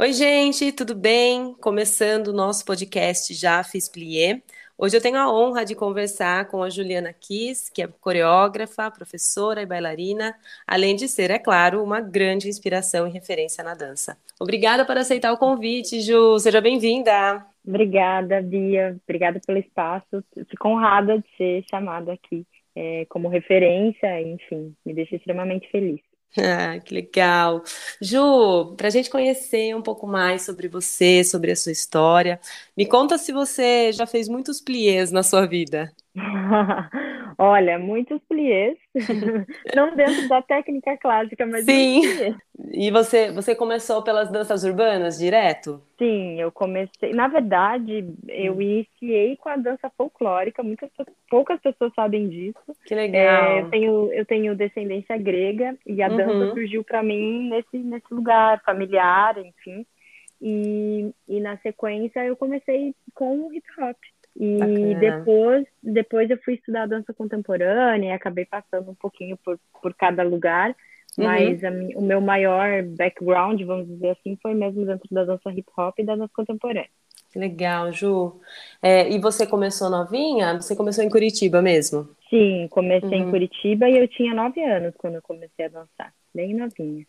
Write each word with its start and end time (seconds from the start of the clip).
Oi, 0.00 0.12
gente, 0.12 0.70
tudo 0.70 0.94
bem? 0.94 1.54
Começando 1.54 2.28
o 2.28 2.32
nosso 2.32 2.64
podcast 2.64 3.34
Já 3.34 3.64
Fiz 3.64 3.88
Plié. 3.88 4.42
Hoje 4.78 4.96
eu 4.96 5.02
tenho 5.02 5.18
a 5.18 5.28
honra 5.28 5.64
de 5.64 5.74
conversar 5.74 6.46
com 6.46 6.62
a 6.62 6.70
Juliana 6.70 7.12
Kiss, 7.12 7.68
que 7.68 7.82
é 7.82 7.88
coreógrafa, 8.00 8.92
professora 8.92 9.60
e 9.60 9.66
bailarina, 9.66 10.36
além 10.64 10.94
de 10.94 11.08
ser, 11.08 11.32
é 11.32 11.38
claro, 11.40 11.82
uma 11.82 12.00
grande 12.00 12.48
inspiração 12.48 13.08
e 13.08 13.10
referência 13.10 13.64
na 13.64 13.74
dança. 13.74 14.16
Obrigada 14.40 14.84
por 14.86 14.96
aceitar 14.96 15.32
o 15.32 15.36
convite, 15.36 16.00
Ju. 16.00 16.38
Seja 16.38 16.60
bem-vinda. 16.60 17.44
Obrigada, 17.66 18.40
Bia. 18.40 18.96
Obrigada 19.02 19.40
pelo 19.44 19.58
espaço. 19.58 20.22
Fico 20.48 20.68
honrada 20.68 21.18
de 21.18 21.26
ser 21.36 21.64
chamada 21.68 22.12
aqui 22.12 22.46
é, 22.76 23.04
como 23.08 23.26
referência, 23.26 24.22
enfim, 24.22 24.72
me 24.86 24.94
deixa 24.94 25.16
extremamente 25.16 25.68
feliz. 25.72 26.00
Ah, 26.36 26.78
que 26.80 26.94
legal. 26.94 27.62
Ju, 28.00 28.74
para 28.76 28.88
a 28.88 28.90
gente 28.90 29.10
conhecer 29.10 29.74
um 29.74 29.82
pouco 29.82 30.06
mais 30.06 30.42
sobre 30.42 30.68
você, 30.68 31.24
sobre 31.24 31.50
a 31.50 31.56
sua 31.56 31.72
história, 31.72 32.40
me 32.76 32.86
conta 32.86 33.18
se 33.18 33.32
você 33.32 33.90
já 33.92 34.06
fez 34.06 34.28
muitos 34.28 34.60
pliés 34.60 35.10
na 35.10 35.22
sua 35.22 35.46
vida. 35.46 35.92
Olha, 37.38 37.78
muitos 37.78 38.20
pliés, 38.28 38.76
não 39.74 39.94
dentro 39.94 40.28
da 40.28 40.42
técnica 40.42 40.96
clássica, 40.96 41.46
mas 41.46 41.64
Sim. 41.64 42.02
E 42.72 42.90
você, 42.90 43.30
você 43.30 43.54
começou 43.54 44.02
pelas 44.02 44.30
danças 44.30 44.64
urbanas 44.64 45.18
direto? 45.18 45.80
Sim, 45.96 46.40
eu 46.40 46.50
comecei. 46.50 47.12
Na 47.12 47.28
verdade, 47.28 48.12
eu 48.28 48.54
hum. 48.54 48.60
iniciei 48.60 49.36
com 49.36 49.48
a 49.48 49.56
dança 49.56 49.90
folclórica. 49.96 50.62
Muitas 50.62 50.90
poucas 51.30 51.60
pessoas 51.60 51.92
sabem 51.94 52.28
disso. 52.28 52.58
Que 52.84 52.94
legal. 52.94 53.20
É, 53.20 53.60
eu 53.60 53.70
tenho 53.70 54.12
eu 54.12 54.26
tenho 54.26 54.56
descendência 54.56 55.16
grega 55.16 55.76
e 55.86 56.02
a 56.02 56.08
uhum. 56.08 56.16
dança 56.16 56.54
surgiu 56.54 56.82
para 56.82 57.02
mim 57.02 57.48
nesse 57.48 57.78
nesse 57.78 58.12
lugar 58.12 58.60
familiar, 58.64 59.38
enfim. 59.38 59.86
E, 60.40 61.12
e 61.28 61.40
na 61.40 61.56
sequência 61.58 62.24
eu 62.24 62.36
comecei 62.36 62.94
com 63.14 63.46
o 63.46 63.52
hip 63.52 63.66
hop. 63.80 63.96
E 64.40 64.94
depois, 65.00 65.66
depois 65.82 66.30
eu 66.30 66.38
fui 66.38 66.54
estudar 66.54 66.86
dança 66.86 67.12
contemporânea 67.12 68.10
e 68.10 68.12
acabei 68.12 68.44
passando 68.44 68.92
um 68.92 68.94
pouquinho 68.94 69.36
por, 69.44 69.58
por 69.82 69.92
cada 69.94 70.22
lugar. 70.22 70.76
Uhum. 71.18 71.24
Mas 71.24 71.60
o 71.96 72.00
meu 72.00 72.20
maior 72.20 72.84
background, 72.84 73.60
vamos 73.62 73.88
dizer 73.88 74.10
assim, 74.10 74.38
foi 74.40 74.54
mesmo 74.54 74.86
dentro 74.86 75.08
da 75.10 75.24
dança 75.24 75.50
hip 75.50 75.68
hop 75.76 75.98
e 75.98 76.04
da 76.04 76.14
dança 76.14 76.30
contemporânea. 76.34 76.88
Legal, 77.34 77.92
Ju. 77.92 78.40
É, 78.80 79.10
e 79.10 79.18
você 79.18 79.44
começou 79.44 79.90
novinha? 79.90 80.54
Você 80.54 80.76
começou 80.76 81.02
em 81.02 81.10
Curitiba 81.10 81.60
mesmo? 81.60 82.08
Sim, 82.30 82.68
comecei 82.70 83.18
uhum. 83.20 83.28
em 83.28 83.30
Curitiba 83.30 83.88
e 83.88 83.98
eu 83.98 84.06
tinha 84.06 84.32
nove 84.32 84.62
anos 84.62 84.94
quando 84.96 85.16
eu 85.16 85.22
comecei 85.22 85.64
a 85.64 85.68
dançar, 85.68 86.12
bem 86.32 86.54
novinha 86.54 87.04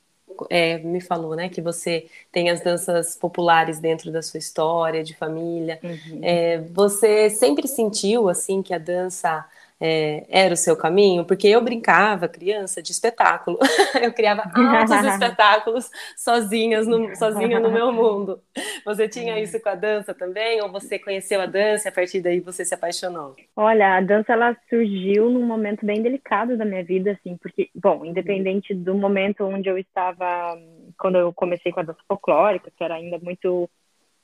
é, 0.50 0.78
me 0.80 1.02
falou, 1.02 1.36
né, 1.36 1.50
que 1.50 1.62
você 1.62 2.08
tem 2.32 2.50
as 2.50 2.62
danças 2.62 3.16
populares 3.16 3.80
dentro 3.80 4.12
da 4.12 4.22
sua 4.22 4.38
história 4.38 5.04
de 5.04 5.16
família. 5.16 5.80
Uhum. 5.84 6.20
É, 6.22 6.60
você 6.60 7.30
sempre 7.30 7.68
sentiu 7.68 8.30
assim 8.30 8.62
que 8.62 8.74
a 8.74 8.78
dança 8.78 9.46
é, 9.80 10.26
era 10.30 10.54
o 10.54 10.58
seu 10.58 10.76
caminho? 10.76 11.24
Porque 11.24 11.48
eu 11.48 11.62
brincava, 11.62 12.28
criança, 12.28 12.82
de 12.82 12.92
espetáculo. 12.92 13.58
eu 14.02 14.12
criava 14.12 14.44
altos 14.44 15.04
espetáculos 15.08 15.90
sozinhas 16.18 16.86
no, 16.86 17.16
sozinha 17.16 17.60
no 17.60 17.72
meu 17.72 17.92
mundo. 17.92 18.42
Você 18.86 19.08
tinha 19.08 19.40
isso 19.40 19.60
com 19.62 19.70
a 19.70 19.76
dança 19.76 20.14
também? 20.14 20.62
Ou 20.62 20.70
você 20.70 21.00
conheceu 21.00 21.40
a 21.40 21.46
dança 21.46 21.88
e 21.88 21.90
a 21.90 21.94
partir 21.94 22.22
daí 22.22 22.40
você 22.40 22.66
se 22.66 22.74
apaixonou? 22.74 23.36
Olha, 23.56 23.96
a 23.96 24.02
dança 24.02 24.34
ela 24.34 24.56
surgiu 24.70 25.30
num 25.30 25.46
momento 25.46 25.86
bem 25.86 26.02
delicado 26.02 26.58
da 26.58 26.66
minha 26.66 26.84
vida, 26.84 27.12
assim, 27.12 27.38
porque, 27.38 27.70
bom, 27.74 28.04
independente 28.04 28.74
do 28.74 28.96
momento 28.96 29.46
onde 29.46 29.70
eu 29.70 29.78
estava, 29.78 30.58
quando 30.98 31.18
eu 31.18 31.32
comecei 31.32 31.72
com 31.72 31.80
a 31.80 31.84
dança 31.84 32.00
folclórica, 32.08 32.72
que 32.76 32.84
era 32.84 32.96
ainda 32.96 33.18
muito 33.20 33.70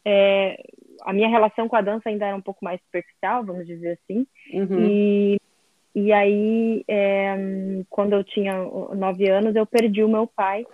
é, 0.06 0.61
a 1.02 1.11
minha 1.11 1.28
relação 1.28 1.67
com 1.67 1.76
a 1.76 1.81
dança 1.81 2.09
ainda 2.09 2.28
era 2.28 2.36
um 2.36 2.42
pouco 2.42 2.64
mais 2.64 2.80
superficial, 2.81 3.44
vamos 3.44 3.66
dizer 3.66 4.00
assim. 4.00 4.28
Uhum. 4.53 4.86
E, 4.88 5.38
e 5.96 6.12
aí, 6.12 6.83
é, 6.88 7.36
quando 7.89 8.14
eu 8.14 8.23
tinha 8.23 8.54
nove 8.95 9.30
anos, 9.30 9.56
eu 9.56 9.66
perdi 9.66 10.04
o 10.04 10.10
meu 10.10 10.28
pai. 10.28 10.66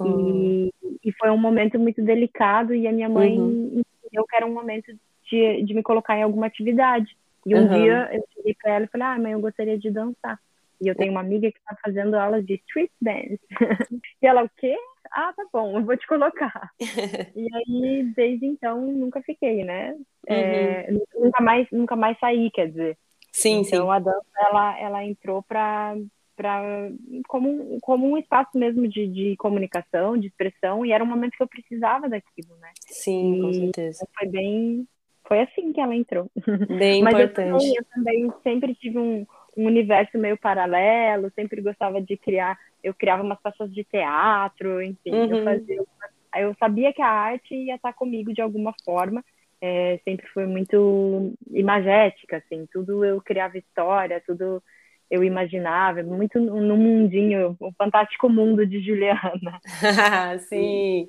Uhum. 0.00 0.68
E, 0.82 1.08
e, 1.08 1.12
foi 1.12 1.30
um 1.30 1.38
momento 1.38 1.78
muito 1.78 2.02
delicado. 2.02 2.74
E 2.74 2.86
a 2.88 2.92
minha 2.92 3.08
mãe 3.08 3.38
uhum. 3.38 3.82
entendeu 4.02 4.26
que 4.28 4.36
era 4.36 4.44
um 4.44 4.52
momento 4.52 4.92
de, 5.30 5.62
de 5.62 5.74
me 5.74 5.82
colocar 5.82 6.18
em 6.18 6.22
alguma 6.22 6.46
atividade. 6.46 7.16
E 7.46 7.54
um 7.54 7.68
dia 7.68 8.10
eu 8.12 8.24
cheguei 8.34 8.54
para 8.60 8.72
ela 8.74 8.84
e 8.84 8.88
falei: 8.88 9.06
Ah, 9.06 9.18
mãe, 9.18 9.32
eu 9.32 9.40
gostaria 9.40 9.78
de 9.78 9.90
dançar. 9.90 10.40
E 10.80 10.88
eu 10.88 10.94
tenho 10.96 11.12
uma 11.12 11.20
amiga 11.20 11.50
que 11.52 11.58
está 11.58 11.76
fazendo 11.82 12.14
aulas 12.14 12.44
de 12.44 12.54
street 12.54 12.90
dance. 13.00 13.40
e 14.20 14.26
ela, 14.26 14.42
o 14.42 14.50
quê? 14.56 14.76
ah, 15.14 15.32
tá 15.32 15.44
bom, 15.52 15.78
eu 15.78 15.84
vou 15.84 15.96
te 15.96 16.06
colocar. 16.06 16.70
e 17.36 17.48
aí, 17.54 18.12
desde 18.16 18.46
então, 18.46 18.80
nunca 18.80 19.22
fiquei, 19.22 19.64
né? 19.64 19.96
É, 20.26 20.34
uhum. 20.34 20.40
É, 20.40 20.90
nunca, 21.20 21.42
mais, 21.42 21.68
nunca 21.70 21.96
mais 21.96 22.18
saí, 22.18 22.50
quer 22.50 22.68
dizer. 22.68 22.98
Sim, 23.48 23.60
então, 23.60 23.86
sim. 23.86 23.90
a 23.90 23.98
dança, 23.98 24.26
ela, 24.48 24.80
ela 24.80 25.04
entrou 25.04 25.42
para 25.42 25.96
para 26.36 26.90
como, 27.28 27.78
como 27.80 28.10
um 28.10 28.18
espaço 28.18 28.58
mesmo 28.58 28.88
de, 28.88 29.06
de 29.06 29.36
comunicação, 29.36 30.18
de 30.18 30.26
expressão, 30.26 30.84
e 30.84 30.90
era 30.90 31.04
um 31.04 31.06
momento 31.06 31.36
que 31.36 31.42
eu 31.42 31.46
precisava 31.46 32.08
daquilo, 32.08 32.56
né? 32.60 32.72
Sim, 32.88 33.34
e 33.34 33.40
com 33.40 33.52
certeza. 33.52 34.08
Foi 34.18 34.28
bem, 34.28 34.88
foi 35.28 35.42
assim 35.42 35.72
que 35.72 35.80
ela 35.80 35.94
entrou. 35.94 36.28
Bem 36.76 37.04
Mas 37.04 37.14
importante. 37.14 37.50
Eu 37.50 37.54
também, 37.54 37.74
eu 37.76 37.84
também 37.84 38.32
sempre 38.42 38.74
tive 38.74 38.98
um, 38.98 39.24
um 39.56 39.66
universo 39.66 40.18
meio 40.18 40.36
paralelo, 40.36 41.30
sempre 41.36 41.62
gostava 41.62 42.00
de 42.02 42.16
criar 42.16 42.58
eu 42.84 42.92
criava 42.92 43.22
umas 43.22 43.40
peças 43.40 43.72
de 43.72 43.82
teatro, 43.82 44.82
enfim, 44.82 45.10
uhum. 45.10 45.36
eu 45.36 45.44
fazia. 45.44 45.84
Eu 46.36 46.54
sabia 46.58 46.92
que 46.92 47.00
a 47.00 47.08
arte 47.08 47.54
ia 47.54 47.76
estar 47.76 47.94
comigo 47.94 48.32
de 48.34 48.42
alguma 48.42 48.74
forma. 48.84 49.24
É, 49.66 49.98
sempre 50.04 50.26
foi 50.28 50.44
muito 50.44 51.32
imagética, 51.50 52.36
assim, 52.36 52.68
tudo 52.70 53.02
eu 53.02 53.18
criava 53.18 53.56
história, 53.56 54.22
tudo 54.26 54.62
eu 55.10 55.24
imaginava, 55.24 56.02
muito 56.02 56.38
no 56.38 56.76
mundinho, 56.76 57.56
o 57.58 57.72
fantástico 57.72 58.28
mundo 58.28 58.66
de 58.66 58.78
Juliana. 58.80 59.58
Sim, 60.50 61.08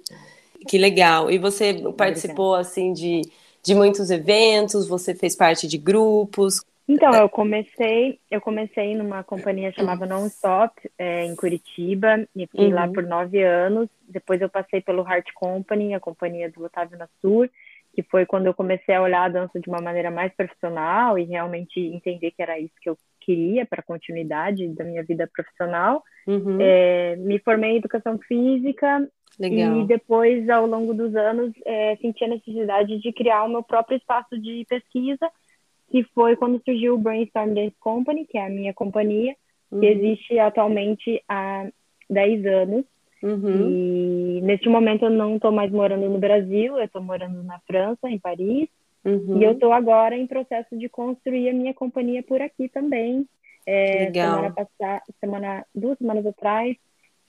que 0.70 0.78
legal. 0.78 1.30
E 1.30 1.38
você 1.38 1.84
participou, 1.98 2.56
assim, 2.56 2.94
de, 2.94 3.24
de 3.62 3.76
muitos 3.76 4.10
eventos, 4.10 4.88
você 4.88 5.14
fez 5.14 5.36
parte 5.36 5.68
de 5.68 5.78
grupos? 5.78 6.64
Então, 6.88 7.14
eu 7.14 7.28
comecei, 7.28 8.20
eu 8.32 8.40
comecei 8.40 8.96
numa 8.96 9.22
companhia 9.22 9.74
chamada 9.74 10.06
Non-Stop, 10.06 10.90
é, 10.98 11.26
em 11.26 11.36
Curitiba, 11.36 12.26
e 12.34 12.48
fiquei 12.48 12.68
uhum. 12.68 12.74
lá 12.74 12.88
por 12.88 13.04
nove 13.04 13.44
anos. 13.44 13.90
Depois 14.08 14.40
eu 14.40 14.48
passei 14.48 14.80
pelo 14.80 15.06
Heart 15.06 15.34
Company, 15.34 15.94
a 15.94 16.00
companhia 16.00 16.50
do 16.50 16.64
Otávio 16.64 16.98
Nassur, 16.98 17.50
que 17.96 18.04
foi 18.04 18.26
quando 18.26 18.46
eu 18.46 18.54
comecei 18.54 18.94
a 18.94 19.02
olhar 19.02 19.24
a 19.24 19.30
dança 19.30 19.58
de 19.58 19.70
uma 19.70 19.80
maneira 19.80 20.12
mais 20.12 20.34
profissional 20.36 21.18
e 21.18 21.24
realmente 21.24 21.80
entender 21.80 22.32
que 22.32 22.42
era 22.42 22.60
isso 22.60 22.74
que 22.82 22.90
eu 22.90 22.98
queria 23.22 23.66
para 23.66 23.80
a 23.80 23.86
continuidade 23.86 24.68
da 24.68 24.84
minha 24.84 25.02
vida 25.02 25.30
profissional. 25.34 26.04
Uhum. 26.28 26.58
É, 26.60 27.16
me 27.16 27.40
formei 27.40 27.72
em 27.72 27.78
educação 27.78 28.20
física 28.20 29.10
Legal. 29.40 29.80
e 29.80 29.86
depois, 29.86 30.50
ao 30.50 30.68
longo 30.68 30.94
dos 30.94 31.16
anos, 31.16 31.54
é, 31.66 31.96
senti 32.02 32.26
a 32.26 32.28
necessidade 32.28 33.00
de 33.00 33.14
criar 33.14 33.46
o 33.46 33.50
meu 33.50 33.64
próprio 33.64 33.98
espaço 33.98 34.38
de 34.38 34.66
pesquisa 34.68 35.32
que 35.90 36.04
foi 36.14 36.36
quando 36.36 36.62
surgiu 36.66 36.96
o 36.96 36.98
Brainstorm 36.98 37.54
Dance 37.54 37.76
Company, 37.80 38.26
que 38.26 38.38
é 38.38 38.46
a 38.46 38.50
minha 38.50 38.74
companhia, 38.74 39.34
uhum. 39.72 39.80
que 39.80 39.86
existe 39.86 40.38
atualmente 40.38 41.24
há 41.30 41.70
10 42.10 42.46
anos. 42.46 42.86
Uhum. 43.26 44.38
E 44.38 44.42
neste 44.42 44.70
momento 44.70 45.06
eu 45.06 45.10
não 45.10 45.38
estou 45.38 45.52
mais 45.52 45.72
morando 45.72 46.08
no 46.08 46.20
Brasil, 46.20 46.78
eu 46.78 46.86
estou 46.86 47.02
morando 47.02 47.42
na 47.42 47.60
França, 47.62 48.08
em 48.08 48.20
Paris. 48.20 48.70
Uhum. 49.04 49.40
E 49.40 49.44
eu 49.44 49.54
estou 49.54 49.74
agora 49.74 50.16
em 50.16 50.28
processo 50.28 50.78
de 50.78 50.88
construir 50.88 51.50
a 51.50 51.54
minha 51.54 51.74
companhia 51.74 52.22
por 52.22 52.40
aqui 52.40 52.70
também. 52.70 53.28
É, 53.66 54.06
Legal. 54.06 54.36
Semana 54.36 54.54
passada, 54.54 55.04
semana, 55.20 55.66
duas 55.74 55.98
semanas 55.98 56.24
atrás, 56.28 56.78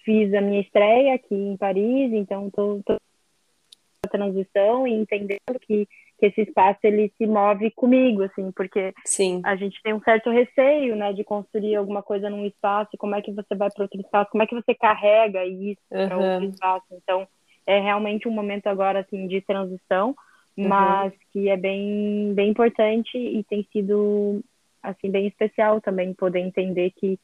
fiz 0.04 0.34
a 0.34 0.42
minha 0.42 0.60
estreia 0.60 1.14
aqui 1.14 1.34
em 1.34 1.56
Paris, 1.56 2.12
então 2.12 2.48
estou 2.48 2.82
na 2.88 4.10
transição 4.10 4.86
e 4.86 4.92
entendendo 4.92 5.58
que 5.62 5.88
que 6.18 6.26
esse 6.26 6.42
espaço 6.42 6.80
ele 6.84 7.12
se 7.18 7.26
move 7.26 7.70
comigo, 7.72 8.22
assim, 8.22 8.50
porque 8.52 8.94
Sim. 9.04 9.40
a 9.44 9.54
gente 9.56 9.80
tem 9.82 9.92
um 9.92 10.00
certo 10.00 10.30
receio, 10.30 10.96
né, 10.96 11.12
de 11.12 11.22
construir 11.22 11.76
alguma 11.76 12.02
coisa 12.02 12.30
num 12.30 12.46
espaço, 12.46 12.96
como 12.98 13.14
é 13.14 13.22
que 13.22 13.32
você 13.32 13.54
vai 13.54 13.70
para 13.70 13.84
outro 13.84 14.00
espaço, 14.00 14.30
como 14.30 14.42
é 14.42 14.46
que 14.46 14.54
você 14.54 14.74
carrega 14.74 15.44
isso 15.44 15.80
uhum. 15.90 16.08
para 16.08 16.16
outro 16.16 16.48
espaço. 16.48 16.86
Então, 16.92 17.28
é 17.66 17.80
realmente 17.80 18.28
um 18.28 18.32
momento 18.32 18.66
agora, 18.66 19.00
assim, 19.00 19.26
de 19.26 19.40
transição, 19.42 20.14
uhum. 20.56 20.68
mas 20.68 21.12
que 21.32 21.48
é 21.48 21.56
bem, 21.56 22.32
bem 22.34 22.50
importante 22.50 23.18
e 23.18 23.44
tem 23.44 23.66
sido, 23.72 24.42
assim, 24.82 25.10
bem 25.10 25.26
especial 25.26 25.80
também 25.80 26.14
poder 26.14 26.40
entender 26.40 26.92
que 26.96 27.18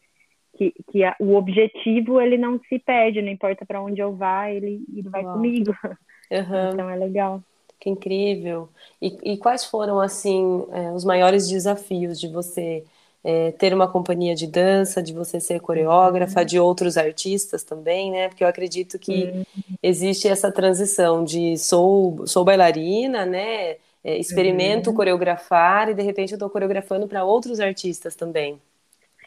que, 0.55 0.71
que 0.91 1.03
a, 1.03 1.17
o 1.19 1.35
objetivo 1.35 2.21
ele 2.21 2.37
não 2.37 2.61
se 2.69 2.79
perde, 2.79 3.23
não 3.23 3.31
importa 3.31 3.65
para 3.65 3.81
onde 3.81 4.03
eu 4.03 4.15
vá, 4.15 4.51
ele, 4.51 4.85
ele 4.95 5.09
vai 5.09 5.25
Uau. 5.25 5.35
comigo. 5.35 5.75
Uhum. 5.83 5.97
Então 6.73 6.89
é 6.89 6.97
legal. 6.97 7.43
Que 7.83 7.91
incrível. 7.91 8.69
E, 9.01 9.33
e 9.33 9.37
quais 9.37 9.65
foram, 9.65 9.99
assim, 9.99 10.65
é, 10.71 10.93
os 10.93 11.05
maiores 11.05 11.49
desafios 11.49 12.21
de 12.21 12.29
você 12.29 12.85
é, 13.25 13.51
ter 13.51 13.75
uma 13.75 13.89
companhia 13.89 14.37
de 14.37 14.47
dança, 14.47 15.03
de 15.03 15.13
você 15.13 15.41
ser 15.41 15.61
coreógrafa, 15.61 16.41
uhum. 16.41 16.47
de 16.47 16.61
outros 16.61 16.97
artistas 16.97 17.65
também, 17.65 18.13
né? 18.13 18.29
Porque 18.29 18.45
eu 18.45 18.49
acredito 18.49 19.01
que 19.01 19.25
uhum. 19.25 19.45
existe 19.83 20.29
essa 20.29 20.53
transição 20.53 21.25
de 21.25 21.59
sou, 21.59 22.25
sou 22.25 22.45
bailarina, 22.45 23.27
né? 23.27 23.79
É, 24.05 24.17
experimento 24.17 24.91
uhum. 24.91 24.97
coreografar 24.97 25.89
e 25.89 25.95
de 25.95 26.03
repente 26.03 26.31
eu 26.31 26.37
estou 26.37 26.51
coreografando 26.51 27.09
para 27.09 27.25
outros 27.25 27.59
artistas 27.59 28.15
também. 28.15 28.61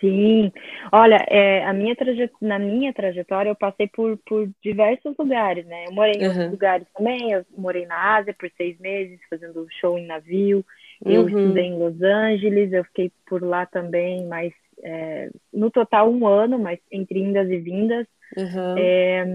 Sim, 0.06 0.52
olha, 0.92 1.26
é, 1.28 1.64
a 1.66 1.74
minha 1.74 1.96
na 2.42 2.60
minha 2.60 2.94
trajetória 2.94 3.50
eu 3.50 3.56
passei 3.56 3.88
por, 3.88 4.18
por 4.26 4.48
diversos 4.64 5.16
lugares, 5.18 5.66
né? 5.66 5.86
Eu 5.88 5.94
morei 5.94 6.14
em 6.14 6.28
outros 6.28 6.52
lugares 6.52 6.88
também, 6.96 7.32
eu 7.32 7.46
morei 7.58 7.86
na 7.86 8.16
Ásia 8.16 8.36
por 8.38 8.50
seis 8.56 8.80
meses, 8.80 9.20
fazendo 9.30 9.66
show 9.80 9.98
em 9.98 10.06
navio, 10.06 10.64
eu 11.04 11.22
uhum. 11.22 11.28
estudei 11.28 11.66
em 11.66 11.78
Los 11.78 12.02
Angeles, 12.02 12.72
eu 12.72 12.84
fiquei 12.86 13.12
por 13.26 13.42
lá 13.42 13.66
também, 13.66 14.26
mas 14.26 14.54
é, 14.84 15.30
no 15.52 15.72
total 15.72 16.12
um 16.12 16.28
ano, 16.28 16.60
mas 16.60 16.80
entre 16.92 17.20
indas 17.20 17.50
e 17.50 17.58
vindas. 17.58 18.06
Uhum. 18.38 18.76
É, 18.78 19.26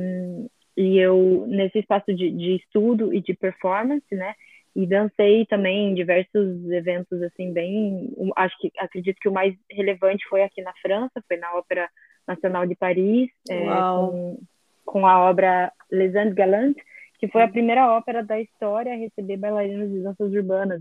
e 0.76 0.98
eu, 0.98 1.44
nesse 1.48 1.80
espaço 1.80 2.14
de, 2.14 2.30
de 2.30 2.56
estudo 2.56 3.12
e 3.12 3.20
de 3.20 3.34
performance, 3.34 4.14
né? 4.14 4.34
E 4.74 4.86
dancei 4.86 5.44
também 5.46 5.90
em 5.90 5.94
diversos 5.94 6.70
eventos, 6.70 7.20
assim, 7.22 7.52
bem. 7.52 8.12
Acho 8.36 8.56
que 8.58 8.70
acredito 8.78 9.18
que 9.20 9.28
o 9.28 9.32
mais 9.32 9.54
relevante 9.70 10.24
foi 10.28 10.42
aqui 10.42 10.62
na 10.62 10.72
França, 10.80 11.22
foi 11.26 11.36
na 11.36 11.54
Ópera 11.54 11.88
Nacional 12.26 12.66
de 12.66 12.76
Paris, 12.76 13.28
é, 13.48 13.66
com, 13.66 14.38
com 14.84 15.06
a 15.06 15.28
obra 15.28 15.72
Les 15.90 16.14
Andes 16.14 16.34
Galantes, 16.34 16.82
que 17.18 17.26
foi 17.28 17.42
a 17.42 17.48
primeira 17.48 17.92
ópera 17.92 18.22
da 18.22 18.40
história 18.40 18.92
a 18.92 18.96
receber 18.96 19.36
bailarinos 19.36 19.90
de 19.90 20.00
danças 20.00 20.32
urbanas. 20.32 20.80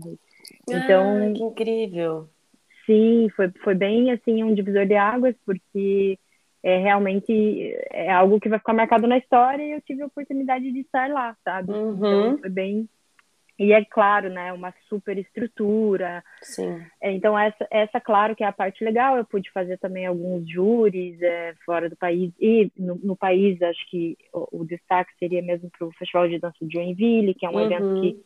Então, 0.68 1.16
ah, 1.16 1.32
que 1.32 1.42
incrível. 1.42 2.28
Sim, 2.86 3.28
foi, 3.36 3.50
foi 3.62 3.74
bem 3.74 4.10
assim 4.12 4.42
um 4.42 4.54
divisor 4.54 4.86
de 4.86 4.94
águas, 4.94 5.34
porque 5.44 6.18
é 6.62 6.78
realmente 6.78 7.74
é 7.90 8.10
algo 8.10 8.38
que 8.38 8.48
vai 8.48 8.58
ficar 8.58 8.72
marcado 8.72 9.06
na 9.06 9.18
história 9.18 9.62
e 9.62 9.72
eu 9.72 9.80
tive 9.80 10.02
a 10.02 10.06
oportunidade 10.06 10.70
de 10.70 10.80
estar 10.80 11.10
lá, 11.10 11.36
sabe? 11.44 11.72
Uhum. 11.72 11.96
Então 11.96 12.38
foi 12.38 12.50
bem 12.50 12.88
e 13.60 13.74
é 13.74 13.84
claro, 13.84 14.30
né, 14.30 14.50
uma 14.54 14.72
super 14.88 15.18
estrutura. 15.18 16.24
Sim. 16.40 16.82
É, 16.98 17.12
então, 17.12 17.38
essa, 17.38 17.68
essa, 17.70 18.00
claro, 18.00 18.34
que 18.34 18.42
é 18.42 18.46
a 18.46 18.52
parte 18.52 18.82
legal. 18.82 19.18
Eu 19.18 19.24
pude 19.26 19.52
fazer 19.52 19.76
também 19.76 20.06
alguns 20.06 20.48
júris 20.50 21.20
é, 21.20 21.54
fora 21.66 21.86
do 21.90 21.94
país. 21.94 22.32
E 22.40 22.72
no, 22.74 22.94
no 22.94 23.14
país, 23.14 23.60
acho 23.60 23.90
que 23.90 24.16
o, 24.32 24.62
o 24.62 24.64
destaque 24.64 25.12
seria 25.18 25.42
mesmo 25.42 25.70
para 25.76 25.86
o 25.86 25.92
Festival 25.92 26.26
de 26.26 26.38
Dança 26.38 26.56
de 26.62 26.72
Joinville, 26.72 27.34
que 27.34 27.44
é 27.44 27.50
um 27.50 27.56
uhum. 27.56 27.66
evento 27.66 28.00
que, 28.00 28.24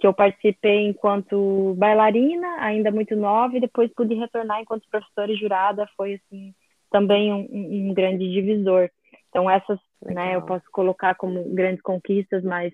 que 0.00 0.06
eu 0.06 0.12
participei 0.12 0.86
enquanto 0.86 1.74
bailarina, 1.78 2.46
ainda 2.60 2.90
muito 2.90 3.16
nova, 3.16 3.56
e 3.56 3.62
depois 3.62 3.90
pude 3.94 4.14
retornar 4.14 4.60
enquanto 4.60 4.86
professora 4.90 5.32
e 5.32 5.36
jurada. 5.36 5.88
Foi, 5.96 6.20
assim, 6.20 6.52
também 6.90 7.32
um, 7.32 7.88
um 7.88 7.94
grande 7.94 8.30
divisor. 8.30 8.90
Então, 9.30 9.48
essas, 9.48 9.78
legal. 10.04 10.26
né, 10.26 10.36
eu 10.36 10.42
posso 10.42 10.66
colocar 10.70 11.14
como 11.14 11.42
grandes 11.54 11.80
conquistas, 11.80 12.44
mas 12.44 12.70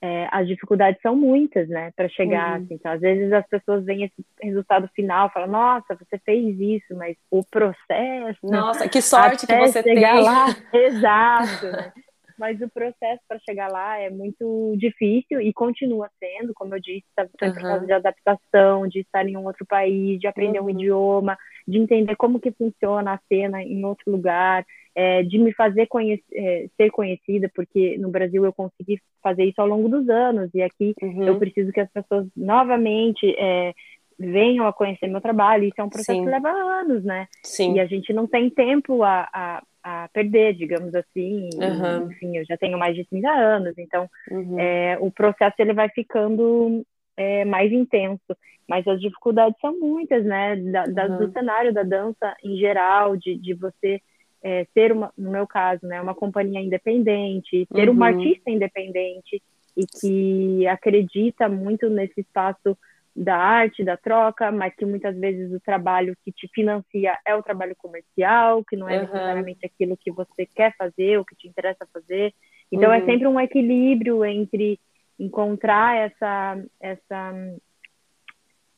é, 0.00 0.28
as 0.30 0.46
dificuldades 0.46 1.00
são 1.02 1.16
muitas, 1.16 1.68
né, 1.68 1.90
para 1.96 2.08
chegar. 2.08 2.58
Uhum. 2.58 2.64
Assim, 2.64 2.74
então, 2.74 2.92
às 2.92 3.00
vezes 3.00 3.32
as 3.32 3.46
pessoas 3.48 3.84
veem 3.84 4.04
esse 4.04 4.24
resultado 4.42 4.88
final, 4.94 5.30
falam, 5.30 5.48
nossa, 5.48 5.96
você 5.96 6.18
fez 6.18 6.58
isso, 6.58 6.94
mas 6.96 7.16
o 7.30 7.44
processo. 7.44 8.38
Nossa, 8.44 8.88
que 8.88 9.02
sorte 9.02 9.46
que 9.46 9.56
você 9.56 9.82
chegar 9.82 10.14
tem. 10.14 10.24
lá, 10.24 10.46
exato. 10.72 11.66
Né? 11.66 11.92
Mas 12.38 12.60
o 12.60 12.68
processo 12.68 13.20
para 13.28 13.38
chegar 13.40 13.68
lá 13.70 13.98
é 13.98 14.10
muito 14.10 14.74
difícil 14.78 15.40
e 15.40 15.52
continua 15.52 16.08
sendo, 16.18 16.54
como 16.54 16.74
eu 16.74 16.80
disse, 16.80 17.04
tá, 17.16 17.26
tá 17.38 17.46
uhum. 17.46 17.86
de 17.86 17.92
adaptação, 17.92 18.86
de 18.86 19.00
estar 19.00 19.26
em 19.26 19.36
um 19.36 19.44
outro 19.44 19.66
país, 19.66 20.20
de 20.20 20.26
aprender 20.26 20.60
uhum. 20.60 20.66
um 20.66 20.70
idioma, 20.70 21.36
de 21.66 21.78
entender 21.78 22.14
como 22.16 22.40
que 22.40 22.52
funciona 22.52 23.14
a 23.14 23.20
cena 23.28 23.62
em 23.62 23.84
outro 23.84 24.10
lugar 24.10 24.64
é, 24.98 25.22
de 25.22 25.38
me 25.38 25.52
fazer 25.54 25.86
conhece, 25.86 26.24
é, 26.34 26.66
ser 26.76 26.90
conhecida, 26.90 27.48
porque 27.54 27.96
no 27.98 28.10
Brasil 28.10 28.44
eu 28.44 28.52
consegui 28.52 29.00
fazer 29.22 29.44
isso 29.44 29.60
ao 29.60 29.66
longo 29.68 29.88
dos 29.88 30.08
anos, 30.08 30.50
e 30.52 30.60
aqui 30.60 30.92
uhum. 31.00 31.22
eu 31.22 31.38
preciso 31.38 31.70
que 31.70 31.78
as 31.78 31.88
pessoas 31.92 32.26
novamente 32.36 33.32
é, 33.38 33.72
venham 34.18 34.66
a 34.66 34.72
conhecer 34.72 35.06
meu 35.06 35.20
trabalho. 35.20 35.64
Isso 35.64 35.80
é 35.80 35.84
um 35.84 35.88
processo 35.88 36.18
Sim. 36.18 36.24
que 36.24 36.30
leva 36.30 36.48
anos, 36.48 37.04
né? 37.04 37.28
Sim. 37.44 37.74
E 37.74 37.80
a 37.80 37.86
gente 37.86 38.12
não 38.12 38.26
tem 38.26 38.50
tempo 38.50 39.02
a, 39.02 39.28
a, 39.32 39.62
a 39.82 40.08
perder, 40.12 40.54
digamos 40.54 40.94
assim. 40.94 41.48
Uhum. 41.54 42.10
Enfim, 42.10 42.36
eu 42.36 42.44
já 42.44 42.56
tenho 42.56 42.78
mais 42.78 42.94
de 42.96 43.04
30 43.04 43.30
anos, 43.30 43.78
então 43.78 44.08
uhum. 44.30 44.58
é, 44.58 44.98
o 45.00 45.10
processo 45.10 45.56
ele 45.58 45.72
vai 45.72 45.88
ficando 45.88 46.84
é, 47.16 47.44
mais 47.44 47.72
intenso. 47.72 48.36
Mas 48.68 48.86
as 48.86 49.00
dificuldades 49.00 49.58
são 49.60 49.78
muitas, 49.78 50.24
né? 50.24 50.56
Da, 50.56 50.84
da, 50.84 51.08
do 51.08 51.24
uhum. 51.24 51.32
cenário 51.32 51.72
da 51.72 51.82
dança 51.82 52.36
em 52.44 52.56
geral, 52.56 53.16
de, 53.16 53.34
de 53.36 53.54
você 53.54 54.00
é, 54.42 54.66
ser 54.72 54.92
uma, 54.92 55.12
no 55.16 55.30
meu 55.30 55.46
caso, 55.46 55.86
né, 55.86 56.00
uma 56.00 56.14
companhia 56.14 56.60
independente, 56.60 57.66
ser 57.72 57.88
uhum. 57.88 57.94
uma 57.94 58.06
artista 58.06 58.50
independente 58.50 59.42
e 59.76 59.86
que 59.86 60.66
acredita 60.66 61.48
muito 61.48 61.88
nesse 61.88 62.20
espaço 62.20 62.76
da 63.18 63.36
arte, 63.36 63.84
da 63.84 63.96
troca, 63.96 64.52
mas 64.52 64.74
que 64.76 64.86
muitas 64.86 65.16
vezes 65.18 65.52
o 65.52 65.60
trabalho 65.60 66.16
que 66.24 66.30
te 66.30 66.48
financia 66.54 67.18
é 67.26 67.34
o 67.34 67.42
trabalho 67.42 67.74
comercial, 67.76 68.64
que 68.64 68.76
não 68.76 68.88
é 68.88 68.94
uhum. 68.94 69.00
necessariamente 69.00 69.66
aquilo 69.66 69.96
que 69.96 70.12
você 70.12 70.46
quer 70.46 70.74
fazer, 70.76 71.18
o 71.18 71.24
que 71.24 71.34
te 71.34 71.48
interessa 71.48 71.86
fazer. 71.92 72.32
Então 72.70 72.92
é 72.92 72.98
uhum. 72.98 73.02
é 73.02 73.06
sempre 73.06 73.26
um 73.26 73.40
equilíbrio 73.40 74.24
entre 74.24 74.78
encontrar 75.18 75.96
essa 75.96 76.62
essa 76.80 77.34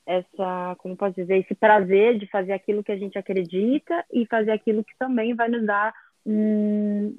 essa, 0.07 0.75
como 0.79 0.97
posso 0.97 1.15
dizer, 1.15 1.39
esse 1.39 1.55
prazer 1.55 2.19
de 2.19 2.27
fazer 2.27 2.53
aquilo 2.53 2.83
que 2.83 2.91
a 2.91 2.97
gente 2.97 3.17
acredita 3.17 4.05
e 4.13 4.27
fazer 4.27 4.51
aquilo 4.51 4.83
que 4.83 4.97
também 4.99 5.35
vai 5.35 5.49
nos 5.49 5.65
dar 5.65 5.95
um, 6.27 7.17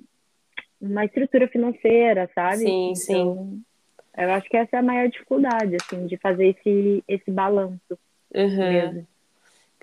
uma 0.82 1.06
estrutura 1.06 1.48
financeira, 1.48 2.30
sabe? 2.36 2.58
Sim, 2.58 2.92
então, 2.92 2.96
sim. 2.96 3.64
Eu 4.18 4.32
acho 4.32 4.50
que 4.50 4.58
essa 4.58 4.76
é 4.76 4.80
a 4.80 4.84
maior 4.84 5.08
dificuldade, 5.10 5.76
assim, 5.76 6.06
de 6.06 6.18
fazer 6.18 6.48
esse, 6.50 7.04
esse 7.08 7.32
balanço. 7.32 7.98
Uhum. 8.34 9.06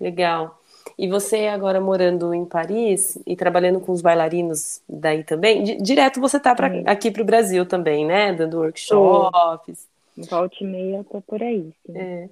Legal. 0.00 0.60
E 0.98 1.08
você 1.08 1.46
agora 1.46 1.80
morando 1.80 2.32
em 2.32 2.44
Paris 2.44 3.18
e 3.26 3.36
trabalhando 3.36 3.80
com 3.80 3.92
os 3.92 4.00
bailarinos 4.00 4.80
daí 4.88 5.24
também, 5.24 5.62
direto 5.82 6.20
você 6.20 6.38
tá 6.38 6.54
pra, 6.54 6.68
aqui 6.86 7.10
para 7.10 7.22
o 7.22 7.26
Brasil 7.26 7.66
também, 7.66 8.06
né? 8.06 8.32
Dando 8.32 8.58
workshops. 8.58 9.86
Volta 10.16 10.56
e 10.60 10.64
meia, 10.64 11.04
tô 11.04 11.20
por 11.20 11.40
aí. 11.40 11.72
É. 11.94 12.28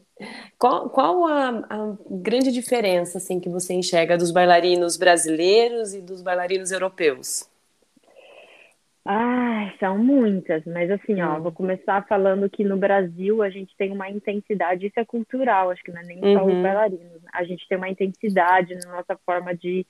Qual, 0.58 0.90
qual 0.90 1.26
a, 1.26 1.48
a, 1.70 1.94
grande 2.10 2.50
diferença 2.50 3.18
assim, 3.18 3.38
que 3.38 3.48
você 3.48 3.74
enxerga 3.74 4.18
dos 4.18 4.32
bailarinos 4.32 4.96
brasileiros 4.96 5.94
e 5.94 6.00
dos 6.00 6.20
bailarinos 6.20 6.72
europeus? 6.72 7.48
Ah, 9.06 9.72
são 9.78 9.98
muitas, 9.98 10.64
mas 10.64 10.90
assim, 10.90 11.20
ó, 11.22 11.36
hum. 11.36 11.42
vou 11.42 11.52
começar 11.52 12.06
falando 12.06 12.50
que 12.50 12.64
no 12.64 12.76
Brasil 12.76 13.42
a 13.42 13.50
gente 13.50 13.76
tem 13.76 13.92
uma 13.92 14.10
intensidade, 14.10 14.86
isso 14.86 14.98
é 14.98 15.04
cultural, 15.04 15.70
acho 15.70 15.82
que 15.82 15.92
não 15.92 16.00
é 16.00 16.04
nem 16.04 16.20
só 16.20 16.44
uhum. 16.44 16.56
os 16.56 16.62
bailarinos, 16.62 17.22
né? 17.22 17.30
a 17.32 17.44
gente 17.44 17.66
tem 17.68 17.78
uma 17.78 17.88
intensidade 17.88 18.74
na 18.84 18.96
nossa 18.96 19.16
forma 19.24 19.54
de, 19.54 19.86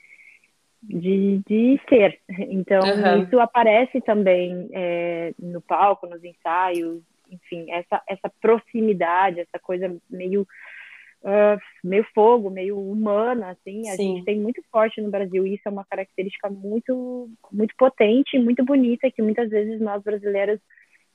de, 0.83 1.41
de 1.47 1.81
ser. 1.89 2.19
Então, 2.29 2.81
uhum. 2.81 3.23
isso 3.23 3.41
aparece 3.41 4.01
também 4.01 4.69
é, 4.73 5.33
no 5.39 5.61
palco, 5.61 6.07
nos 6.07 6.23
ensaios, 6.23 7.03
enfim, 7.31 7.71
essa, 7.71 8.03
essa 8.09 8.31
proximidade, 8.41 9.41
essa 9.41 9.59
coisa 9.59 9.95
meio, 10.09 10.47
uh, 11.27 11.61
meio 11.85 12.07
fogo, 12.15 12.49
meio 12.49 12.79
humana, 12.79 13.51
assim, 13.51 13.89
a 13.89 13.93
Sim. 13.93 14.17
gente 14.17 14.25
tem 14.25 14.41
muito 14.41 14.63
forte 14.71 15.01
no 15.01 15.11
Brasil, 15.11 15.47
isso 15.47 15.63
é 15.67 15.71
uma 15.71 15.85
característica 15.85 16.49
muito, 16.49 17.29
muito 17.53 17.75
potente, 17.77 18.39
muito 18.39 18.65
bonita, 18.65 19.11
que 19.11 19.21
muitas 19.21 19.51
vezes 19.51 19.81
nós 19.81 20.03
brasileiros 20.03 20.61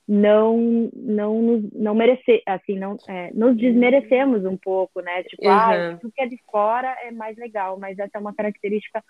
não 0.06 0.90
não 0.92 1.40
nos, 1.40 1.72
não 1.72 1.94
merecer 1.94 2.42
assim 2.44 2.76
não 2.76 2.96
é, 3.08 3.30
nos 3.32 3.56
desmerecemos 3.56 4.44
um 4.44 4.56
pouco 4.56 5.00
né 5.00 5.22
tipo 5.22 5.46
uhum. 5.46 5.52
ah 5.52 5.96
tudo 6.00 6.12
que 6.12 6.22
é 6.22 6.26
de 6.26 6.36
fora 6.50 6.88
é 7.04 7.12
mais 7.12 7.36
legal 7.36 7.78
mas 7.78 7.96
essa 7.96 8.18
é 8.18 8.20
uma 8.20 8.34
característica 8.34 9.00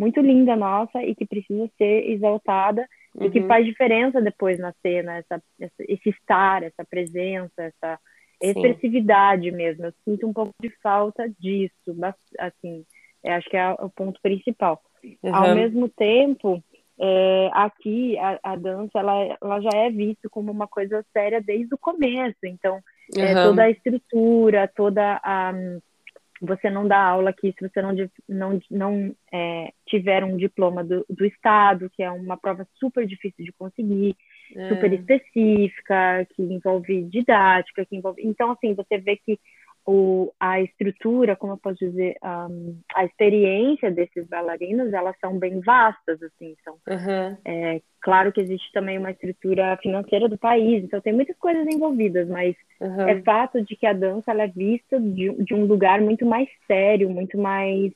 muito 0.00 0.18
linda 0.20 0.56
nossa 0.56 1.04
e 1.04 1.14
que 1.14 1.26
precisa 1.26 1.70
ser 1.78 2.10
exaltada 2.10 2.84
uhum. 3.14 3.26
e 3.26 3.30
que 3.30 3.40
uhum. 3.40 3.46
faz 3.46 3.66
diferença 3.66 4.20
depois 4.20 4.58
na 4.58 4.72
cena, 4.80 5.18
essa 5.18 5.42
esse 5.60 6.08
estar, 6.08 6.62
essa 6.62 6.84
presença, 6.88 7.52
essa 7.62 7.98
expressividade 8.48 9.50
mesmo. 9.50 9.86
Eu 9.86 9.94
sinto 10.04 10.26
um 10.26 10.32
pouco 10.32 10.54
de 10.60 10.70
falta 10.82 11.28
disso, 11.38 11.74
assim, 12.38 12.84
acho 13.24 13.48
que 13.48 13.56
é 13.56 13.70
o 13.72 13.88
ponto 13.90 14.20
principal. 14.22 14.82
Uhum. 15.22 15.34
Ao 15.34 15.54
mesmo 15.54 15.88
tempo, 15.88 16.62
é, 16.98 17.50
aqui 17.52 18.18
a, 18.18 18.38
a, 18.42 18.56
dança 18.56 18.98
ela, 18.98 19.38
ela 19.42 19.60
já 19.60 19.70
é 19.74 19.90
vista 19.90 20.28
como 20.28 20.52
uma 20.52 20.68
coisa 20.68 21.04
séria 21.12 21.40
desde 21.40 21.74
o 21.74 21.78
começo, 21.78 22.38
então 22.44 22.80
uhum. 23.16 23.22
é, 23.22 23.34
toda 23.34 23.62
a 23.62 23.70
estrutura, 23.70 24.68
toda 24.74 25.20
a 25.22 25.52
você 26.42 26.70
não 26.70 26.88
dá 26.88 26.98
aula 26.98 27.30
aqui 27.30 27.54
se 27.58 27.68
você 27.68 27.82
não, 27.82 27.94
não, 28.26 28.60
não 28.70 29.14
é, 29.30 29.72
tiver 29.86 30.24
um 30.24 30.36
diploma 30.36 30.82
do, 30.82 31.04
do 31.08 31.26
Estado, 31.26 31.90
que 31.90 32.02
é 32.02 32.10
uma 32.10 32.36
prova 32.36 32.66
super 32.76 33.06
difícil 33.06 33.44
de 33.44 33.52
conseguir, 33.52 34.16
é. 34.56 34.68
super 34.68 34.92
específica, 34.92 36.26
que 36.34 36.42
envolve 36.42 37.04
didática, 37.04 37.84
que 37.84 37.96
envolve. 37.96 38.22
Então, 38.24 38.50
assim, 38.52 38.74
você 38.74 38.98
vê 38.98 39.16
que 39.16 39.38
o, 39.86 40.32
a 40.38 40.60
estrutura, 40.60 41.34
como 41.34 41.54
eu 41.54 41.56
posso 41.56 41.78
dizer, 41.78 42.16
um, 42.22 42.78
a 42.94 43.04
experiência 43.04 43.90
desses 43.90 44.26
bailarinos, 44.28 44.92
elas 44.92 45.16
são 45.20 45.38
bem 45.38 45.60
vastas, 45.60 46.22
assim, 46.22 46.54
são, 46.62 46.74
uhum. 46.88 47.36
é, 47.44 47.80
claro 48.00 48.32
que 48.32 48.40
existe 48.40 48.70
também 48.72 48.98
uma 48.98 49.10
estrutura 49.10 49.76
financeira 49.78 50.28
do 50.28 50.38
país, 50.38 50.84
então 50.84 51.00
tem 51.00 51.12
muitas 51.12 51.36
coisas 51.38 51.66
envolvidas, 51.66 52.28
mas 52.28 52.54
uhum. 52.80 53.08
é 53.08 53.22
fato 53.22 53.62
de 53.62 53.74
que 53.74 53.86
a 53.86 53.92
dança 53.92 54.30
ela 54.30 54.44
é 54.44 54.48
vista 54.48 55.00
de, 55.00 55.32
de 55.44 55.54
um 55.54 55.64
lugar 55.64 56.00
muito 56.00 56.26
mais 56.26 56.48
sério, 56.66 57.08
muito 57.08 57.38
mais 57.38 57.90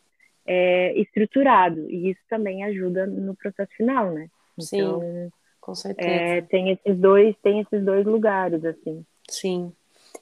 é, 0.47 0.99
estruturado, 0.99 1.89
e 1.91 2.11
isso 2.11 2.21
também 2.29 2.65
ajuda 2.65 3.07
no 3.07 3.37
processo 3.37 3.73
final, 3.77 4.11
né? 4.11 4.29
Então, 4.59 5.01
Sim, 5.01 5.31
com 5.65 5.75
certeza. 5.75 6.11
É, 6.11 6.41
tem 6.43 6.71
esses 6.71 6.99
dois, 6.99 7.35
tem 7.43 7.61
esses 7.61 7.83
dois 7.83 8.05
lugares, 8.05 8.63
assim. 8.65 9.05
Sim 9.29 9.73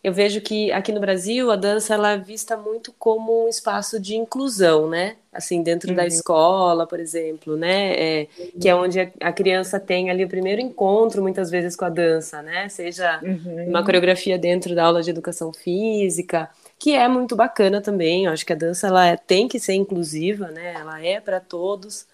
eu 0.02 0.12
vejo 0.12 0.40
que 0.40 0.72
aqui 0.72 0.90
no 0.90 0.99
Brasil 0.99 1.50
a 1.50 1.56
dança 1.56 1.94
ela 1.94 2.12
é 2.12 2.18
vista 2.18 2.56
muito 2.56 2.92
como 2.99 3.44
um 3.44 3.49
espaço 3.49 4.00
de 4.00 4.16
inclusão, 4.16 4.88
né? 4.88 5.16
Assim, 5.32 5.62
dentro 5.62 5.90
uhum. 5.90 5.96
da 5.96 6.04
escola, 6.04 6.87
por 6.88 6.99
exemplo, 6.99 7.56
né? 7.56 7.92
É, 7.94 8.28
que 8.61 8.68
é 8.68 8.75
onde 8.75 8.99
a, 9.00 9.32
criança 9.32 9.78
tem 9.78 10.11
ali 10.11 10.25
o 10.25 10.28
primeiro 10.28 10.61
encontro, 10.61 11.22
muitas 11.22 11.50
vezes, 11.50 11.76
com 11.76 11.84
a 11.84 11.88
dança, 11.88 12.42
né? 12.42 12.68
Seja 12.68 13.20
uhum. 13.22 13.68
uma 13.68 13.84
coreografia 13.84 14.37
dentro 14.37 14.75
da 14.75 14.84
aula 14.84 15.02
de 15.02 15.11
educação 15.11 15.52
física, 15.52 16.50
que 16.78 16.94
é 16.94 17.06
muito 17.06 17.37
bacana 17.37 17.80
também. 17.80 18.25
Eu 18.25 18.32
acho 18.32 18.44
que 18.44 18.52
a 18.52 18.56
dança 18.56 18.88
ela 18.88 19.06
é, 19.06 19.16
tem 19.16 19.46
que 19.46 19.61
ser 19.61 19.75
inclusiva, 19.75 20.49
né? 20.49 20.75
Ela 20.75 21.00
é 21.00 21.20
para 21.20 21.38
todos. 21.38 22.06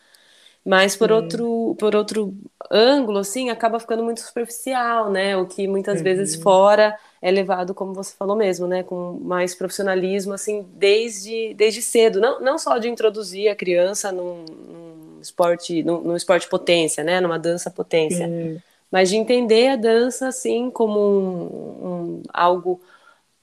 Mas 0.68 0.94
por 0.94 1.10
outro, 1.10 1.74
por 1.78 1.96
outro 1.96 2.34
ângulo, 2.70 3.20
assim, 3.20 3.48
acaba 3.48 3.80
ficando 3.80 4.04
muito 4.04 4.20
superficial, 4.20 5.10
né? 5.10 5.34
O 5.34 5.46
que 5.46 5.66
muitas 5.66 5.96
uhum. 5.96 6.04
vezes 6.04 6.34
fora 6.36 6.94
é 7.22 7.30
levado, 7.30 7.72
como 7.72 7.94
você 7.94 8.14
falou 8.14 8.36
mesmo, 8.36 8.66
né? 8.66 8.82
Com 8.82 9.18
mais 9.22 9.54
profissionalismo, 9.54 10.34
assim, 10.34 10.66
desde, 10.74 11.54
desde 11.54 11.80
cedo. 11.80 12.20
Não, 12.20 12.38
não 12.42 12.58
só 12.58 12.76
de 12.76 12.86
introduzir 12.86 13.48
a 13.48 13.56
criança 13.56 14.12
num, 14.12 14.44
num 14.44 15.18
esporte, 15.22 15.82
num, 15.82 16.02
num, 16.02 16.14
esporte 16.14 16.46
potência, 16.46 17.02
né? 17.02 17.18
Numa 17.18 17.38
dança 17.38 17.70
potência. 17.70 18.26
Sim. 18.28 18.60
Mas 18.90 19.08
de 19.08 19.16
entender 19.16 19.68
a 19.68 19.76
dança, 19.76 20.28
assim, 20.28 20.70
como 20.70 21.00
um, 21.00 21.86
um 21.86 22.22
algo 22.30 22.78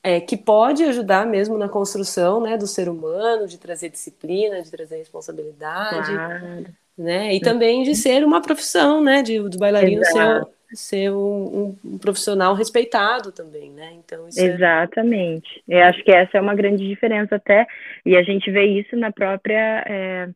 é, 0.04 0.22
que 0.22 0.38
pode 0.38 0.84
ajudar 0.84 1.26
mesmo 1.26 1.58
na 1.58 1.70
construção 1.70 2.40
né, 2.40 2.56
do 2.56 2.68
ser 2.68 2.88
humano, 2.88 3.48
de 3.48 3.58
trazer 3.58 3.90
disciplina, 3.90 4.62
de 4.62 4.70
trazer 4.70 4.98
responsabilidade. 4.98 6.06
Claro 6.06 6.85
né? 6.98 7.34
E 7.34 7.40
também 7.40 7.84
de 7.84 7.96
ser 7.96 8.24
uma 8.24 8.42
profissão, 8.42 9.04
né? 9.04 9.22
De, 9.22 9.40
do 9.40 9.58
bailarino 9.58 10.02
Exato. 10.02 10.50
ser, 10.70 10.76
ser 10.76 11.12
um, 11.12 11.76
um, 11.84 11.98
profissional 11.98 12.54
respeitado 12.54 13.32
também, 13.32 13.70
né? 13.72 13.94
Então 13.94 14.26
é 14.26 14.42
Exatamente. 14.42 15.64
É... 15.70 15.82
Eu 15.82 15.84
acho 15.86 16.04
que 16.04 16.12
essa 16.12 16.38
é 16.38 16.42
uma 16.42 16.56
grande 16.56 16.88
diferença 16.88 17.36
até, 17.36 17.68
e 18.06 18.16
a 18.16 18.24
gente 18.24 18.50
vê 18.50 18.66
isso 18.66 18.96
na 18.96 19.12
própria. 19.12 19.84
É, 19.88 20.30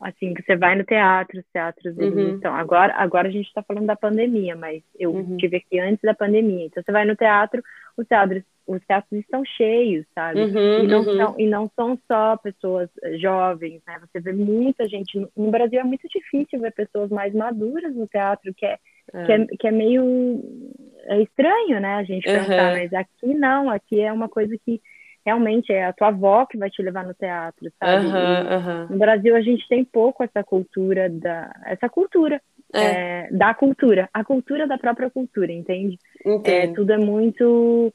assim, 0.00 0.34
você 0.34 0.56
vai 0.56 0.76
no 0.76 0.84
teatro, 0.84 1.38
os 1.38 1.46
teatros 1.52 1.96
uhum. 1.96 2.30
então 2.30 2.54
agora, 2.54 2.94
agora 2.96 3.28
a 3.28 3.30
gente 3.30 3.46
está 3.46 3.62
falando 3.62 3.86
da 3.86 3.96
pandemia, 3.96 4.54
mas 4.54 4.82
eu 4.98 5.10
uhum. 5.10 5.36
tive 5.36 5.56
aqui 5.56 5.80
antes 5.80 6.02
da 6.02 6.14
pandemia. 6.14 6.66
Então 6.66 6.82
você 6.82 6.92
vai 6.92 7.04
no 7.04 7.16
teatro, 7.16 7.62
os 7.96 8.06
teatros 8.06 8.42
os 8.66 8.84
teatros 8.86 9.20
estão 9.20 9.44
cheios, 9.44 10.06
sabe? 10.14 10.40
Uhum, 10.40 10.84
e, 10.84 10.86
não 10.86 11.00
uhum. 11.00 11.16
são, 11.16 11.34
e 11.38 11.46
não 11.46 11.70
são 11.76 11.98
só 12.10 12.36
pessoas 12.36 12.88
eh, 13.02 13.18
jovens, 13.18 13.82
né? 13.86 14.00
Você 14.00 14.20
vê 14.20 14.32
muita 14.32 14.88
gente. 14.88 15.18
No 15.36 15.50
Brasil 15.50 15.80
é 15.80 15.84
muito 15.84 16.08
difícil 16.08 16.60
ver 16.60 16.72
pessoas 16.72 17.10
mais 17.10 17.34
maduras 17.34 17.94
no 17.94 18.06
teatro, 18.06 18.54
que 18.54 18.64
é, 18.64 18.78
é. 19.12 19.24
Que, 19.24 19.32
é 19.32 19.46
que 19.60 19.68
é 19.68 19.70
meio 19.70 20.40
é 21.06 21.20
estranho, 21.20 21.80
né? 21.80 21.96
A 21.96 22.04
gente 22.04 22.24
pensar, 22.24 22.72
uhum. 22.72 22.80
mas 22.80 22.92
aqui 22.94 23.34
não, 23.34 23.68
aqui 23.68 24.00
é 24.00 24.12
uma 24.12 24.28
coisa 24.28 24.56
que 24.64 24.80
realmente 25.24 25.72
é 25.72 25.84
a 25.84 25.92
tua 25.92 26.08
avó 26.08 26.46
que 26.46 26.58
vai 26.58 26.70
te 26.70 26.82
levar 26.82 27.04
no 27.04 27.14
teatro, 27.14 27.70
sabe? 27.78 28.08
No 28.90 28.98
Brasil 28.98 29.34
a 29.36 29.40
gente 29.40 29.66
tem 29.68 29.84
pouco 29.84 30.22
essa 30.22 30.42
cultura 30.42 31.08
da 31.10 31.54
essa 31.66 31.88
cultura 31.88 32.40
é. 32.74 33.26
É, 33.26 33.28
da 33.30 33.54
cultura, 33.54 34.08
a 34.12 34.24
cultura 34.24 34.66
da 34.66 34.76
própria 34.76 35.10
cultura, 35.10 35.52
entende? 35.52 35.98
É, 36.44 36.66
tudo 36.68 36.92
é 36.92 36.98
muito 36.98 37.92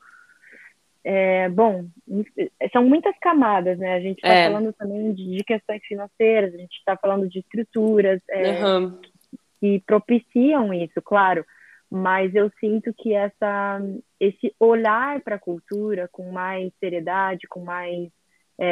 é, 1.03 1.49
bom, 1.49 1.85
são 2.71 2.83
muitas 2.83 3.17
camadas, 3.19 3.77
né? 3.77 3.95
A 3.95 3.99
gente 3.99 4.17
está 4.17 4.33
é. 4.33 4.47
falando 4.47 4.73
também 4.73 5.13
de, 5.13 5.37
de, 5.37 5.43
questões 5.43 5.81
financeiras, 5.85 6.53
a 6.53 6.57
gente 6.57 6.75
está 6.77 6.95
falando 6.97 7.27
de 7.27 7.39
estruturas 7.39 8.21
uhum. 8.29 8.99
que, 9.59 9.83
propiciam 9.85 10.73
isso, 10.73 11.01
claro. 11.01 11.45
Mas 11.91 12.35
eu 12.35 12.51
sinto 12.59 12.93
que 12.93 13.13
essa, 13.13 13.81
esse 14.19 14.53
olhar 14.59 15.21
para 15.21 15.37
a 15.37 15.39
cultura 15.39 16.07
com 16.11 16.31
mais 16.31 16.71
seriedade, 16.79 17.47
com 17.47 17.61
mais 17.61 18.09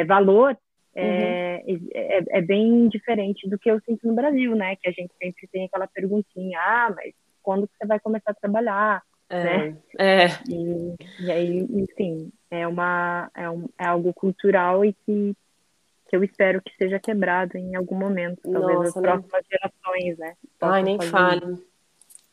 valor, 0.06 0.56
é, 0.94 1.62
uhum. 1.66 1.88
é, 1.94 2.24
é, 2.38 2.40
bem 2.40 2.88
diferente 2.88 3.48
do 3.48 3.58
que 3.58 3.70
eu 3.70 3.80
sinto 3.80 4.06
no 4.06 4.14
Brasil, 4.14 4.54
né? 4.54 4.76
Que 4.76 4.88
a 4.88 4.92
gente 4.92 5.12
sempre 5.20 5.46
tem 5.48 5.64
aquela 5.64 5.86
perguntinha, 5.86 6.58
ah, 6.60 6.92
mas 6.94 7.14
quando 7.42 7.66
que 7.68 7.74
você 7.78 7.86
vai 7.86 8.00
começar 8.00 8.30
a 8.30 8.34
trabalhar? 8.34 9.02
É, 9.30 9.44
né? 9.44 9.76
é. 9.98 10.26
E, 10.48 10.96
e 11.20 11.30
aí, 11.30 11.58
enfim, 11.70 12.32
é, 12.50 12.66
uma, 12.66 13.30
é, 13.34 13.48
um, 13.48 13.68
é 13.78 13.86
algo 13.86 14.12
cultural 14.14 14.84
e 14.84 14.92
que, 14.92 15.36
que 16.08 16.16
eu 16.16 16.24
espero 16.24 16.62
que 16.62 16.74
seja 16.76 16.98
quebrado 16.98 17.56
em 17.58 17.74
algum 17.76 17.96
momento, 17.96 18.40
talvez 18.42 18.78
Nossa, 18.78 18.98
as 18.98 19.02
próximas 19.02 19.44
gerações, 19.50 20.18
né? 20.18 20.34
Ai, 20.60 20.82
nem 20.82 21.00
fale. 21.00 21.58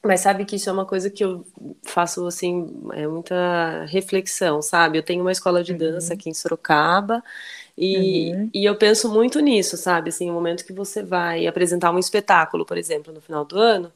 Mas 0.05 0.21
sabe 0.21 0.45
que 0.45 0.55
isso 0.55 0.69
é 0.69 0.73
uma 0.73 0.85
coisa 0.85 1.09
que 1.09 1.23
eu 1.23 1.43
faço, 1.83 2.27
assim, 2.27 2.71
é 2.93 3.07
muita 3.07 3.85
reflexão, 3.85 4.61
sabe? 4.61 4.99
Eu 4.99 5.03
tenho 5.03 5.21
uma 5.21 5.31
escola 5.31 5.63
de 5.63 5.73
dança 5.73 6.13
uhum. 6.13 6.19
aqui 6.19 6.29
em 6.29 6.33
Sorocaba 6.33 7.23
e, 7.77 8.31
uhum. 8.33 8.49
e 8.53 8.65
eu 8.65 8.77
penso 8.77 9.11
muito 9.11 9.39
nisso, 9.39 9.77
sabe? 9.77 10.09
Assim, 10.09 10.29
o 10.29 10.33
momento 10.33 10.65
que 10.65 10.73
você 10.73 11.01
vai 11.03 11.47
apresentar 11.47 11.91
um 11.91 11.97
espetáculo, 11.99 12.65
por 12.65 12.77
exemplo, 12.77 13.11
no 13.11 13.19
final 13.19 13.43
do 13.45 13.57
ano, 13.57 13.91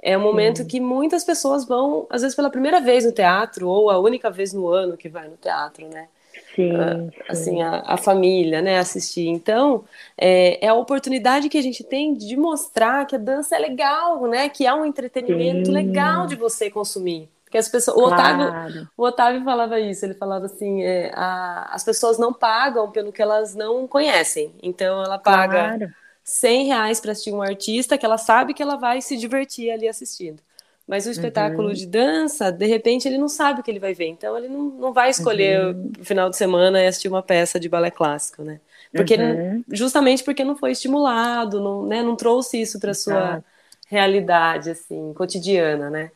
é 0.00 0.16
um 0.18 0.22
momento 0.22 0.66
que 0.66 0.80
muitas 0.80 1.24
pessoas 1.24 1.64
vão, 1.66 2.06
às 2.10 2.22
vezes 2.22 2.34
pela 2.36 2.50
primeira 2.50 2.80
vez 2.80 3.04
no 3.04 3.12
teatro, 3.12 3.68
ou 3.68 3.90
a 3.90 3.98
única 3.98 4.30
vez 4.30 4.52
no 4.52 4.68
ano 4.68 4.96
que 4.96 5.08
vai 5.08 5.28
no 5.28 5.36
teatro, 5.36 5.88
né? 5.88 6.08
Sim, 6.54 6.72
uh, 6.74 7.10
assim, 7.28 7.62
a, 7.62 7.82
a, 7.86 7.96
família, 7.96 8.60
né, 8.60 8.78
assistir. 8.78 9.26
Então, 9.26 9.84
é, 10.18 10.64
é, 10.64 10.68
a 10.68 10.74
oportunidade 10.74 11.48
que 11.48 11.56
a 11.56 11.62
gente 11.62 11.82
tem 11.82 12.14
de 12.14 12.36
mostrar 12.36 13.06
que 13.06 13.16
a 13.16 13.18
dança 13.18 13.56
é 13.56 13.58
legal, 13.58 14.26
né, 14.26 14.48
que 14.48 14.66
é 14.66 14.74
um 14.74 14.84
entretenimento 14.84 15.66
sim. 15.66 15.72
legal 15.72 16.26
de 16.26 16.36
você 16.36 16.70
consumir. 16.70 17.28
Porque 17.44 17.58
as 17.58 17.68
pessoas, 17.68 17.96
o, 17.96 18.08
claro. 18.08 18.44
Otávio, 18.44 18.88
o 18.96 19.02
Otávio 19.02 19.44
falava 19.44 19.80
isso, 19.80 20.04
ele 20.04 20.14
falava 20.14 20.46
assim, 20.46 20.82
é, 20.82 21.10
a, 21.14 21.70
as 21.74 21.84
pessoas 21.84 22.18
não 22.18 22.32
pagam 22.32 22.90
pelo 22.90 23.12
que 23.12 23.22
elas 23.22 23.54
não 23.54 23.86
conhecem. 23.86 24.54
Então, 24.62 25.02
ela 25.02 25.18
paga... 25.18 25.76
Claro 25.76 26.02
100 26.24 26.66
reais 26.66 27.00
para 27.00 27.12
assistir 27.12 27.32
um 27.32 27.42
artista 27.42 27.98
que 27.98 28.06
ela 28.06 28.18
sabe 28.18 28.54
que 28.54 28.62
ela 28.62 28.76
vai 28.76 29.00
se 29.02 29.16
divertir 29.16 29.70
ali 29.70 29.88
assistindo. 29.88 30.40
Mas 30.86 31.06
o 31.06 31.10
espetáculo 31.10 31.68
uhum. 31.68 31.74
de 31.74 31.86
dança, 31.86 32.50
de 32.50 32.66
repente, 32.66 33.06
ele 33.06 33.16
não 33.16 33.28
sabe 33.28 33.60
o 33.60 33.62
que 33.62 33.70
ele 33.70 33.78
vai 33.78 33.94
ver. 33.94 34.08
Então, 34.08 34.36
ele 34.36 34.48
não, 34.48 34.64
não 34.64 34.92
vai 34.92 35.10
escolher 35.10 35.60
uhum. 35.60 35.92
o 36.00 36.04
final 36.04 36.28
de 36.28 36.36
semana 36.36 36.82
e 36.82 36.86
assistir 36.86 37.08
uma 37.08 37.22
peça 37.22 37.58
de 37.58 37.68
balé 37.68 37.90
clássico, 37.90 38.42
né? 38.42 38.60
Porque 38.92 39.14
uhum. 39.16 39.64
justamente 39.70 40.22
porque 40.22 40.44
não 40.44 40.56
foi 40.56 40.72
estimulado, 40.72 41.60
não, 41.60 41.86
né, 41.86 42.02
não 42.02 42.14
trouxe 42.14 42.60
isso 42.60 42.78
para 42.78 42.92
sua 42.92 43.42
realidade, 43.88 44.70
assim, 44.70 45.12
cotidiana, 45.14 45.88
né? 45.88 46.10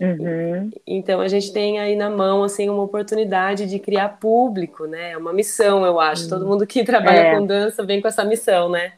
Uhum. 0.00 0.70
Então 0.86 1.20
a 1.20 1.28
gente 1.28 1.52
tem 1.52 1.78
aí 1.78 1.94
na 1.94 2.10
mão 2.10 2.42
assim 2.42 2.68
uma 2.68 2.82
oportunidade 2.82 3.66
de 3.66 3.78
criar 3.78 4.08
público, 4.18 4.86
né? 4.86 5.12
É 5.12 5.16
uma 5.16 5.32
missão, 5.32 5.84
eu 5.86 6.00
acho. 6.00 6.28
Todo 6.28 6.46
mundo 6.46 6.66
que 6.66 6.82
trabalha 6.84 7.18
é. 7.18 7.34
com 7.34 7.46
dança 7.46 7.84
vem 7.84 8.00
com 8.00 8.08
essa 8.08 8.24
missão, 8.24 8.68
né? 8.68 8.94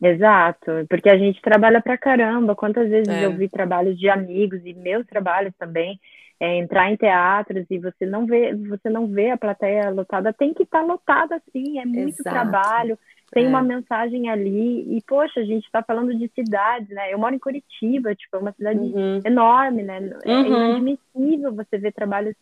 Exato, 0.00 0.86
porque 0.88 1.10
a 1.10 1.18
gente 1.18 1.40
trabalha 1.42 1.80
pra 1.80 1.98
caramba. 1.98 2.54
Quantas 2.54 2.88
vezes 2.88 3.08
é. 3.08 3.26
eu 3.26 3.36
vi 3.36 3.48
trabalhos 3.48 3.98
de 3.98 4.08
amigos 4.08 4.60
e 4.64 4.72
meus 4.72 5.04
trabalhos 5.06 5.52
também, 5.58 5.98
é, 6.40 6.56
entrar 6.56 6.90
em 6.90 6.96
teatros 6.96 7.66
e 7.68 7.78
você 7.78 8.06
não 8.06 8.24
vê, 8.24 8.54
você 8.54 8.88
não 8.88 9.08
vê 9.08 9.30
a 9.30 9.36
plateia 9.36 9.90
lotada, 9.90 10.32
tem 10.32 10.54
que 10.54 10.62
estar 10.62 10.80
tá 10.80 10.86
lotada 10.86 11.42
sim, 11.52 11.80
é 11.80 11.84
muito 11.84 12.20
Exato. 12.20 12.30
trabalho, 12.30 12.96
tem 13.32 13.46
é. 13.46 13.48
uma 13.48 13.60
mensagem 13.60 14.30
ali, 14.30 14.96
e 14.96 15.02
poxa, 15.02 15.40
a 15.40 15.44
gente 15.44 15.64
está 15.64 15.82
falando 15.82 16.16
de 16.16 16.28
cidades, 16.28 16.88
né? 16.90 17.12
Eu 17.12 17.18
moro 17.18 17.34
em 17.34 17.40
Curitiba, 17.40 18.14
tipo, 18.14 18.36
é 18.36 18.40
uma 18.40 18.52
cidade 18.52 18.78
uhum. 18.78 19.20
enorme, 19.24 19.82
né? 19.82 20.10
É 20.24 20.32
uhum. 20.32 20.46
inadmissível 20.46 21.52
você 21.52 21.76
ver 21.76 21.92
trabalhos 21.92 22.36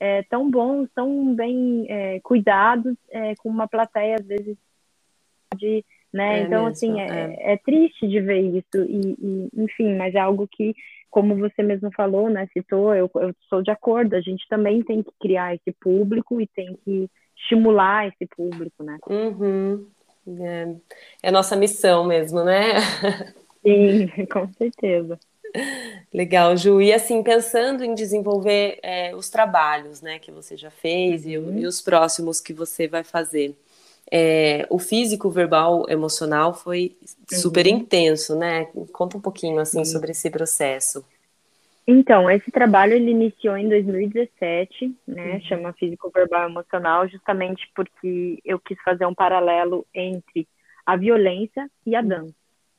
é, 0.00 0.22
tão 0.24 0.50
bons, 0.50 0.88
tão 0.94 1.34
bem 1.34 1.86
é, 1.88 2.20
cuidados, 2.20 2.96
é, 3.10 3.34
com 3.36 3.48
uma 3.48 3.68
plateia, 3.68 4.16
às 4.18 4.26
vezes, 4.26 4.56
de 5.56 5.84
né? 6.12 6.40
É 6.40 6.42
então, 6.42 6.64
mesmo, 6.64 6.68
assim, 6.68 7.00
é, 7.00 7.06
é. 7.06 7.52
é, 7.52 7.56
triste 7.56 8.06
de 8.06 8.20
ver 8.20 8.40
isso, 8.40 8.84
e, 8.88 9.16
e, 9.20 9.48
enfim, 9.54 9.96
mas 9.96 10.14
é 10.14 10.20
algo 10.20 10.46
que, 10.46 10.74
como 11.10 11.36
você 11.36 11.62
mesmo 11.62 11.90
falou, 11.94 12.28
né, 12.28 12.48
citou, 12.52 12.94
eu, 12.94 13.10
eu 13.14 13.34
sou 13.48 13.62
de 13.62 13.70
acordo, 13.70 14.14
a 14.14 14.20
gente 14.20 14.46
também 14.48 14.82
tem 14.82 15.02
que 15.02 15.12
criar 15.20 15.54
esse 15.54 15.72
público 15.80 16.40
e 16.40 16.46
tem 16.46 16.76
que 16.84 17.08
estimular 17.36 18.08
esse 18.08 18.26
público, 18.36 18.82
né? 18.82 18.98
Uhum. 19.08 19.86
É, 20.40 20.74
é 21.24 21.30
nossa 21.30 21.56
missão 21.56 22.04
mesmo, 22.04 22.44
né? 22.44 22.74
Sim, 23.62 24.08
com 24.26 24.52
certeza. 24.54 25.18
Legal, 26.12 26.56
Ju. 26.56 26.80
E 26.80 26.92
assim, 26.92 27.22
pensando 27.22 27.84
em 27.84 27.94
desenvolver 27.94 28.78
é, 28.82 29.14
os 29.14 29.28
trabalhos 29.28 30.00
né, 30.00 30.18
que 30.18 30.30
você 30.30 30.56
já 30.56 30.70
fez 30.70 31.26
e, 31.26 31.36
uhum. 31.36 31.58
e 31.58 31.66
os 31.66 31.80
próximos 31.80 32.40
que 32.40 32.52
você 32.52 32.88
vai 32.88 33.04
fazer. 33.04 33.54
É, 34.14 34.66
o 34.68 34.78
físico, 34.78 35.30
verbal, 35.30 35.86
emocional 35.88 36.52
foi 36.52 36.94
super 37.30 37.66
uhum. 37.66 37.72
intenso, 37.72 38.36
né? 38.36 38.66
Conta 38.92 39.16
um 39.16 39.20
pouquinho 39.22 39.58
assim 39.58 39.78
uhum. 39.78 39.84
sobre 39.86 40.10
esse 40.10 40.28
processo. 40.28 41.02
Então, 41.86 42.30
esse 42.30 42.50
trabalho 42.50 42.92
ele 42.92 43.10
iniciou 43.10 43.56
em 43.56 43.70
2017, 43.70 44.94
né? 45.08 45.32
Uhum. 45.32 45.40
Chama 45.40 45.72
Físico 45.72 46.12
Verbal 46.14 46.50
Emocional, 46.50 47.08
justamente 47.08 47.66
porque 47.74 48.38
eu 48.44 48.58
quis 48.58 48.78
fazer 48.84 49.06
um 49.06 49.14
paralelo 49.14 49.86
entre 49.94 50.46
a 50.84 50.94
violência 50.94 51.70
e 51.86 51.96
a 51.96 52.00
uhum. 52.00 52.08
dança. 52.08 52.34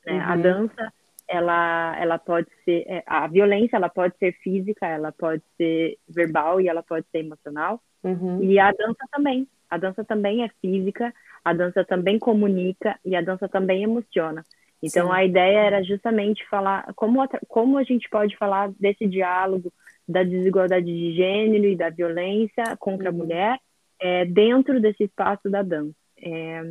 Né? 0.06 0.20
A 0.20 0.34
uhum. 0.34 0.40
dança, 0.40 0.92
ela, 1.26 1.96
ela 1.98 2.18
pode 2.18 2.46
ser, 2.64 2.84
é, 2.86 3.02
a 3.08 3.26
violência, 3.26 3.76
ela 3.76 3.88
pode 3.88 4.16
ser 4.18 4.32
física, 4.34 4.86
ela 4.86 5.10
pode 5.10 5.42
ser 5.56 5.98
verbal 6.08 6.60
e 6.60 6.68
ela 6.68 6.82
pode 6.82 7.06
ser 7.10 7.18
emocional. 7.18 7.80
Uhum. 8.04 8.40
E 8.40 8.56
a 8.60 8.70
dança 8.70 9.04
também. 9.10 9.48
A 9.68 9.76
dança 9.76 10.04
também 10.04 10.44
é 10.44 10.48
física, 10.60 11.12
a 11.44 11.52
dança 11.52 11.84
também 11.84 12.18
comunica 12.18 12.98
e 13.04 13.16
a 13.16 13.20
dança 13.20 13.48
também 13.48 13.82
emociona. 13.82 14.44
Então, 14.82 15.08
Sim. 15.08 15.12
a 15.14 15.24
ideia 15.24 15.58
era 15.58 15.82
justamente 15.82 16.46
falar 16.48 16.92
como, 16.94 17.26
como 17.48 17.78
a 17.78 17.82
gente 17.82 18.08
pode 18.08 18.36
falar 18.36 18.70
desse 18.78 19.06
diálogo 19.06 19.72
da 20.06 20.22
desigualdade 20.22 20.86
de 20.86 21.14
gênero 21.14 21.64
e 21.64 21.76
da 21.76 21.88
violência 21.88 22.76
contra 22.78 23.10
uhum. 23.10 23.14
a 23.14 23.18
mulher 23.18 23.58
é, 23.98 24.24
dentro 24.26 24.80
desse 24.80 25.04
espaço 25.04 25.48
da 25.48 25.62
dança. 25.62 25.94
É, 26.18 26.62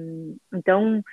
então, 0.53 1.03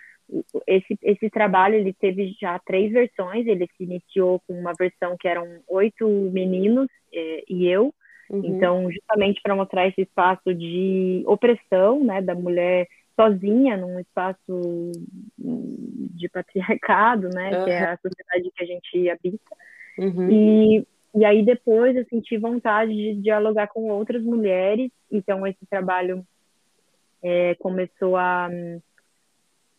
esse, 0.67 0.99
esse 1.03 1.31
trabalho 1.31 1.75
ele 1.75 1.93
teve 1.93 2.37
já 2.41 2.59
três 2.59 2.93
versões. 2.93 3.47
Ele 3.47 3.67
se 3.77 3.85
iniciou 3.85 4.41
com 4.47 4.59
uma 4.59 4.75
versão 4.79 5.17
que 5.19 5.29
eram 5.29 5.47
oito 5.69 6.07
meninos 6.33 6.89
é, 7.13 7.45
e 7.49 7.67
eu. 7.67 7.95
Uhum. 8.31 8.43
Então, 8.45 8.91
justamente 8.91 9.41
para 9.43 9.57
mostrar 9.57 9.89
esse 9.89 10.03
espaço 10.03 10.55
de 10.55 11.25
opressão 11.27 12.05
né, 12.05 12.23
da 12.23 12.35
mulher 12.35 12.87
sozinha 13.17 13.77
num 13.77 13.99
espaço 13.99 14.93
de 15.37 16.29
patriarcado, 16.29 17.29
né, 17.29 17.59
uhum. 17.59 17.65
que 17.65 17.71
é 17.71 17.85
a 17.85 17.99
sociedade 17.99 18.51
que 18.55 18.63
a 18.63 18.67
gente 18.67 19.11
habita. 19.11 19.57
Uhum. 19.99 20.31
E, 20.31 20.87
e 21.17 21.25
aí 21.25 21.45
depois 21.45 21.97
eu 21.97 22.05
senti 22.07 22.39
vontade 22.39 22.95
de 22.95 23.15
dialogar 23.17 23.67
com 23.67 23.91
outras 23.91 24.23
mulheres, 24.23 24.91
então 25.11 25.45
esse 25.47 25.67
trabalho 25.69 26.25
é, 27.23 27.57
começou 27.57 28.17
a, 28.17 28.49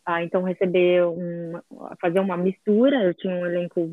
a 0.04 0.22
então 0.22 0.42
receber 0.42 1.04
um, 1.06 1.56
a 1.86 1.96
fazer 2.00 2.20
uma 2.20 2.36
mistura, 2.36 3.02
eu 3.02 3.14
tinha 3.14 3.34
um 3.34 3.46
elenco 3.46 3.90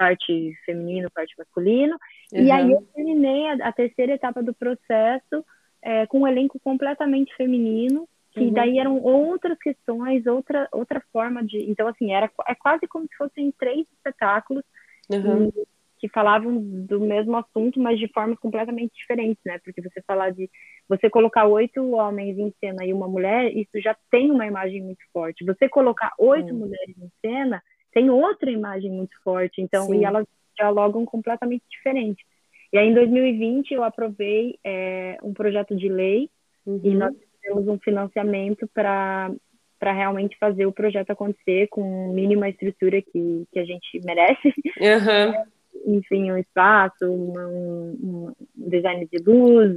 parte 0.00 0.54
feminino, 0.64 1.10
parte 1.14 1.34
masculino, 1.36 1.98
uhum. 2.32 2.42
e 2.42 2.50
aí 2.50 2.72
eu 2.72 2.80
terminei 2.94 3.48
a, 3.48 3.68
a 3.68 3.72
terceira 3.72 4.14
etapa 4.14 4.42
do 4.42 4.54
processo 4.54 5.44
é, 5.82 6.06
com 6.06 6.20
um 6.20 6.26
elenco 6.26 6.58
completamente 6.58 7.36
feminino, 7.36 8.08
que 8.32 8.40
uhum. 8.40 8.52
daí 8.52 8.78
eram 8.78 8.98
outras 9.02 9.58
questões, 9.58 10.26
outra, 10.26 10.66
outra 10.72 11.02
forma 11.12 11.44
de. 11.44 11.58
Então, 11.70 11.86
assim, 11.86 12.12
era 12.12 12.30
é 12.48 12.54
quase 12.54 12.86
como 12.88 13.06
se 13.06 13.16
fossem 13.16 13.52
três 13.58 13.86
espetáculos 13.92 14.64
uhum. 15.12 15.50
que, 15.50 15.66
que, 15.98 16.08
falavam 16.08 16.56
do 16.56 16.98
mesmo 17.00 17.36
assunto, 17.36 17.78
mas 17.78 17.98
de 17.98 18.08
formas 18.08 18.38
completamente 18.38 18.92
diferentes, 18.94 19.42
né? 19.44 19.58
Porque 19.62 19.82
você 19.82 20.00
falar 20.02 20.30
de. 20.30 20.48
Você 20.88 21.10
colocar 21.10 21.46
oito 21.46 21.90
homens 21.90 22.38
em 22.38 22.54
cena 22.58 22.86
e 22.86 22.92
uma 22.92 23.06
mulher, 23.06 23.54
isso 23.54 23.78
já 23.82 23.94
tem 24.10 24.30
uma 24.30 24.46
imagem 24.46 24.80
muito 24.82 25.04
forte. 25.12 25.44
Você 25.44 25.68
colocar 25.68 26.12
oito 26.18 26.54
mulheres 26.54 26.96
em 26.96 27.10
cena, 27.20 27.62
tem 27.92 28.10
outra 28.10 28.50
imagem 28.50 28.90
muito 28.90 29.16
forte. 29.22 29.60
Então, 29.60 29.86
Sim. 29.86 30.00
e 30.00 30.04
elas 30.04 30.26
dialogam 30.56 31.04
completamente 31.04 31.64
diferente. 31.70 32.24
E 32.72 32.78
aí, 32.78 32.88
em 32.88 32.94
2020, 32.94 33.72
eu 33.72 33.82
aprovei 33.82 34.58
é, 34.64 35.18
um 35.22 35.32
projeto 35.32 35.74
de 35.74 35.88
lei 35.88 36.30
e 36.66 36.70
uhum. 36.70 36.94
nós 36.94 37.14
temos 37.42 37.66
um 37.66 37.78
financiamento 37.78 38.68
para 38.72 39.30
para 39.78 39.92
realmente 39.92 40.36
fazer 40.38 40.66
o 40.66 40.72
projeto 40.72 41.10
acontecer 41.10 41.66
com 41.68 42.12
mínima 42.12 42.50
estrutura 42.50 43.00
que, 43.00 43.46
que 43.50 43.58
a 43.58 43.64
gente 43.64 43.98
merece. 44.04 44.48
Uhum. 44.78 45.44
Enfim, 45.96 46.30
um 46.30 46.36
espaço, 46.36 47.06
um, 47.06 47.96
um 48.02 48.34
design 48.54 49.08
de 49.10 49.24
luz, 49.24 49.74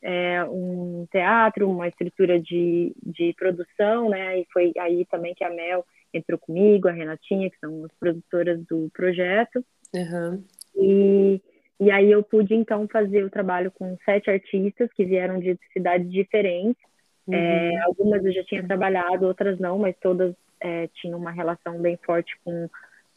é, 0.00 0.44
um 0.44 1.04
teatro, 1.10 1.68
uma 1.68 1.88
estrutura 1.88 2.38
de, 2.38 2.94
de 3.02 3.34
produção, 3.36 4.08
né? 4.08 4.38
E 4.38 4.46
foi 4.52 4.72
aí 4.78 5.04
também 5.06 5.34
que 5.34 5.42
a 5.42 5.50
Mel 5.50 5.84
entrou 6.18 6.38
comigo, 6.38 6.88
a 6.88 6.92
Renatinha, 6.92 7.50
que 7.50 7.58
são 7.58 7.84
as 7.84 7.92
produtoras 7.98 8.64
do 8.66 8.90
projeto. 8.92 9.64
Uhum. 9.94 10.44
E 10.76 11.40
e 11.80 11.90
aí 11.90 12.10
eu 12.10 12.22
pude, 12.22 12.54
então, 12.54 12.86
fazer 12.88 13.24
o 13.24 13.30
trabalho 13.30 13.70
com 13.72 13.96
sete 14.04 14.30
artistas 14.30 14.90
que 14.94 15.04
vieram 15.04 15.38
de 15.40 15.58
cidades 15.72 16.10
diferentes. 16.10 16.82
Uhum. 17.26 17.34
É, 17.34 17.78
algumas 17.82 18.24
eu 18.24 18.32
já 18.32 18.44
tinha 18.44 18.64
trabalhado, 18.66 19.26
outras 19.26 19.58
não, 19.58 19.78
mas 19.78 19.96
todas 20.00 20.34
é, 20.60 20.88
tinham 20.94 21.18
uma 21.18 21.30
relação 21.30 21.78
bem 21.78 21.98
forte 22.04 22.32
com 22.44 22.68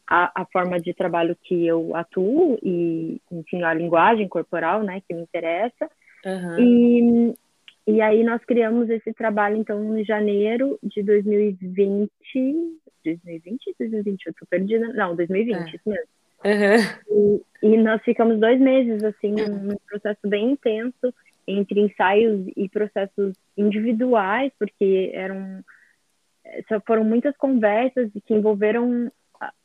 a, 0.07 0.41
a, 0.41 0.45
forma 0.45 0.79
de 0.79 0.93
trabalho 0.93 1.37
que 1.43 1.67
eu 1.67 1.95
atuo 1.95 2.57
e, 2.63 3.21
enfim, 3.31 3.61
a 3.63 3.73
linguagem 3.73 4.27
corporal, 4.27 4.81
né, 4.81 5.01
que 5.07 5.13
me 5.13 5.21
interessa. 5.21 5.89
Uhum. 6.25 6.59
E, 6.59 7.33
e 7.95 8.01
aí 8.01 8.23
nós 8.23 8.43
criamos 8.43 8.89
esse 8.89 9.13
trabalho, 9.13 9.57
então, 9.57 9.97
em 9.97 10.03
janeiro 10.03 10.79
de 10.81 11.03
2020. 11.03 12.19
2020? 13.15 13.75
2020? 13.79 14.27
Eu 14.27 14.33
tô 14.33 14.45
perdida. 14.45 14.93
Não, 14.93 15.15
2020, 15.15 15.57
é. 15.57 15.75
isso 15.75 15.89
mesmo. 15.89 16.07
Uhum. 16.45 17.41
E, 17.61 17.67
e, 17.67 17.77
nós 17.77 18.01
ficamos 18.03 18.39
dois 18.39 18.59
meses, 18.59 19.03
assim, 19.03 19.31
num 19.31 19.75
processo 19.87 20.19
bem 20.25 20.51
intenso 20.51 21.13
entre 21.47 21.79
ensaios 21.79 22.45
e 22.55 22.69
processos 22.69 23.33
individuais, 23.57 24.51
porque 24.59 25.11
eram 25.13 25.63
foram 26.85 27.03
muitas 27.03 27.35
conversas 27.35 28.09
que 28.25 28.33
envolveram 28.33 29.11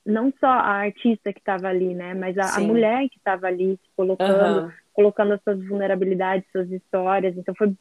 não 0.04 0.32
só 0.38 0.48
a 0.48 0.80
artista 0.80 1.32
que 1.32 1.38
estava 1.38 1.68
ali, 1.68 1.94
né, 1.94 2.12
mas 2.14 2.36
a, 2.36 2.56
a 2.56 2.60
mulher 2.60 3.08
que 3.08 3.16
estava 3.16 3.46
ali 3.46 3.78
se 3.82 3.88
colocando, 3.96 4.64
uhum. 4.64 4.70
colocando 4.92 5.32
as 5.32 5.42
suas 5.42 5.64
vulnerabilidades, 5.66 6.50
suas 6.50 6.70
histórias. 6.70 7.36
Então 7.36 7.54
foi 7.54 7.74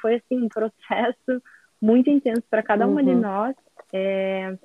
foi 0.00 0.14
assim 0.14 0.44
um 0.44 0.48
processo 0.48 1.42
muito 1.80 2.08
intenso 2.08 2.42
para 2.48 2.62
cada 2.62 2.86
uma 2.86 3.00
uhum. 3.00 3.06
de 3.06 3.14
nós. 3.14 3.56
É, 3.92 4.56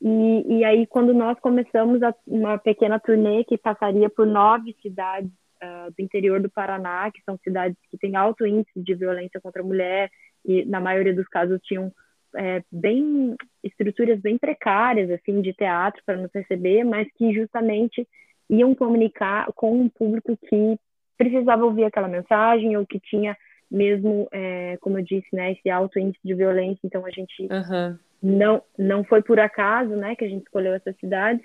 e, 0.00 0.58
e 0.58 0.64
aí, 0.64 0.86
quando 0.86 1.12
nós 1.12 1.38
começamos 1.40 2.02
a, 2.02 2.14
uma 2.26 2.56
pequena 2.56 3.00
turnê 3.00 3.42
que 3.44 3.58
passaria 3.58 4.08
por 4.08 4.26
nove 4.26 4.76
cidades 4.80 5.30
uh, 5.62 5.92
do 5.96 6.02
interior 6.02 6.40
do 6.40 6.50
Paraná, 6.50 7.10
que 7.10 7.20
são 7.24 7.36
cidades 7.38 7.76
que 7.90 7.98
têm 7.98 8.14
alto 8.14 8.46
índice 8.46 8.80
de 8.80 8.94
violência 8.94 9.40
contra 9.40 9.60
a 9.60 9.64
mulher, 9.64 10.08
e 10.44 10.64
na 10.64 10.78
maioria 10.80 11.14
dos 11.14 11.26
casos 11.26 11.60
tinham 11.62 11.92
é, 12.36 12.62
bem 12.70 13.34
estruturas 13.64 14.20
bem 14.20 14.38
precárias 14.38 15.10
assim 15.10 15.40
de 15.40 15.52
teatro 15.52 16.00
para 16.06 16.16
nos 16.16 16.30
receber, 16.32 16.84
mas 16.84 17.08
que 17.16 17.32
justamente 17.34 18.06
iam 18.48 18.74
comunicar 18.74 19.48
com 19.54 19.72
um 19.72 19.88
público 19.88 20.36
que 20.36 20.78
precisava 21.16 21.64
ouvir 21.64 21.84
aquela 21.84 22.06
mensagem 22.06 22.76
ou 22.76 22.86
que 22.86 23.00
tinha 23.00 23.36
mesmo, 23.70 24.28
é, 24.30 24.76
como 24.80 24.98
eu 24.98 25.02
disse, 25.02 25.26
né, 25.32 25.52
esse 25.52 25.68
alto 25.68 25.98
índice 25.98 26.20
de 26.24 26.34
violência. 26.34 26.80
Então 26.84 27.04
a 27.04 27.10
gente 27.10 27.42
uhum 27.42 27.98
não, 28.22 28.62
não 28.76 29.04
foi 29.04 29.22
por 29.22 29.38
acaso, 29.38 29.94
né, 29.96 30.14
que 30.16 30.24
a 30.24 30.28
gente 30.28 30.42
escolheu 30.42 30.74
essas 30.74 30.96
cidades. 30.96 31.44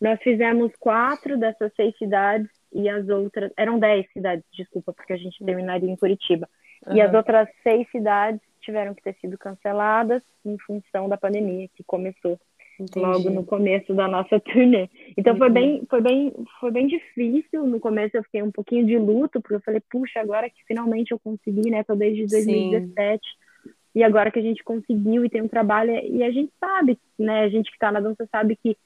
Nós 0.00 0.20
fizemos 0.22 0.72
quatro 0.78 1.38
dessas 1.38 1.72
seis 1.74 1.96
cidades 1.96 2.48
e 2.72 2.88
as 2.88 3.08
outras 3.08 3.50
eram 3.56 3.78
dez 3.78 4.06
cidades, 4.12 4.44
desculpa, 4.52 4.92
porque 4.92 5.12
a 5.12 5.16
gente 5.16 5.44
terminaria 5.44 5.90
em 5.90 5.96
Curitiba. 5.96 6.48
Uhum. 6.86 6.96
E 6.96 7.00
as 7.00 7.14
outras 7.14 7.48
seis 7.62 7.88
cidades 7.90 8.40
tiveram 8.60 8.94
que 8.94 9.02
ter 9.02 9.14
sido 9.20 9.38
canceladas 9.38 10.22
em 10.44 10.58
função 10.58 11.08
da 11.08 11.16
pandemia 11.16 11.68
que 11.74 11.84
começou 11.84 12.38
Entendi. 12.78 13.04
logo 13.04 13.30
no 13.30 13.44
começo 13.44 13.94
da 13.94 14.08
nossa 14.08 14.40
turnê. 14.40 14.88
Então 15.16 15.34
uhum. 15.34 15.38
foi 15.38 15.50
bem, 15.50 15.82
foi 15.88 16.00
bem, 16.00 16.32
foi 16.60 16.70
bem 16.70 16.86
difícil. 16.88 17.66
No 17.66 17.78
começo 17.78 18.16
eu 18.16 18.24
fiquei 18.24 18.42
um 18.42 18.50
pouquinho 18.50 18.84
de 18.84 18.98
luto, 18.98 19.40
porque 19.40 19.54
eu 19.54 19.60
falei, 19.60 19.80
puxa, 19.90 20.20
agora 20.20 20.50
que 20.50 20.64
finalmente 20.66 21.12
eu 21.12 21.18
consegui, 21.18 21.70
né? 21.70 21.84
Tô 21.84 21.94
desde 21.94 22.26
2017. 22.26 23.20
Sim 23.22 23.41
e 23.94 24.02
agora 24.02 24.30
que 24.30 24.38
a 24.38 24.42
gente 24.42 24.64
conseguiu 24.64 25.24
e 25.24 25.28
tem 25.28 25.42
um 25.42 25.48
trabalho, 25.48 25.92
e 25.92 26.22
a 26.22 26.30
gente 26.30 26.52
sabe, 26.58 26.98
né, 27.18 27.44
a 27.44 27.48
gente 27.48 27.70
que 27.70 27.76
está 27.76 27.92
na 27.92 28.00
dança 28.00 28.26
sabe 28.30 28.56
que, 28.56 28.76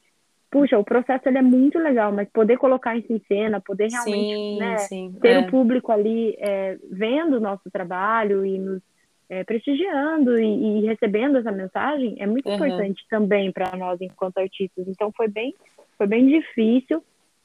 puxa, 0.51 0.79
o 0.79 0.85
processo 0.85 1.29
ele 1.29 1.39
é 1.39 1.43
muito 1.43 1.79
legal, 1.79 2.13
mas 2.13 2.29
poder 2.29 2.57
colocar 2.57 2.97
isso 2.97 3.13
em 3.13 3.21
cena, 3.29 3.61
poder 3.61 3.89
realmente 3.89 4.35
sim, 4.35 4.59
né, 4.59 4.79
sim, 4.79 5.17
ter 5.21 5.31
é. 5.31 5.39
o 5.41 5.51
público 5.51 5.93
ali 5.93 6.37
é, 6.39 6.77
vendo 6.91 7.37
o 7.37 7.41
nosso 7.41 7.71
trabalho 7.71 8.45
e 8.45 8.59
nos 8.59 8.83
é, 9.29 9.45
prestigiando 9.45 10.39
e, 10.39 10.45
e, 10.45 10.87
recebendo 10.87 11.39
essa 11.39 11.51
mensagem 11.51 12.17
é 12.19 12.27
muito 12.27 12.49
uhum. 12.49 12.55
importante 12.55 13.05
também 13.11 13.51
para 13.53 13.77
nós 13.77 14.01
enquanto 14.01 14.39
artistas. 14.39 14.87
Então 14.87 15.13
foi 15.13 15.29
bem, 15.29 15.55
foi 15.99 16.07
bem 16.07 16.27
difícil, 16.27 17.03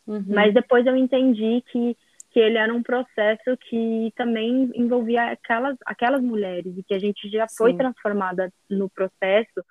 uhum. 0.08 0.24
mas 0.28 0.54
depois 0.54 0.86
eu 0.86 0.96
entendi 0.96 1.64
que 1.72 1.98
que 2.32 2.40
ele 2.40 2.58
era 2.58 2.74
um 2.74 2.82
processo 2.82 3.58
que 3.70 4.12
também 4.16 4.72
envolvia 4.74 5.32
aquelas, 5.32 5.78
aquelas 5.86 6.22
mulheres 6.22 6.78
e 6.78 6.84
que 6.84 6.94
a 6.94 7.00
gente 7.00 7.30
já 7.30 7.46
foi 7.58 7.72
Sim. 7.72 7.78
transformada 7.78 8.52
no 8.70 8.90
processo 8.90 9.64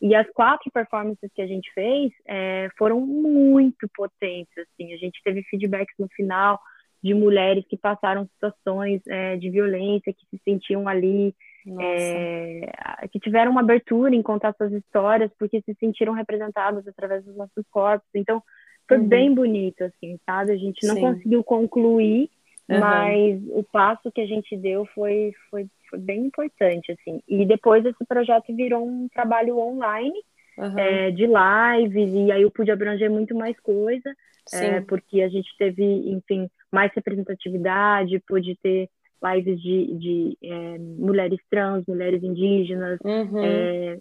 E 0.00 0.14
as 0.14 0.28
quatro 0.30 0.70
performances 0.70 1.30
que 1.34 1.42
a 1.42 1.46
gente 1.46 1.70
fez 1.72 2.12
é, 2.26 2.68
foram 2.78 3.00
muito 3.00 3.88
potentes, 3.94 4.52
assim. 4.58 4.92
A 4.92 4.96
gente 4.96 5.20
teve 5.22 5.42
feedbacks 5.44 5.94
no 5.98 6.08
final 6.08 6.58
de 7.02 7.14
mulheres 7.14 7.64
que 7.68 7.76
passaram 7.76 8.26
situações 8.26 9.00
é, 9.06 9.36
de 9.36 9.50
violência, 9.50 10.12
que 10.12 10.26
se 10.30 10.40
sentiam 10.42 10.88
ali, 10.88 11.34
é, 11.80 13.08
que 13.10 13.20
tiveram 13.20 13.52
uma 13.52 13.60
abertura 13.60 14.14
em 14.14 14.22
contar 14.22 14.54
suas 14.54 14.72
histórias, 14.72 15.30
porque 15.38 15.60
se 15.62 15.74
sentiram 15.78 16.14
representadas 16.14 16.86
através 16.88 17.24
dos 17.24 17.36
nossos 17.36 17.64
corpos. 17.70 18.08
Então, 18.14 18.42
foi 18.88 18.98
uhum. 18.98 19.08
bem 19.08 19.34
bonito, 19.34 19.82
assim, 19.82 20.18
sabe? 20.24 20.52
A 20.52 20.56
gente 20.56 20.86
não 20.86 20.94
Sim. 20.94 21.00
conseguiu 21.00 21.44
concluir, 21.44 22.30
uhum. 22.68 22.80
mas 22.80 23.42
o 23.50 23.62
passo 23.64 24.10
que 24.12 24.20
a 24.20 24.26
gente 24.26 24.56
deu 24.56 24.86
foi, 24.94 25.32
foi, 25.50 25.66
foi 25.90 25.98
bem 25.98 26.26
importante, 26.26 26.92
assim. 26.92 27.20
E 27.28 27.44
depois 27.44 27.84
esse 27.84 28.04
projeto 28.06 28.54
virou 28.54 28.86
um 28.86 29.08
trabalho 29.08 29.58
online, 29.58 30.18
uhum. 30.58 30.78
é, 30.78 31.10
de 31.10 31.26
lives, 31.26 32.14
e 32.14 32.32
aí 32.32 32.42
eu 32.42 32.50
pude 32.50 32.70
abranger 32.70 33.10
muito 33.10 33.34
mais 33.34 33.58
coisa, 33.60 34.14
é, 34.52 34.80
porque 34.80 35.22
a 35.22 35.28
gente 35.28 35.48
teve, 35.58 35.82
enfim, 35.82 36.48
mais 36.70 36.92
representatividade, 36.94 38.22
pude 38.26 38.56
ter 38.62 38.88
lives 39.22 39.60
de, 39.60 39.94
de 39.94 40.38
é, 40.42 40.78
mulheres 40.78 41.40
trans, 41.50 41.84
mulheres 41.86 42.22
indígenas, 42.22 42.98
uhum. 43.02 43.44
é, 43.44 43.98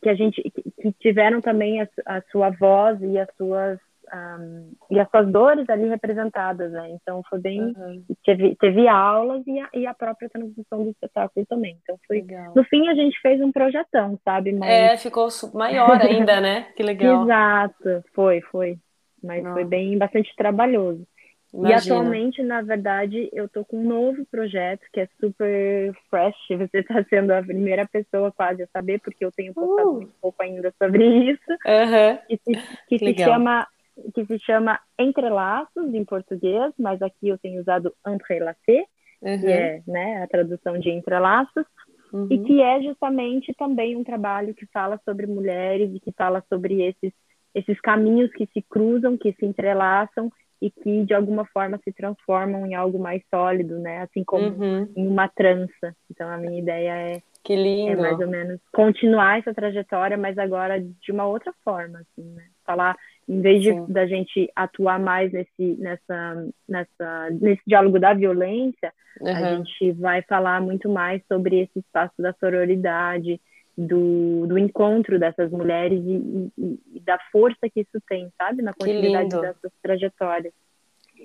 que 0.00 0.08
a 0.08 0.14
gente 0.14 0.42
que 0.42 0.92
tiveram 1.00 1.40
também 1.40 1.80
a, 1.80 1.88
a 2.06 2.22
sua 2.32 2.50
voz 2.50 3.00
e 3.02 3.18
as 3.18 3.28
suas 3.36 3.78
um, 4.12 4.72
e 4.90 4.98
as 4.98 5.08
suas 5.10 5.30
dores 5.30 5.68
ali 5.68 5.88
representadas, 5.88 6.70
né? 6.72 6.90
Então 6.90 7.22
foi 7.28 7.40
bem 7.40 7.60
uhum. 7.60 8.04
teve, 8.24 8.56
teve 8.56 8.88
aulas 8.88 9.42
e 9.46 9.58
a, 9.58 9.68
e 9.74 9.86
a 9.86 9.94
própria 9.94 10.28
transmissão 10.28 10.84
do 10.84 10.90
espetáculo 10.90 11.46
também. 11.46 11.78
Então 11.82 11.98
foi 12.06 12.20
legal. 12.20 12.52
no 12.54 12.64
fim 12.64 12.88
a 12.88 12.94
gente 12.94 13.18
fez 13.20 13.40
um 13.40 13.52
projetão, 13.52 14.18
sabe? 14.24 14.52
Mas... 14.52 14.70
É, 14.70 14.96
ficou 14.96 15.28
maior 15.54 16.00
ainda, 16.00 16.40
né? 16.40 16.68
Que 16.76 16.82
legal. 16.82 17.24
Exato, 17.24 18.04
foi, 18.14 18.40
foi, 18.42 18.76
mas 19.22 19.42
Não. 19.42 19.52
foi 19.52 19.64
bem 19.64 19.96
bastante 19.96 20.34
trabalhoso. 20.36 21.06
Imagina. 21.54 21.70
E 21.70 21.74
atualmente, 21.74 22.42
na 22.42 22.62
verdade, 22.62 23.30
eu 23.32 23.48
tô 23.48 23.64
com 23.64 23.78
um 23.78 23.84
novo 23.84 24.26
projeto 24.28 24.82
que 24.92 25.00
é 25.00 25.08
super 25.20 25.94
fresh. 26.10 26.36
Você 26.50 26.78
está 26.78 27.02
sendo 27.04 27.30
a 27.30 27.42
primeira 27.42 27.86
pessoa 27.86 28.32
quase 28.32 28.64
a 28.64 28.66
saber, 28.66 29.00
porque 29.00 29.24
eu 29.24 29.30
tenho 29.30 29.54
postado 29.54 29.90
uh. 29.90 29.94
muito 29.94 30.12
pouco 30.20 30.42
ainda 30.42 30.74
sobre 30.82 31.06
isso. 31.30 31.50
Uhum. 31.50 32.18
Que, 32.28 32.36
se, 32.38 32.78
que 32.88 32.98
se 32.98 33.22
chama 33.22 33.66
que 34.14 34.24
se 34.26 34.38
chama 34.40 34.78
Entrelaços 34.98 35.94
em 35.94 36.04
português, 36.04 36.72
mas 36.78 37.00
aqui 37.02 37.28
eu 37.28 37.38
tenho 37.38 37.60
usado 37.60 37.94
Entrelacé, 38.06 38.86
uhum. 39.22 39.40
que 39.40 39.46
é 39.46 39.82
né, 39.86 40.22
a 40.22 40.26
tradução 40.26 40.78
de 40.78 40.90
entrelaços, 40.90 41.64
uhum. 42.12 42.26
e 42.30 42.38
que 42.40 42.60
é 42.60 42.82
justamente 42.82 43.54
também 43.54 43.96
um 43.96 44.04
trabalho 44.04 44.54
que 44.54 44.66
fala 44.66 45.00
sobre 45.04 45.26
mulheres 45.26 45.94
e 45.94 46.00
que 46.00 46.12
fala 46.12 46.42
sobre 46.48 46.82
esses, 46.82 47.12
esses 47.54 47.80
caminhos 47.80 48.30
que 48.32 48.46
se 48.52 48.62
cruzam, 48.62 49.16
que 49.16 49.32
se 49.32 49.46
entrelaçam 49.46 50.30
e 50.60 50.70
que 50.70 51.04
de 51.04 51.12
alguma 51.12 51.44
forma 51.46 51.78
se 51.84 51.92
transformam 51.92 52.66
em 52.66 52.74
algo 52.74 52.98
mais 52.98 53.22
sólido, 53.28 53.78
né? 53.78 54.02
Assim 54.02 54.24
como 54.24 54.46
uhum. 54.46 54.88
em 54.96 55.06
uma 55.06 55.28
trança. 55.28 55.94
Então 56.10 56.28
a 56.28 56.38
minha 56.38 56.58
ideia 56.58 56.90
é 56.90 57.22
que 57.44 57.54
lindo. 57.54 57.92
É 57.92 57.96
mais 57.96 58.18
ou 58.18 58.26
menos 58.26 58.58
continuar 58.72 59.38
essa 59.38 59.52
trajetória, 59.52 60.16
mas 60.16 60.38
agora 60.38 60.80
de 60.80 61.12
uma 61.12 61.26
outra 61.26 61.52
forma, 61.62 61.98
assim, 61.98 62.24
né? 62.32 62.44
Falar, 62.64 62.96
em 63.28 63.40
vez 63.40 63.62
de, 63.62 63.72
da 63.92 64.06
gente 64.06 64.50
atuar 64.54 64.98
mais 64.98 65.32
nesse, 65.32 65.76
nessa, 65.78 66.46
nessa, 66.68 67.30
nesse 67.40 67.62
diálogo 67.66 67.98
da 67.98 68.12
violência, 68.14 68.92
uhum. 69.20 69.28
a 69.28 69.54
gente 69.56 69.92
vai 69.92 70.22
falar 70.22 70.60
muito 70.60 70.88
mais 70.88 71.22
sobre 71.26 71.60
esse 71.60 71.78
espaço 71.78 72.14
da 72.18 72.34
sororidade, 72.34 73.40
do, 73.76 74.46
do 74.46 74.58
encontro 74.58 75.18
dessas 75.18 75.50
mulheres 75.50 76.00
e, 76.04 76.50
e, 76.56 76.80
e, 76.94 77.00
da 77.00 77.18
força 77.32 77.68
que 77.68 77.80
isso 77.80 78.00
tem, 78.08 78.30
sabe? 78.38 78.62
Na 78.62 78.72
continuidade 78.72 79.30
dessas 79.30 79.72
trajetórias. 79.82 80.52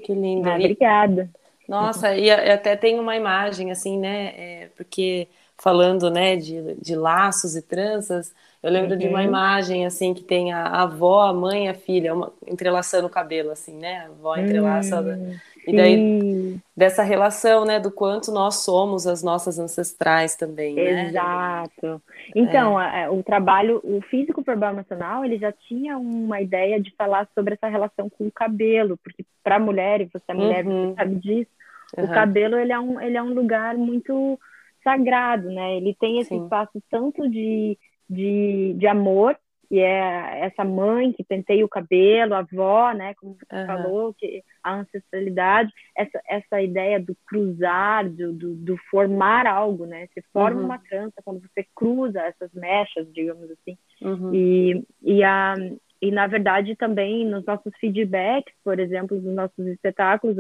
Que 0.04 0.14
lindo. 0.14 0.50
Ah, 0.50 0.56
obrigada. 0.56 1.30
Nossa, 1.68 2.16
e 2.16 2.32
até 2.32 2.76
tem 2.76 3.00
uma 3.00 3.16
imagem, 3.16 3.70
assim, 3.70 4.00
né? 4.00 4.34
É, 4.36 4.70
porque 4.76 5.28
falando, 5.56 6.10
né, 6.10 6.36
de, 6.36 6.76
de 6.82 6.96
laços 6.96 7.56
e 7.56 7.62
tranças, 7.62 8.34
eu 8.62 8.72
lembro 8.72 8.92
uhum. 8.92 8.98
de 8.98 9.08
uma 9.08 9.20
uhum. 9.20 9.26
imagem, 9.26 9.86
assim, 9.86 10.14
que 10.14 10.24
tem 10.24 10.52
a, 10.52 10.84
avó, 10.84 11.22
a 11.22 11.34
mãe 11.34 11.66
e 11.66 11.70
a 11.70 11.74
filha, 11.74 12.14
uma, 12.14 12.32
entrelaçando 12.48 13.08
o 13.08 13.10
cabelo, 13.10 13.52
assim, 13.52 13.78
né? 13.78 14.00
A 14.00 14.06
avó 14.06 14.36
entrelaça... 14.36 15.02
Uhum. 15.02 15.36
E 15.68 15.76
daí, 15.76 16.58
dessa 16.76 17.04
relação, 17.04 17.64
né, 17.64 17.80
do 17.80 17.92
quanto 17.92 18.32
nós 18.32 18.64
somos 18.64 19.06
as 19.06 19.22
nossas 19.22 19.60
ancestrais 19.60 20.36
também, 20.36 20.74
né? 20.74 21.10
Exato. 21.10 22.02
Então, 22.36 22.82
é. 22.82 23.06
a, 23.06 23.12
o 23.12 23.22
trabalho, 23.22 23.80
o 23.84 24.02
físico 24.02 24.42
verbal 24.42 24.74
emocional, 24.74 25.24
ele 25.24 25.38
já 25.38 25.52
tinha 25.52 25.98
uma 25.98 26.42
ideia 26.42 26.80
de 26.80 26.92
falar 26.96 27.28
sobre 27.36 27.54
essa 27.54 27.68
relação 27.68 28.10
com 28.10 28.26
o 28.26 28.32
cabelo, 28.32 28.98
porque 29.04 29.24
para 29.44 29.58
a 29.58 29.60
mulher, 29.60 30.02
e 30.02 30.10
você 30.12 30.26
é 30.30 30.34
mulher, 30.34 30.66
uhum. 30.66 30.90
você 30.90 30.96
sabe 30.96 31.16
disso, 31.16 31.52
uhum. 31.98 32.06
o 32.06 32.08
cabelo, 32.08 32.58
ele 32.58 32.72
é, 32.72 32.80
um, 32.80 33.00
ele 33.00 33.18
é 33.18 33.22
um 33.22 33.34
lugar 33.34 33.76
muito 33.76 34.40
sagrado, 34.84 35.50
né? 35.50 35.78
Ele 35.78 35.96
tem 36.00 36.20
esse 36.20 36.30
Sim. 36.30 36.44
espaço 36.44 36.82
tanto 36.90 37.30
de, 37.30 37.78
de, 38.10 38.74
de 38.78 38.88
amor, 38.88 39.38
que 39.70 39.80
é 39.80 40.46
essa 40.46 40.66
mãe 40.66 41.14
que 41.14 41.24
penteia 41.24 41.64
o 41.64 41.70
cabelo, 41.70 42.34
a 42.34 42.40
avó, 42.40 42.92
né, 42.92 43.14
como 43.14 43.36
você 43.36 43.56
uhum. 43.56 43.68
falou, 43.68 44.14
que 44.16 44.44
a 44.64 44.80
ancestralidade, 44.80 45.72
essa, 45.96 46.20
essa 46.28 46.60
ideia 46.60 47.00
do 47.00 47.16
cruzar, 47.28 48.10
do, 48.10 48.34
do, 48.34 48.56
do 48.56 48.78
formar 48.90 49.46
algo, 49.46 49.86
né, 49.86 50.08
você 50.08 50.24
forma 50.34 50.60
uhum. 50.60 50.66
uma 50.66 50.80
trança 50.80 51.22
quando 51.24 51.40
você 51.42 51.64
cruza 51.76 52.20
essas 52.22 52.52
mechas, 52.52 53.08
digamos 53.14 53.48
assim, 53.52 53.78
uhum. 54.02 54.34
e, 54.34 54.84
e, 55.04 55.24
a, 55.24 55.54
e 56.02 56.10
na 56.10 56.26
verdade 56.26 56.76
também 56.76 57.24
nos 57.24 57.46
nossos 57.46 57.72
feedbacks, 57.80 58.54
por 58.64 58.80
exemplo, 58.80 59.22
nos 59.22 59.36
nossos 59.36 59.68
espetáculos, 59.68 60.36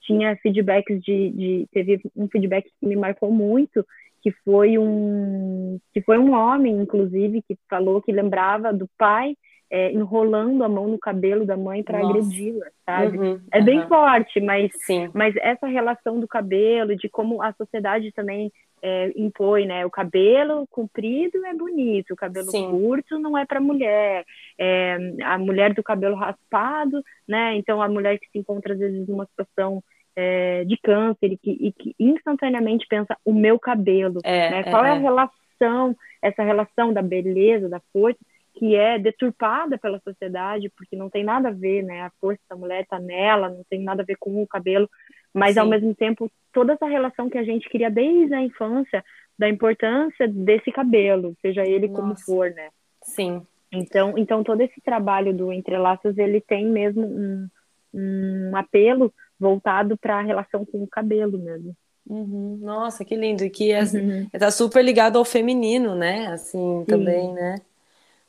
tinha 0.00 0.36
feedbacks 0.38 1.00
de, 1.04 1.30
de 1.30 1.68
teve 1.70 2.00
um 2.16 2.26
feedback 2.26 2.68
que 2.80 2.86
me 2.86 2.96
marcou 2.96 3.30
muito, 3.30 3.86
que 4.22 4.30
foi 4.44 4.78
um 4.78 5.78
que 5.92 6.00
foi 6.00 6.18
um 6.18 6.32
homem, 6.32 6.74
inclusive, 6.80 7.42
que 7.42 7.58
falou 7.68 8.00
que 8.00 8.12
lembrava 8.12 8.72
do 8.72 8.88
pai 8.96 9.36
é, 9.72 9.90
enrolando 9.90 10.62
a 10.62 10.68
mão 10.68 10.86
no 10.86 10.98
cabelo 10.98 11.46
da 11.46 11.56
mãe 11.56 11.82
para 11.82 11.98
agredi-la, 11.98 12.66
sabe? 12.84 13.18
Uhum, 13.18 13.40
é 13.50 13.60
bem 13.62 13.80
uhum. 13.80 13.88
forte, 13.88 14.38
mas 14.38 14.70
Sim. 14.84 15.10
mas 15.14 15.34
essa 15.36 15.66
relação 15.66 16.20
do 16.20 16.28
cabelo, 16.28 16.94
de 16.94 17.08
como 17.08 17.42
a 17.42 17.52
sociedade 17.54 18.12
também 18.12 18.52
é, 18.82 19.10
impõe, 19.16 19.64
né? 19.64 19.86
O 19.86 19.90
cabelo 19.90 20.66
comprido 20.70 21.42
é 21.46 21.54
bonito, 21.54 22.12
o 22.12 22.16
cabelo 22.16 22.50
Sim. 22.50 22.70
curto 22.70 23.18
não 23.18 23.38
é 23.38 23.46
para 23.46 23.60
mulher. 23.60 24.26
É, 24.58 24.98
a 25.24 25.38
mulher 25.38 25.72
do 25.72 25.82
cabelo 25.82 26.16
raspado, 26.16 27.02
né? 27.26 27.56
Então 27.56 27.80
a 27.80 27.88
mulher 27.88 28.18
que 28.18 28.28
se 28.28 28.38
encontra 28.38 28.74
às 28.74 28.78
vezes 28.78 29.08
numa 29.08 29.24
situação 29.24 29.82
é, 30.14 30.64
de 30.64 30.76
câncer 30.76 31.32
e 31.32 31.36
que, 31.36 31.50
e 31.50 31.72
que, 31.72 31.94
instantaneamente 31.98 32.86
pensa 32.88 33.16
o 33.24 33.32
meu 33.32 33.58
cabelo, 33.58 34.20
é, 34.24 34.50
né? 34.50 34.62
Qual 34.64 34.84
é, 34.84 34.90
a 34.90 34.96
é. 34.96 34.98
relação, 34.98 35.96
essa 36.20 36.42
relação 36.42 36.92
da 36.92 37.02
beleza, 37.02 37.68
da 37.68 37.80
força, 37.92 38.18
que 38.54 38.76
é 38.76 38.98
deturpada 38.98 39.78
pela 39.78 39.98
sociedade, 40.00 40.70
porque 40.76 40.94
não 40.94 41.08
tem 41.08 41.24
nada 41.24 41.48
a 41.48 41.52
ver, 41.52 41.82
né? 41.82 42.02
A 42.02 42.12
força 42.20 42.40
da 42.48 42.56
mulher 42.56 42.82
está 42.82 42.98
nela, 42.98 43.48
não 43.48 43.64
tem 43.68 43.82
nada 43.82 44.02
a 44.02 44.06
ver 44.06 44.16
com 44.18 44.42
o 44.42 44.46
cabelo, 44.46 44.88
mas 45.32 45.54
Sim. 45.54 45.60
ao 45.60 45.66
mesmo 45.66 45.94
tempo 45.94 46.30
toda 46.52 46.74
essa 46.74 46.86
relação 46.86 47.30
que 47.30 47.38
a 47.38 47.44
gente 47.44 47.68
cria 47.68 47.90
desde 47.90 48.34
a 48.34 48.42
infância 48.42 49.02
da 49.38 49.48
importância 49.48 50.28
desse 50.28 50.70
cabelo, 50.70 51.34
seja 51.40 51.66
ele 51.66 51.88
Nossa. 51.88 52.00
como 52.00 52.20
for, 52.20 52.50
né? 52.50 52.68
Sim. 53.02 53.42
Então, 53.72 54.18
então 54.18 54.44
todo 54.44 54.60
esse 54.60 54.80
trabalho 54.82 55.32
do 55.32 55.50
Entrelaços 55.50 56.18
ele 56.18 56.42
tem 56.42 56.66
mesmo 56.66 57.06
um, 57.06 57.48
um 57.94 58.56
apelo 58.56 59.12
voltado 59.42 59.98
para 59.98 60.18
a 60.18 60.22
relação 60.22 60.64
com 60.64 60.82
o 60.82 60.86
cabelo 60.86 61.36
mesmo. 61.36 61.76
Uhum. 62.08 62.58
Nossa, 62.62 63.04
que 63.04 63.16
lindo! 63.16 63.44
E 63.44 63.50
que 63.50 63.72
é, 63.72 63.82
uhum. 63.82 64.28
tá 64.38 64.50
super 64.50 64.82
ligado 64.82 65.18
ao 65.18 65.24
feminino, 65.24 65.94
né? 65.94 66.28
Assim, 66.28 66.80
Sim. 66.80 66.84
também, 66.86 67.32
né? 67.32 67.54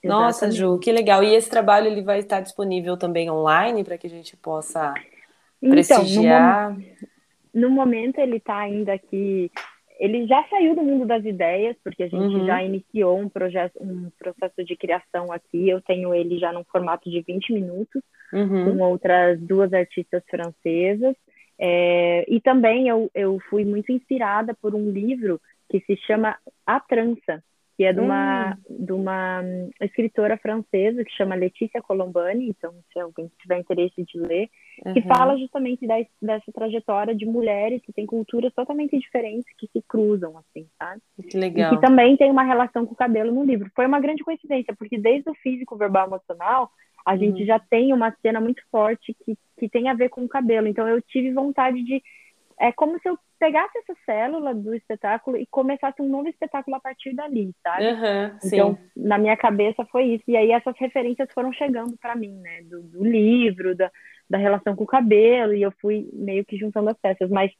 Exatamente. 0.02 0.08
Nossa, 0.08 0.52
Ju, 0.52 0.80
que 0.80 0.92
legal. 0.92 1.24
E 1.24 1.34
esse 1.34 1.50
trabalho 1.50 1.88
ele 1.88 2.02
vai 2.02 2.20
estar 2.20 2.42
disponível 2.42 2.98
também 2.98 3.30
online 3.30 3.84
para 3.84 3.98
que 3.98 4.08
a 4.08 4.10
gente 4.10 4.36
possa 4.36 4.94
prestigiar? 5.62 6.76
Então, 6.78 7.08
no, 7.54 7.62
no 7.62 7.70
momento 7.70 8.20
ele 8.20 8.38
está 8.38 8.58
ainda 8.58 8.94
aqui 8.94 9.50
ele 10.04 10.28
já 10.28 10.44
saiu 10.50 10.76
do 10.76 10.84
mundo 10.84 11.06
das 11.06 11.24
ideias, 11.24 11.78
porque 11.82 12.04
a 12.04 12.10
gente 12.10 12.36
uhum. 12.36 12.46
já 12.46 12.62
iniciou 12.62 13.18
um, 13.18 13.30
projeto, 13.30 13.82
um 13.82 14.12
processo 14.20 14.62
de 14.62 14.76
criação 14.76 15.32
aqui. 15.32 15.70
Eu 15.70 15.82
tenho 15.82 16.14
ele 16.14 16.38
já 16.40 16.52
num 16.52 16.66
formato 16.66 17.10
de 17.10 17.22
20 17.22 17.54
minutos, 17.54 18.02
uhum. 18.34 18.66
com 18.66 18.84
outras 18.84 19.40
duas 19.40 19.72
artistas 19.72 20.22
francesas. 20.30 21.16
É, 21.58 22.26
e 22.28 22.42
também 22.42 22.90
eu, 22.90 23.10
eu 23.16 23.40
fui 23.50 23.64
muito 23.64 23.94
inspirada 23.94 24.54
por 24.62 24.76
um 24.76 24.92
livro 24.92 25.40
que 25.70 25.80
se 25.80 25.96
chama 26.06 26.36
A 26.68 26.82
Trança, 26.82 27.42
que 27.76 27.84
é 27.84 27.92
de 27.92 28.00
uma, 28.00 28.56
hum. 28.70 28.86
de 28.86 28.92
uma 28.92 29.42
escritora 29.82 30.38
francesa 30.38 31.04
que 31.04 31.12
chama 31.12 31.36
Letícia 31.36 31.82
Colombani, 31.82 32.50
então 32.50 32.74
se 32.92 33.00
alguém 33.00 33.32
tiver 33.42 33.60
interesse 33.60 34.04
de 34.04 34.20
ler, 34.20 34.50
uhum. 34.86 34.94
que 34.94 35.02
fala 35.02 35.38
justamente 35.38 35.88
dessa, 35.88 36.10
dessa 36.22 36.52
trajetória 36.52 37.16
de 37.16 37.26
mulheres 37.26 37.82
que 37.82 37.92
têm 37.92 38.06
culturas 38.06 38.54
totalmente 38.54 38.98
diferentes 38.98 39.46
que 39.58 39.68
se 39.68 39.82
cruzam, 39.88 40.38
assim, 40.38 40.68
sabe? 40.78 41.02
Que 41.30 41.38
legal. 41.38 41.74
E 41.74 41.76
que 41.76 41.82
também 41.82 42.16
tem 42.16 42.30
uma 42.30 42.44
relação 42.44 42.86
com 42.86 42.94
o 42.94 42.98
cabelo 42.98 43.34
no 43.34 43.44
livro. 43.44 43.72
Foi 43.76 43.88
uma 43.88 44.00
grande 44.00 44.24
coincidência, 44.24 44.76
porque 44.78 44.98
desde 44.98 45.30
o 45.30 45.36
físico, 45.36 45.76
verbal, 45.76 46.08
emocional, 46.08 46.70
a 47.06 47.18
gente 47.18 47.42
uhum. 47.42 47.48
já 47.48 47.60
tem 47.60 47.92
uma 47.92 48.16
cena 48.22 48.40
muito 48.40 48.62
forte 48.72 49.16
que, 49.26 49.36
que 49.58 49.68
tem 49.68 49.90
a 49.90 49.94
ver 49.94 50.10
com 50.10 50.24
o 50.24 50.30
cabelo. 50.30 50.68
Então 50.68 50.88
eu 50.88 51.02
tive 51.02 51.34
vontade 51.34 51.84
de 51.84 52.02
é 52.60 52.72
como 52.72 53.00
se 53.00 53.10
eu 53.10 53.18
pegasse 53.40 53.78
essa 53.78 53.94
célula 54.06 54.54
do 54.54 54.74
espetáculo 54.74 55.38
e 55.38 55.46
começasse 55.48 56.02
um 56.02 56.08
novo 56.08 56.30
espetáculo 56.30 56.78
a 56.78 56.80
partir 56.80 57.14
dali, 57.14 57.54
sabe? 57.62 57.88
Uhum, 57.88 58.38
então, 58.44 58.78
na 58.96 59.18
minha 59.18 59.36
cabeça 59.36 59.86
foi 59.86 60.06
isso. 60.06 60.24
E 60.28 60.38
aí 60.38 60.52
essas 60.52 60.76
referências 60.78 61.28
foram 61.34 61.52
chegando 61.52 61.98
para 61.98 62.16
mim, 62.16 62.34
né? 62.40 62.62
Do, 62.64 62.82
do, 62.82 63.04
livro, 63.04 63.76
da, 63.76 63.92
da 64.30 64.38
relação 64.38 64.76
com 64.76 64.86
o 64.86 64.88
cabelo, 64.88 65.54
e 65.54 65.62
eu 65.62 65.74
fui 65.82 66.10
meio 66.14 66.46
que 66.46 66.58
juntando 66.58 66.90
as 66.90 66.98
peças. 66.98 67.30
Mas, 67.30 67.52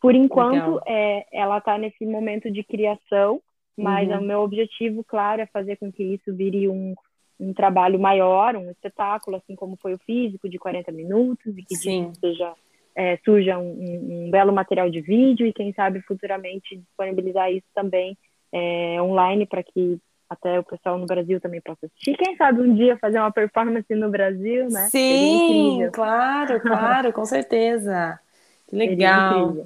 por 0.00 0.14
enquanto, 0.14 0.80
é, 0.86 1.26
ela 1.32 1.58
está 1.58 1.78
nesse 1.78 2.04
momento 2.04 2.50
de 2.50 2.64
criação, 2.64 3.40
mas 3.76 4.08
uhum. 4.08 4.18
o 4.18 4.22
meu 4.22 4.40
objetivo, 4.40 5.04
claro, 5.04 5.40
é 5.40 5.46
fazer 5.46 5.76
com 5.76 5.92
que 5.92 6.02
isso 6.02 6.34
vire 6.34 6.68
um, 6.68 6.94
um 7.38 7.52
trabalho 7.52 7.98
maior, 8.00 8.56
um 8.56 8.70
espetáculo, 8.70 9.36
assim 9.36 9.54
como 9.54 9.76
foi 9.76 9.94
o 9.94 9.98
físico, 9.98 10.48
de 10.48 10.58
40 10.58 10.90
minutos, 10.90 11.56
e 11.56 11.62
que 11.62 11.76
seja 11.76 12.54
é, 12.98 13.16
surja 13.24 13.56
um, 13.56 14.26
um, 14.26 14.30
belo 14.30 14.52
material 14.52 14.90
de 14.90 15.00
vídeo 15.00 15.46
e 15.46 15.52
quem 15.52 15.72
sabe 15.72 16.00
futuramente 16.02 16.76
disponibilizar 16.76 17.48
isso 17.52 17.66
também 17.72 18.18
é, 18.52 19.00
online 19.00 19.46
para 19.46 19.62
que 19.62 20.00
até 20.28 20.58
o 20.58 20.64
pessoal 20.64 20.98
no 20.98 21.06
Brasil 21.06 21.40
também 21.40 21.60
possa 21.60 21.86
assistir. 21.86 22.16
Quem 22.16 22.36
sabe 22.36 22.60
um 22.60 22.74
dia 22.74 22.98
fazer 22.98 23.20
uma 23.20 23.30
performance 23.30 23.94
no 23.94 24.10
Brasil, 24.10 24.68
né? 24.68 24.88
Sim, 24.90 25.88
claro, 25.92 26.58
claro, 26.60 27.12
com 27.12 27.24
certeza. 27.24 28.18
Que 28.66 28.74
legal. 28.74 29.62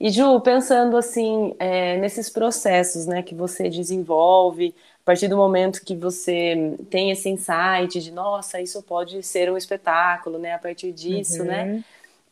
E 0.00 0.10
Ju, 0.10 0.40
pensando 0.40 0.96
assim 0.96 1.54
é, 1.58 1.98
nesses 1.98 2.30
processos, 2.30 3.06
né, 3.06 3.22
que 3.22 3.34
você 3.34 3.68
desenvolve 3.68 4.74
a 5.02 5.04
partir 5.04 5.28
do 5.28 5.36
momento 5.36 5.84
que 5.84 5.94
você 5.94 6.76
tem 6.88 7.10
esse 7.10 7.28
insight 7.28 8.00
de, 8.00 8.10
nossa, 8.10 8.58
isso 8.58 8.82
pode 8.82 9.22
ser 9.22 9.52
um 9.52 9.56
espetáculo, 9.56 10.38
né? 10.38 10.54
A 10.54 10.58
partir 10.58 10.92
disso, 10.92 11.44
né? 11.44 11.62
uhum. 11.62 11.74
né? 11.74 11.84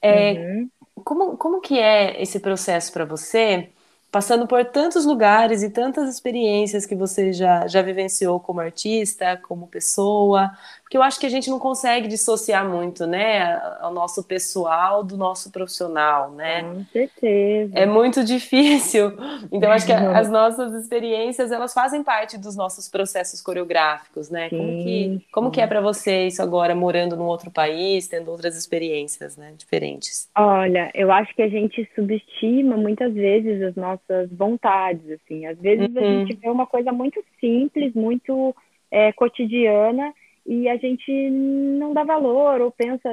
É, 0.03 0.33
uhum. 0.33 0.71
como, 1.05 1.37
como 1.37 1.61
que 1.61 1.79
é 1.79 2.21
esse 2.23 2.41
processo 2.41 2.93
para 2.93 3.05
você? 3.05 3.71
passando 4.13 4.47
por 4.47 4.63
tantos 4.67 5.07
lugares 5.07 5.63
e 5.63 5.71
tantas 5.71 6.07
experiências 6.15 6.85
que 6.85 6.95
você 6.95 7.33
já, 7.33 7.67
já 7.67 7.81
vivenciou 7.81 8.39
como 8.39 8.61
artista, 8.61 9.39
como 9.39 9.67
pessoa, 9.67 10.51
porque 10.93 10.99
eu 10.99 11.03
acho 11.03 11.19
que 11.19 11.25
a 11.25 11.31
gente 11.31 11.49
não 11.49 11.59
consegue 11.59 12.07
dissociar 12.07 12.69
muito, 12.69 13.07
né, 13.07 13.59
o 13.83 13.91
nosso 13.91 14.23
pessoal 14.23 15.03
do 15.03 15.17
nosso 15.17 15.51
profissional, 15.51 16.31
né? 16.33 16.63
Com 16.63 16.85
certeza. 16.85 17.73
É 17.75 17.87
muito 17.87 18.23
difícil. 18.27 19.11
Então, 19.51 19.73
acho 19.73 19.87
que 19.87 19.93
as 19.93 20.29
nossas 20.29 20.75
experiências, 20.75 21.51
elas 21.51 21.73
fazem 21.73 22.05
parte 22.05 22.37
dos 22.37 22.55
nossos 22.55 22.91
processos 22.91 23.41
coreográficos, 23.41 24.29
né? 24.29 24.51
Sim, 24.51 24.59
como 24.59 24.85
que, 24.85 25.27
como 25.33 25.51
que 25.51 25.61
é 25.63 25.67
para 25.67 25.81
você 25.81 26.27
isso 26.27 26.43
agora, 26.43 26.75
morando 26.75 27.17
num 27.17 27.25
outro 27.25 27.51
país, 27.51 28.07
tendo 28.07 28.31
outras 28.31 28.55
experiências, 28.55 29.35
né, 29.35 29.55
diferentes? 29.57 30.29
Olha, 30.37 30.91
eu 30.93 31.11
acho 31.11 31.35
que 31.35 31.41
a 31.41 31.49
gente 31.49 31.89
subestima 31.95 32.77
muitas 32.77 33.15
vezes 33.15 33.63
as 33.63 33.75
nossas 33.77 33.93
nossas 34.13 34.31
vontades, 34.31 35.11
assim. 35.11 35.47
Às 35.47 35.59
vezes 35.59 35.89
uhum. 35.95 35.99
a 35.99 36.19
gente 36.19 36.37
vê 36.37 36.51
uma 36.51 36.67
coisa 36.67 36.93
muito 36.93 37.23
simples, 37.41 37.95
muito 37.95 38.55
é, 38.91 39.11
cotidiana 39.13 40.13
e 40.45 40.69
a 40.69 40.77
gente 40.77 41.31
não 41.31 41.93
dá 41.93 42.03
valor 42.03 42.61
ou 42.61 42.71
pensa, 42.71 43.09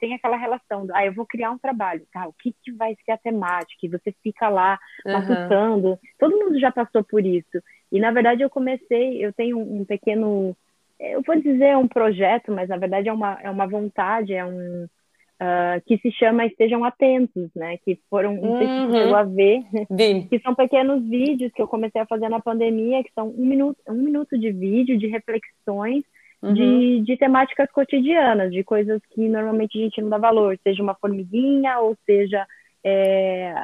tem 0.00 0.14
aquela 0.14 0.36
relação, 0.36 0.86
ah, 0.92 1.04
eu 1.04 1.12
vou 1.12 1.26
criar 1.26 1.50
um 1.50 1.58
trabalho, 1.58 2.06
tá? 2.12 2.26
O 2.26 2.32
que, 2.32 2.54
que 2.62 2.72
vai 2.72 2.96
ser 3.04 3.12
a 3.12 3.18
temática? 3.18 3.84
E 3.84 3.88
você 3.88 4.12
fica 4.22 4.48
lá 4.48 4.78
matutando. 5.04 5.98
Todo 6.18 6.38
mundo 6.38 6.58
já 6.58 6.72
passou 6.72 7.04
por 7.04 7.24
isso. 7.24 7.62
E 7.90 8.00
na 8.00 8.10
verdade 8.10 8.42
eu 8.42 8.48
comecei, 8.48 9.22
eu 9.22 9.32
tenho 9.34 9.58
um 9.58 9.84
pequeno, 9.84 10.56
eu 10.98 11.22
vou 11.26 11.36
dizer 11.38 11.76
um 11.76 11.86
projeto, 11.86 12.50
mas 12.50 12.70
na 12.70 12.78
verdade 12.78 13.08
é 13.08 13.12
uma, 13.12 13.38
é 13.42 13.50
uma 13.50 13.66
vontade, 13.66 14.32
é 14.32 14.44
um, 14.44 14.84
uh, 15.42 15.82
que 15.84 15.98
se 15.98 16.10
chama 16.12 16.46
Estejam 16.46 16.84
Atentos, 16.84 17.50
né? 17.54 17.76
Que 17.84 17.98
foram, 18.08 18.34
não 18.34 18.58
sei 18.58 18.66
se 18.66 18.98
chegou 18.98 19.16
a 19.16 19.24
ver, 19.24 19.62
que 20.30 20.38
são 20.38 20.54
pequenos 20.54 21.06
vídeos 21.06 21.52
que 21.52 21.60
eu 21.60 21.68
comecei 21.68 22.00
a 22.00 22.06
fazer 22.06 22.30
na 22.30 22.40
pandemia, 22.40 23.04
que 23.04 23.12
são 23.12 23.28
um 23.28 23.44
minuto, 23.44 23.78
um 23.86 24.02
minuto 24.02 24.38
de 24.38 24.50
vídeo, 24.50 24.96
de 24.96 25.06
reflexões, 25.08 26.02
uhum. 26.42 26.52
de, 26.52 27.00
de 27.02 27.16
temáticas 27.16 27.70
cotidianas, 27.70 28.50
de 28.50 28.64
coisas 28.64 29.00
que 29.10 29.28
normalmente 29.28 29.78
a 29.78 29.82
gente 29.82 30.02
não 30.02 30.08
dá 30.08 30.18
valor, 30.18 30.58
seja 30.62 30.82
uma 30.82 30.94
formiguinha, 30.94 31.78
ou 31.78 31.96
seja 32.04 32.46
é, 32.84 33.54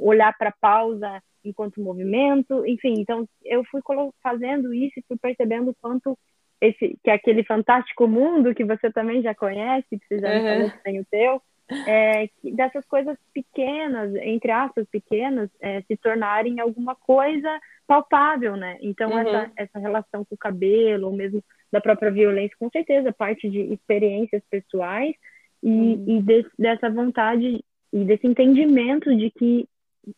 olhar 0.00 0.36
para 0.36 0.50
a 0.50 0.56
pausa 0.60 1.22
enquanto 1.44 1.80
movimento, 1.80 2.66
enfim. 2.66 2.94
Então, 2.98 3.28
eu 3.44 3.62
fui 3.64 3.80
fazendo 4.22 4.72
isso 4.72 4.98
e 4.98 5.04
fui 5.06 5.16
percebendo 5.16 5.70
o 5.70 5.76
quanto 5.80 6.18
esse, 6.60 6.98
que 7.02 7.10
é 7.10 7.14
aquele 7.14 7.44
fantástico 7.44 8.08
mundo 8.08 8.54
que 8.54 8.64
você 8.64 8.90
também 8.90 9.22
já 9.22 9.34
conhece, 9.34 9.86
que 9.90 10.06
você 10.08 10.18
já 10.18 10.28
uhum. 10.28 10.42
falou 10.42 10.70
que 10.70 10.82
tem 10.82 11.00
o 11.00 11.04
teu, 11.04 11.42
é, 11.86 12.28
dessas 12.52 12.84
coisas 12.86 13.16
pequenas, 13.32 14.14
entre 14.16 14.50
aspas, 14.50 14.86
pequenas, 14.90 15.48
é, 15.60 15.80
se 15.82 15.96
tornarem 15.96 16.60
alguma 16.60 16.94
coisa 16.94 17.58
palpável, 17.86 18.56
né? 18.56 18.78
Então, 18.80 19.10
uhum. 19.10 19.18
essa, 19.18 19.52
essa 19.56 19.78
relação 19.78 20.24
com 20.24 20.34
o 20.34 20.38
cabelo, 20.38 21.06
ou 21.06 21.12
mesmo 21.12 21.42
da 21.72 21.80
própria 21.80 22.10
violência, 22.10 22.56
com 22.58 22.70
certeza, 22.70 23.12
parte 23.12 23.48
de 23.48 23.60
experiências 23.72 24.42
pessoais 24.50 25.14
e, 25.62 25.68
uhum. 25.68 26.04
e 26.06 26.22
de, 26.22 26.46
dessa 26.58 26.90
vontade 26.90 27.64
e 27.92 28.04
desse 28.04 28.26
entendimento 28.26 29.14
de 29.16 29.30
que 29.30 29.68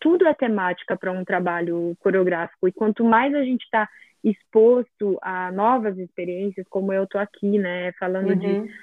tudo 0.00 0.26
é 0.26 0.34
temática 0.34 0.96
para 0.96 1.12
um 1.12 1.24
trabalho 1.24 1.96
coreográfico. 2.00 2.66
E 2.66 2.72
quanto 2.72 3.04
mais 3.04 3.34
a 3.34 3.42
gente 3.42 3.62
está 3.62 3.88
exposto 4.24 5.18
a 5.22 5.52
novas 5.52 5.96
experiências, 5.98 6.66
como 6.68 6.92
eu 6.92 7.06
tô 7.06 7.18
aqui, 7.18 7.58
né, 7.58 7.92
falando 7.92 8.30
uhum. 8.30 8.38
de 8.64 8.74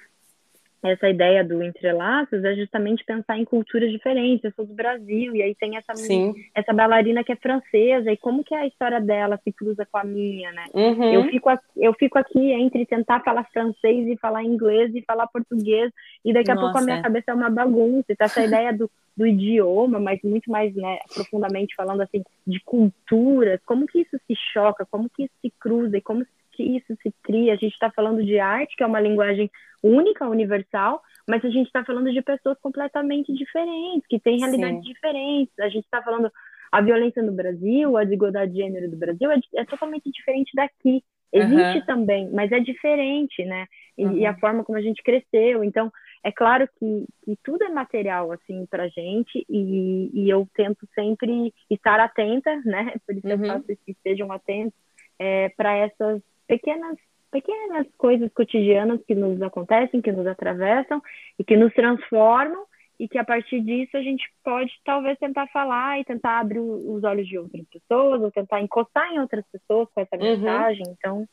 essa 0.89 1.09
ideia 1.09 1.43
do 1.43 1.63
entrelaços 1.63 2.43
é 2.43 2.55
justamente 2.55 3.03
pensar 3.05 3.37
em 3.37 3.45
culturas 3.45 3.91
diferentes. 3.91 4.43
Eu 4.43 4.51
sou 4.55 4.65
do 4.65 4.73
Brasil 4.73 5.35
e 5.35 5.41
aí 5.41 5.55
tem 5.55 5.77
essa 5.77 5.93
minha, 5.93 6.33
essa 6.53 6.73
bailarina 6.73 7.23
que 7.23 7.31
é 7.31 7.35
francesa 7.35 8.11
e 8.11 8.17
como 8.17 8.43
que 8.43 8.53
a 8.53 8.67
história 8.67 8.99
dela 8.99 9.39
se 9.43 9.51
cruza 9.51 9.85
com 9.89 9.97
a 9.97 10.03
minha, 10.03 10.51
né? 10.51 10.65
Uhum. 10.73 11.13
Eu 11.13 11.23
fico 11.25 11.49
aqui, 11.49 11.65
eu 11.77 11.93
fico 11.93 12.17
aqui 12.17 12.51
entre 12.51 12.85
tentar 12.85 13.21
falar 13.21 13.45
francês 13.45 14.07
e 14.07 14.17
falar 14.17 14.43
inglês 14.43 14.93
e 14.93 15.01
falar 15.01 15.27
português 15.27 15.91
e 16.23 16.33
daqui 16.33 16.51
a 16.51 16.55
Nossa. 16.55 16.67
pouco 16.67 16.79
a 16.79 16.81
minha 16.81 17.01
cabeça 17.01 17.31
é 17.31 17.33
uma 17.33 17.49
bagunça. 17.49 18.05
Então 18.09 18.25
essa 18.25 18.43
ideia 18.43 18.73
do, 18.73 18.89
do 19.15 19.25
idioma, 19.25 19.99
mas 19.99 20.19
muito 20.23 20.49
mais, 20.51 20.73
né, 20.75 20.99
profundamente 21.13 21.75
falando 21.75 22.01
assim 22.01 22.23
de 22.45 22.59
culturas, 22.61 23.59
como 23.65 23.87
que 23.87 23.99
isso 23.99 24.17
se 24.27 24.35
choca, 24.53 24.85
como 24.89 25.09
que 25.09 25.23
isso 25.23 25.33
se 25.41 25.51
cruza 25.59 25.97
e 25.97 26.01
como 26.01 26.25
que 26.53 26.63
isso 26.63 26.95
se 27.01 27.13
cria. 27.23 27.53
A 27.53 27.57
gente 27.57 27.73
está 27.73 27.91
falando 27.91 28.23
de 28.23 28.39
arte, 28.39 28.75
que 28.75 28.83
é 28.83 28.87
uma 28.87 28.99
linguagem 28.99 29.49
única, 29.81 30.27
universal, 30.27 31.01
mas 31.27 31.43
a 31.43 31.49
gente 31.49 31.67
está 31.67 31.83
falando 31.83 32.11
de 32.11 32.21
pessoas 32.21 32.57
completamente 32.59 33.33
diferentes, 33.33 34.07
que 34.07 34.19
têm 34.19 34.39
realidades 34.39 34.83
Sim. 34.83 34.93
diferentes. 34.93 35.53
A 35.59 35.69
gente 35.69 35.83
está 35.83 36.01
falando 36.01 36.31
a 36.71 36.81
violência 36.81 37.21
no 37.21 37.31
Brasil, 37.31 37.97
a 37.97 38.03
desigualdade 38.03 38.51
de 38.51 38.59
gênero 38.59 38.89
do 38.89 38.97
Brasil 38.97 39.29
é, 39.31 39.39
é 39.55 39.65
totalmente 39.65 40.09
diferente 40.09 40.51
daqui. 40.55 41.03
Existe 41.31 41.79
uhum. 41.79 41.85
também, 41.85 42.29
mas 42.31 42.51
é 42.51 42.59
diferente, 42.59 43.43
né? 43.43 43.65
E, 43.97 44.05
uhum. 44.05 44.17
e, 44.17 44.25
a 44.25 44.37
forma 44.37 44.63
como 44.63 44.77
a 44.77 44.81
gente 44.81 45.01
cresceu. 45.01 45.63
Então, 45.63 45.91
é 46.23 46.31
claro 46.31 46.69
que, 46.77 47.05
que 47.25 47.35
tudo 47.43 47.63
é 47.63 47.69
material, 47.69 48.31
assim, 48.31 48.67
pra 48.67 48.87
gente, 48.87 49.43
e, 49.49 50.11
e 50.13 50.29
eu 50.29 50.47
tento 50.53 50.87
sempre 50.93 51.51
estar 51.71 51.99
atenta, 51.99 52.55
né? 52.63 52.93
Por 53.05 53.17
isso 53.17 53.27
uhum. 53.27 53.33
eu 53.33 53.47
faço 53.47 53.65
que 53.83 53.97
sejam 54.03 54.31
atentos 54.31 54.79
é, 55.17 55.49
para 55.49 55.75
essas 55.75 56.21
pequenas 56.47 56.97
pequenas 57.31 57.87
coisas 57.97 58.31
cotidianas 58.31 59.01
que 59.07 59.15
nos 59.15 59.41
acontecem, 59.41 60.01
que 60.01 60.11
nos 60.11 60.27
atravessam 60.27 61.01
e 61.39 61.43
que 61.43 61.57
nos 61.57 61.73
transformam 61.73 62.63
e 62.99 63.07
que 63.07 63.17
a 63.17 63.23
partir 63.23 63.59
disso 63.61 63.97
a 63.97 64.01
gente 64.03 64.23
pode 64.43 64.71
talvez 64.85 65.17
tentar 65.17 65.47
falar 65.47 65.99
e 65.99 66.05
tentar 66.05 66.39
abrir 66.39 66.59
os 66.59 67.03
olhos 67.03 67.27
de 67.27 67.39
outras 67.39 67.65
pessoas 67.67 68.21
ou 68.21 68.31
tentar 68.31 68.61
encostar 68.61 69.11
em 69.11 69.19
outras 69.19 69.43
pessoas 69.51 69.89
com 69.93 70.01
essa 70.01 70.15
uhum. 70.15 70.21
mensagem. 70.21 70.85
Uhum. 70.85 70.95
Então 70.97 71.27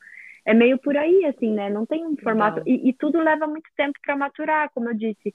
é 0.46 0.54
meio 0.54 0.78
por 0.78 0.96
aí, 0.96 1.26
assim, 1.26 1.52
né? 1.52 1.68
Não 1.68 1.84
tem 1.84 2.04
um 2.04 2.16
formato 2.16 2.62
e, 2.66 2.88
e, 2.88 2.92
tudo 2.94 3.20
leva 3.20 3.46
muito 3.46 3.68
tempo 3.76 3.98
para 4.02 4.16
maturar, 4.16 4.70
como 4.74 4.88
eu 4.88 4.94
disse. 4.94 5.34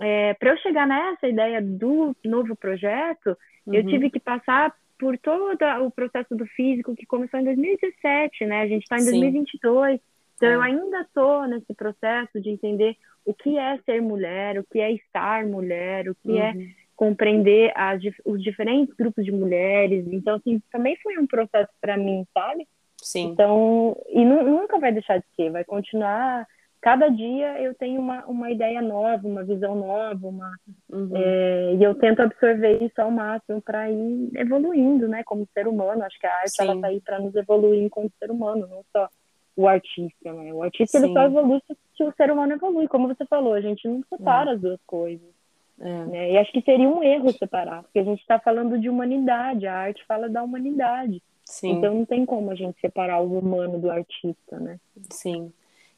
É, 0.00 0.34
para 0.34 0.50
eu 0.50 0.56
chegar 0.58 0.86
nessa 0.86 1.28
ideia 1.28 1.62
do 1.62 2.16
novo 2.24 2.56
projeto, 2.56 3.36
uhum. 3.64 3.74
eu 3.74 3.86
tive 3.86 4.10
que 4.10 4.18
passar 4.18 4.74
por 5.00 5.16
todo 5.16 5.56
o 5.86 5.90
processo 5.90 6.36
do 6.36 6.46
físico 6.48 6.94
que 6.94 7.06
começou 7.06 7.40
em 7.40 7.44
2017, 7.44 8.44
né? 8.44 8.60
A 8.60 8.68
gente 8.68 8.82
está 8.82 8.96
em 8.96 9.00
Sim. 9.00 9.20
2022. 9.20 9.98
Então, 10.36 10.48
é. 10.48 10.54
eu 10.54 10.60
ainda 10.60 11.00
estou 11.00 11.46
nesse 11.48 11.72
processo 11.74 12.38
de 12.38 12.50
entender 12.50 12.96
o 13.24 13.32
que 13.32 13.56
é 13.56 13.78
ser 13.78 14.02
mulher, 14.02 14.58
o 14.58 14.64
que 14.70 14.78
é 14.78 14.92
estar 14.92 15.46
mulher, 15.46 16.08
o 16.10 16.14
que 16.14 16.38
é 16.38 16.52
uhum. 16.52 16.60
é 16.60 16.68
compreender 16.94 17.72
as, 17.74 18.02
os 18.26 18.42
diferentes 18.42 18.94
grupos 18.94 19.24
de 19.24 19.32
mulheres. 19.32 20.06
Então, 20.12 20.36
assim, 20.36 20.60
também 20.70 20.96
foi 21.02 21.16
um 21.16 21.26
processo 21.26 21.70
para 21.80 21.96
mim, 21.96 22.26
sabe? 22.34 22.68
Sim. 22.98 23.28
Então, 23.28 23.96
e 24.10 24.22
nunca 24.22 24.78
vai 24.78 24.92
deixar 24.92 25.16
de 25.16 25.24
ser, 25.34 25.50
vai 25.50 25.64
continuar. 25.64 26.46
Cada 26.80 27.08
dia 27.08 27.60
eu 27.60 27.74
tenho 27.74 28.00
uma, 28.00 28.24
uma 28.24 28.50
ideia 28.50 28.80
nova, 28.80 29.28
uma 29.28 29.44
visão 29.44 29.74
nova, 29.74 30.26
uma, 30.26 30.50
uhum. 30.88 31.10
é, 31.14 31.74
e 31.74 31.82
eu 31.82 31.94
tento 31.94 32.20
absorver 32.20 32.82
isso 32.82 33.00
ao 33.00 33.10
máximo 33.10 33.60
para 33.60 33.90
ir 33.90 34.30
evoluindo, 34.34 35.06
né, 35.06 35.22
como 35.24 35.46
ser 35.52 35.68
humano. 35.68 36.02
Acho 36.02 36.18
que 36.18 36.26
a 36.26 36.34
arte 36.36 36.50
Sim. 36.52 36.62
ela 36.62 36.80
tá 36.80 36.86
aí 36.86 37.00
para 37.00 37.20
nos 37.20 37.34
evoluir 37.34 37.90
como 37.90 38.10
ser 38.18 38.30
humano, 38.30 38.66
não 38.66 38.82
só 38.92 39.08
o 39.56 39.68
artista, 39.68 40.32
né? 40.32 40.54
O 40.54 40.62
artista 40.62 40.98
Sim. 40.98 41.04
ele 41.04 41.12
só 41.12 41.24
evolui 41.24 41.60
se 41.68 42.02
o 42.02 42.12
ser 42.12 42.30
humano 42.30 42.54
evolui, 42.54 42.88
como 42.88 43.08
você 43.08 43.26
falou, 43.26 43.52
a 43.52 43.60
gente 43.60 43.86
não 43.86 44.02
separa 44.08 44.52
é. 44.52 44.54
as 44.54 44.60
duas 44.60 44.80
coisas. 44.86 45.28
É. 45.78 46.04
Né? 46.06 46.32
E 46.32 46.38
acho 46.38 46.50
que 46.52 46.62
seria 46.62 46.88
um 46.88 47.02
erro 47.02 47.30
separar, 47.32 47.82
porque 47.82 47.98
a 47.98 48.04
gente 48.04 48.20
está 48.20 48.38
falando 48.38 48.78
de 48.78 48.88
humanidade, 48.88 49.66
a 49.66 49.74
arte 49.74 50.04
fala 50.06 50.28
da 50.28 50.42
humanidade. 50.42 51.22
Sim. 51.44 51.72
Então 51.72 51.94
não 51.94 52.04
tem 52.06 52.24
como 52.24 52.50
a 52.50 52.54
gente 52.54 52.80
separar 52.80 53.20
o 53.20 53.38
humano 53.38 53.78
do 53.78 53.90
artista, 53.90 54.58
né? 54.58 54.78
Sim. 55.10 55.52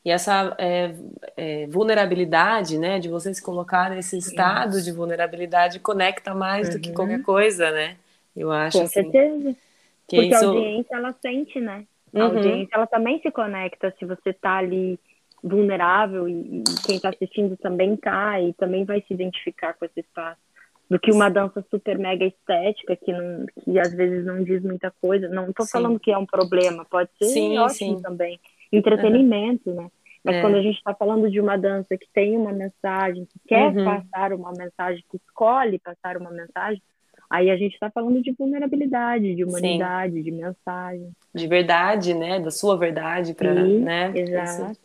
E 0.05 0.11
essa 0.11 0.55
é, 0.59 0.95
é, 1.37 1.67
vulnerabilidade, 1.69 2.77
né, 2.77 2.99
de 2.99 3.09
você 3.09 3.33
se 3.33 3.43
colocar 3.43 3.91
nesse 3.91 4.19
estado 4.19 4.75
Sim. 4.75 4.83
de 4.83 4.93
vulnerabilidade 4.93 5.79
conecta 5.79 6.35
mais 6.35 6.69
uhum. 6.69 6.75
do 6.75 6.81
que 6.81 6.89
uhum. 6.89 6.95
qualquer 6.95 7.23
coisa, 7.23 7.71
né? 7.71 7.97
Eu 8.37 8.51
acho. 8.51 8.79
Com 8.79 8.85
assim, 8.85 8.95
certeza. 8.95 9.57
Porque 10.07 10.27
isso... 10.27 10.45
a 10.45 10.49
audiência 10.49 10.97
ela 10.97 11.15
sente, 11.23 11.61
né? 11.61 11.85
A 12.15 12.19
uhum. 12.19 12.25
audiência 12.25 12.75
ela 12.75 12.87
também 12.87 13.21
se 13.21 13.31
conecta 13.31 13.95
se 13.99 14.05
você 14.05 14.33
tá 14.33 14.57
ali 14.57 14.99
vulnerável 15.43 16.29
e, 16.29 16.61
e 16.61 16.65
quem 16.87 16.97
está 16.97 17.09
assistindo 17.09 17.57
também 17.57 17.97
tá 17.97 18.41
e 18.41 18.53
também 18.55 18.85
vai 18.85 19.01
se 19.03 19.13
identificar 19.13 19.75
com 19.75 19.85
esse 19.85 20.01
espaço 20.01 20.41
do 20.89 21.01
que 21.01 21.11
uma 21.11 21.29
dança 21.29 21.65
super 21.71 21.99
mega 21.99 22.25
estética 22.25 22.95
que 22.95 23.13
não 23.13 23.47
que 23.65 23.79
às 23.79 23.93
vezes 23.93 24.25
não 24.25 24.45
diz 24.45 24.63
muita 24.63 24.93
coisa 25.01 25.29
não 25.29 25.51
estou 25.51 25.67
falando 25.67 25.99
que 25.99 26.13
é 26.13 26.19
um 26.19 26.27
problema 26.27 26.85
pode 26.85 27.11
ser 27.19 27.25
sim, 27.25 27.59
ótimo 27.59 27.97
sim. 27.97 28.03
também 28.03 28.39
entretenimento 28.73 29.71
uhum. 29.71 29.77
né 29.77 29.89
mas 30.25 30.37
é. 30.37 30.41
quando 30.41 30.55
a 30.55 30.63
gente 30.63 30.77
está 30.77 30.95
falando 30.95 31.29
de 31.29 31.41
uma 31.41 31.57
dança 31.57 31.97
que 31.97 32.07
tem 32.13 32.37
uma 32.37 32.53
mensagem 32.53 33.25
que 33.25 33.41
quer 33.47 33.77
uhum. 33.77 33.85
passar 33.85 34.33
uma 34.33 34.53
mensagem 34.53 35.05
que 35.11 35.17
escolhe 35.17 35.79
passar 35.79 36.17
uma 36.17 36.31
mensagem 36.31 36.83
aí 37.29 37.51
a 37.51 37.57
gente 37.57 37.75
está 37.75 37.91
falando 37.91 38.23
de 38.23 38.33
vulnerabilidade 38.33 39.35
de 39.35 39.45
humanidade 39.45 40.15
sim. 40.15 40.23
de 40.23 40.31
mensagem 40.31 41.11
de 41.35 41.47
verdade 41.47 42.15
né 42.15 42.39
da 42.41 42.51
sua 42.51 42.77
verdade 42.77 43.35
para 43.35 43.53
né 43.55 44.13
exato 44.15 44.77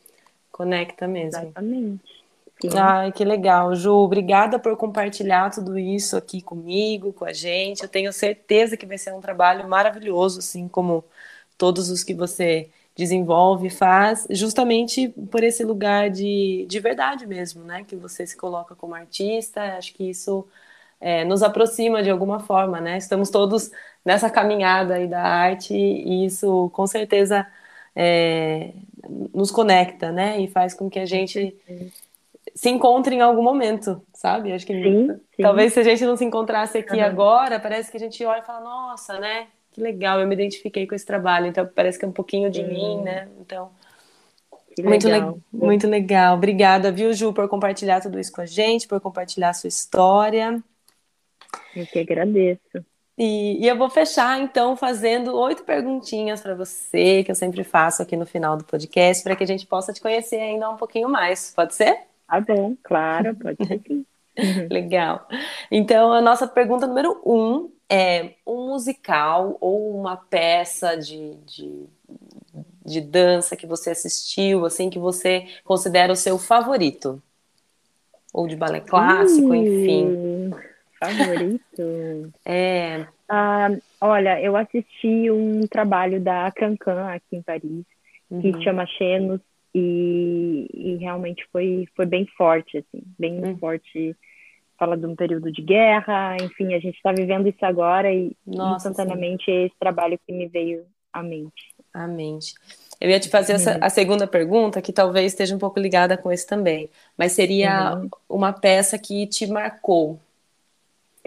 Conecta 0.58 1.08
mesmo. 1.08 1.39
Exatamente. 1.39 2.17
Sim. 2.60 2.69
Ai, 2.76 3.12
que 3.12 3.23
legal, 3.23 3.76
Ju. 3.76 3.93
Obrigada 3.93 4.58
por 4.58 4.76
compartilhar 4.76 5.52
tudo 5.52 5.78
isso 5.78 6.17
aqui 6.17 6.41
comigo, 6.41 7.13
com 7.13 7.26
a 7.26 7.32
gente. 7.32 7.84
Eu 7.84 7.89
tenho 7.89 8.12
certeza 8.12 8.76
que 8.76 8.88
vai 8.88 8.97
ser 8.97 9.13
um 9.13 9.21
trabalho 9.21 9.69
maravilhoso, 9.69 10.39
assim 10.39 10.67
como 10.67 11.06
todos 11.56 11.91
os 11.91 12.04
que 12.04 12.15
você 12.15 12.67
desenvolve, 12.98 13.70
faz, 13.70 14.26
justamente 14.32 15.10
por 15.30 15.44
esse 15.44 15.64
lugar 15.64 16.10
de, 16.10 16.66
de 16.68 16.80
verdade 16.80 17.28
mesmo, 17.28 17.64
né? 17.64 17.84
Que 17.88 17.96
você 17.96 18.26
se 18.26 18.36
coloca 18.36 18.76
como 18.76 18.96
artista. 18.96 19.78
Acho 19.78 19.94
que 19.94 20.10
isso 20.10 20.48
é, 21.00 21.24
nos 21.24 21.44
aproxima 21.44 22.02
de 22.02 22.10
alguma 22.10 22.40
forma, 22.40 22.82
né? 22.82 22.98
Estamos 22.98 23.30
todos 23.30 23.70
nessa 24.04 24.32
caminhada 24.32 24.96
aí 24.96 25.08
da 25.08 25.22
arte 25.22 25.76
e 25.76 26.26
isso 26.26 26.72
com 26.74 26.88
certeza 26.88 27.46
é, 27.96 28.74
nos 29.32 29.52
conecta, 29.52 30.12
né? 30.12 30.40
E 30.42 30.48
faz 30.48 30.74
com 30.74 30.90
que 30.90 30.98
a 30.98 31.06
gente 31.06 31.56
se 32.56 32.70
encontre 32.70 33.14
em 33.14 33.22
algum 33.22 33.44
momento, 33.44 34.02
sabe? 34.12 34.52
Acho 34.52 34.66
que 34.66 34.74
sim, 34.74 35.08
sim. 35.36 35.44
talvez 35.44 35.72
se 35.72 35.80
a 35.80 35.84
gente 35.84 36.04
não 36.04 36.18
se 36.18 36.26
encontrasse 36.26 36.80
aqui 36.80 36.98
uhum. 36.98 37.06
agora, 37.06 37.60
parece 37.60 37.92
que 37.92 37.98
a 37.98 38.00
gente 38.00 38.26
olha 38.26 38.40
e 38.40 38.46
fala, 38.46 38.62
nossa, 38.62 39.20
né? 39.20 39.48
Que 39.78 39.82
legal, 39.84 40.20
eu 40.20 40.26
me 40.26 40.34
identifiquei 40.34 40.88
com 40.88 40.96
esse 40.96 41.06
trabalho, 41.06 41.46
então 41.46 41.63
parece 41.68 42.00
que 42.00 42.06
é 42.06 42.08
um 42.08 42.12
pouquinho 42.12 42.50
de 42.50 42.63
mim, 42.63 43.00
né? 43.04 43.28
Então, 43.40 43.70
muito 44.80 45.08
legal. 45.08 45.40
Le 45.54 45.66
muito 45.66 45.88
legal. 45.88 46.36
Obrigada, 46.36 46.92
viu, 46.92 47.13
Ju, 47.13 47.32
por 47.32 47.48
compartilhar 47.48 48.02
tudo 48.02 48.20
isso 48.20 48.32
com 48.32 48.42
a 48.42 48.46
gente, 48.48 48.88
por 48.88 49.00
compartilhar 49.00 49.50
a 49.50 49.54
sua 49.54 49.68
história. 49.68 50.63
Eu 51.76 51.86
que 51.86 52.00
agradeço. 52.00 52.84
E, 53.16 53.63
e, 53.63 53.68
eu 53.68 53.78
vou 53.78 53.88
fechar, 53.88 54.42
então, 54.42 54.76
fazendo 54.76 55.38
oito 55.38 55.63
perguntinhas 55.63 56.42
para 56.42 56.56
você, 56.56 57.24
que 57.24 57.30
eu 57.30 57.36
sempre 57.36 57.63
faço 57.63 58.02
aqui 58.02 58.18
no 58.18 58.26
final 58.26 58.58
do 58.58 58.63
podcast, 58.63 59.24
para 59.24 59.36
que 59.36 59.44
a 59.44 59.48
gente 59.48 59.68
possa 59.68 59.94
te 59.94 60.02
conhecer 60.02 60.40
ainda 60.40 60.72
um 60.72 60.78
pouquinho 60.78 61.08
mais. 61.08 61.54
Pode 61.56 61.76
ser? 61.76 62.00
Tá 62.28 62.42
bom, 62.42 62.76
claro, 62.82 63.36
pode 63.36 63.63
ser 63.63 63.80
sim. 63.86 64.04
Legal. 64.72 65.28
Então, 65.70 66.12
a 66.12 66.20
nossa 66.20 66.48
pergunta 66.48 66.88
número 66.88 67.22
um 67.24 67.77
é 67.89 68.34
um 68.45 68.67
musical 68.67 69.58
ou 69.62 70.00
uma 70.00 70.17
peça 70.17 70.95
de, 70.97 71.36
de, 71.45 71.86
de 72.86 73.02
dança 73.02 73.56
que 73.56 73.65
você 73.65 73.91
assistiu, 73.91 74.65
assim, 74.65 74.89
que 74.89 75.00
você 75.00 75.45
considera 75.63 76.12
o 76.12 76.15
seu 76.15 76.38
favorito? 76.38 77.21
Ou 78.34 78.47
de 78.47 78.56
balé 78.56 78.82
clássico, 78.82 79.54
enfim. 79.56 80.52
Favorito? 81.00 82.34
é. 82.45 83.08
Ah, 83.30 83.69
olha, 84.02 84.41
eu 84.41 84.56
assisti 84.56 85.30
um 85.32 85.65
trabalho 85.67 86.19
da 86.19 86.52
Cancan 86.52 87.08
aqui 87.08 87.36
em 87.36 87.41
Paris, 87.41 87.86
uhum. 88.30 88.41
que 88.41 88.63
chama 88.63 88.86
Xenos, 88.86 89.41
e, 89.76 90.67
e, 90.73 90.95
realmente 90.95 91.45
foi, 91.52 91.88
foi 91.95 92.06
bem 92.06 92.26
forte, 92.38 92.78
assim, 92.78 93.04
bem 93.19 93.43
uhum. 93.43 93.58
forte. 93.58 94.15
Fala 94.78 94.98
de 94.98 95.06
um 95.06 95.16
período 95.16 95.52
de 95.52 95.62
guerra, 95.62 96.38
enfim, 96.42 96.74
a 96.74 96.80
gente 96.80 96.96
está 96.96 97.12
vivendo 97.12 97.48
isso 97.48 97.66
agora 97.66 98.13
e 98.13 98.32
Nossa, 98.46 98.90
instantaneamente 98.90 99.46
sim. 99.46 99.52
é 99.52 99.66
esse 99.66 99.76
trabalho 99.80 100.20
que 100.26 100.32
me 100.32 100.48
veio 100.48 100.86
à 101.12 101.24
mente. 101.24 101.74
À 101.94 102.08
mente. 102.08 102.54
Eu 103.00 103.10
ia 103.10 103.20
te 103.20 103.30
fazer 103.30 103.54
essa, 103.54 103.74
uhum. 103.74 103.80
a 103.82 103.90
segunda 103.90 104.28
pergunta, 104.28 104.82
que 104.82 104.94
talvez 104.94 105.32
esteja 105.32 105.56
um 105.56 105.60
pouco 105.60 105.80
ligada 105.80 106.18
com 106.18 106.32
esse 106.32 106.46
também, 106.46 106.90
mas 107.18 107.32
seria 107.32 107.96
uhum. 107.96 108.10
uma 108.30 108.54
peça 108.54 108.98
que 108.98 109.26
te 109.28 109.48
marcou, 109.48 110.20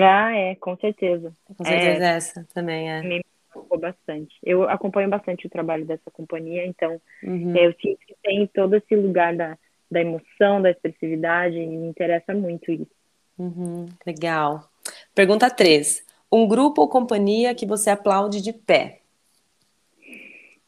ah, 0.02 0.34
é, 0.34 0.54
com 0.54 0.76
certeza. 0.76 1.32
Com 1.56 1.64
certeza 1.64 2.04
é, 2.04 2.16
essa 2.16 2.46
também 2.54 2.90
é. 2.90 3.02
Me 3.02 3.20
marcou 3.54 3.78
bastante. 3.78 4.34
Eu 4.42 4.68
acompanho 4.68 5.08
bastante 5.08 5.46
o 5.46 5.50
trabalho 5.50 5.84
dessa 5.84 6.10
companhia, 6.10 6.64
então 6.66 7.00
uhum. 7.22 7.56
eu 7.56 7.74
sinto 7.80 7.98
que 8.06 8.16
tem 8.22 8.46
todo 8.46 8.74
esse 8.74 8.96
lugar 8.96 9.36
da, 9.36 9.58
da 9.90 10.00
emoção, 10.00 10.62
da 10.62 10.70
expressividade, 10.70 11.56
e 11.56 11.66
me 11.66 11.88
interessa 11.88 12.32
muito 12.32 12.70
isso. 12.70 12.99
Uhum, 13.40 13.88
legal. 14.06 14.68
Pergunta 15.14 15.48
3. 15.48 16.04
Um 16.30 16.46
grupo 16.46 16.82
ou 16.82 16.88
companhia 16.90 17.54
que 17.54 17.64
você 17.64 17.88
aplaude 17.88 18.42
de 18.42 18.52
pé? 18.52 19.00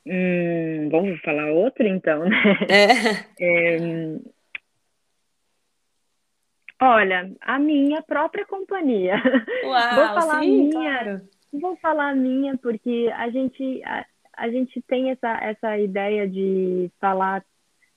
Hum, 0.07 0.89
vamos 0.91 1.21
falar 1.21 1.53
outro 1.53 1.87
então, 1.87 2.25
né? 2.25 2.37
É. 2.71 2.87
é 3.39 4.19
Olha, 6.81 7.31
a 7.43 7.59
minha 7.59 8.01
própria 8.03 8.47
companhia. 8.47 9.17
Uau, 9.63 9.95
vou 9.95 10.07
falar 10.15 10.41
sim, 10.41 10.69
minha, 10.69 10.99
claro. 10.99 11.21
Vou 11.53 11.77
falar 11.77 12.17
minha 12.17 12.57
porque 12.57 13.13
a 13.15 13.29
gente 13.29 13.83
a, 13.85 14.07
a 14.35 14.49
gente 14.49 14.81
tem 14.89 15.11
essa 15.11 15.29
essa 15.43 15.79
ideia 15.79 16.27
de 16.27 16.91
falar 16.99 17.45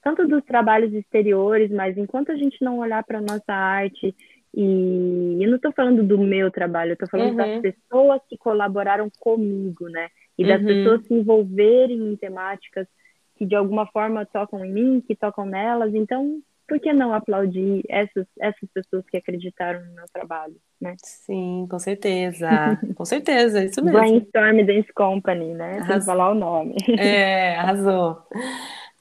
tanto 0.04 0.28
dos 0.28 0.44
trabalhos 0.44 0.94
exteriores, 0.94 1.72
mas 1.72 1.98
enquanto 1.98 2.32
a 2.32 2.36
gente 2.36 2.64
não 2.64 2.78
olhar 2.78 3.04
para 3.04 3.22
nossa 3.22 3.54
arte 3.54 4.14
e 4.58 5.44
eu 5.44 5.50
não 5.50 5.58
estou 5.58 5.74
falando 5.74 6.02
do 6.02 6.18
meu 6.18 6.50
trabalho, 6.50 6.91
eu 6.91 6.94
estou 6.94 7.10
falando 7.10 7.32
uhum. 7.32 7.36
das 7.36 7.62
pessoas 7.62 8.22
que 8.30 8.38
colaboraram 8.38 9.12
comigo, 9.20 9.89
né? 9.89 10.08
E 10.38 10.48
das 10.48 10.62
uhum. 10.62 10.68
pessoas 10.68 11.06
se 11.06 11.13
envolverem 11.13 11.98
em 11.98 12.15
temáticas 12.15 12.88
que 13.36 13.46
de 13.46 13.54
alguma 13.54 13.86
forma 13.88 14.26
tocam 14.26 14.63
em 14.63 14.72
mim, 14.72 15.04
que 15.06 15.13
tocam 15.13 15.46
nelas. 15.46 15.94
Então, 15.94 16.39
por 16.65 16.80
que 16.80 16.94
não 16.94 17.13
aplaudir 17.13 17.84
essas, 17.89 18.26
essas 18.39 18.70
pessoas 18.74 19.04
que 19.10 19.18
acreditaram 19.18 19.86
no 19.86 19.94
meu 19.94 20.06
trabalho, 20.13 20.56
né? 20.80 20.96
Sim, 21.04 21.68
com 21.70 21.78
certeza, 21.78 22.48
com 22.96 23.04
certeza, 23.04 23.63
isso 23.63 23.84
mesmo. 23.84 24.00
Brainstorm 24.00 24.65
Dance 24.65 24.94
Company, 24.94 25.54
né? 25.54 25.80
Arrasou. 25.80 25.88
Tem 25.88 26.00
que 26.00 26.06
falar 26.06 26.32
o 26.32 26.36
nome. 26.36 26.76
É, 26.98 27.58
arrasou. 27.58 28.24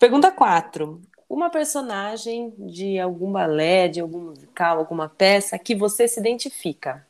Pergunta 0.01 0.33
4. 0.33 1.01
Uma 1.35 1.51
personagem 1.51 2.55
de 2.57 2.99
algum 2.99 3.33
balé, 3.33 3.89
de 3.89 4.01
algum 4.01 4.21
musical, 4.21 4.79
alguma 4.79 5.09
peça 5.09 5.59
que 5.59 5.75
você 5.75 6.07
se 6.07 6.21
identifica? 6.21 7.05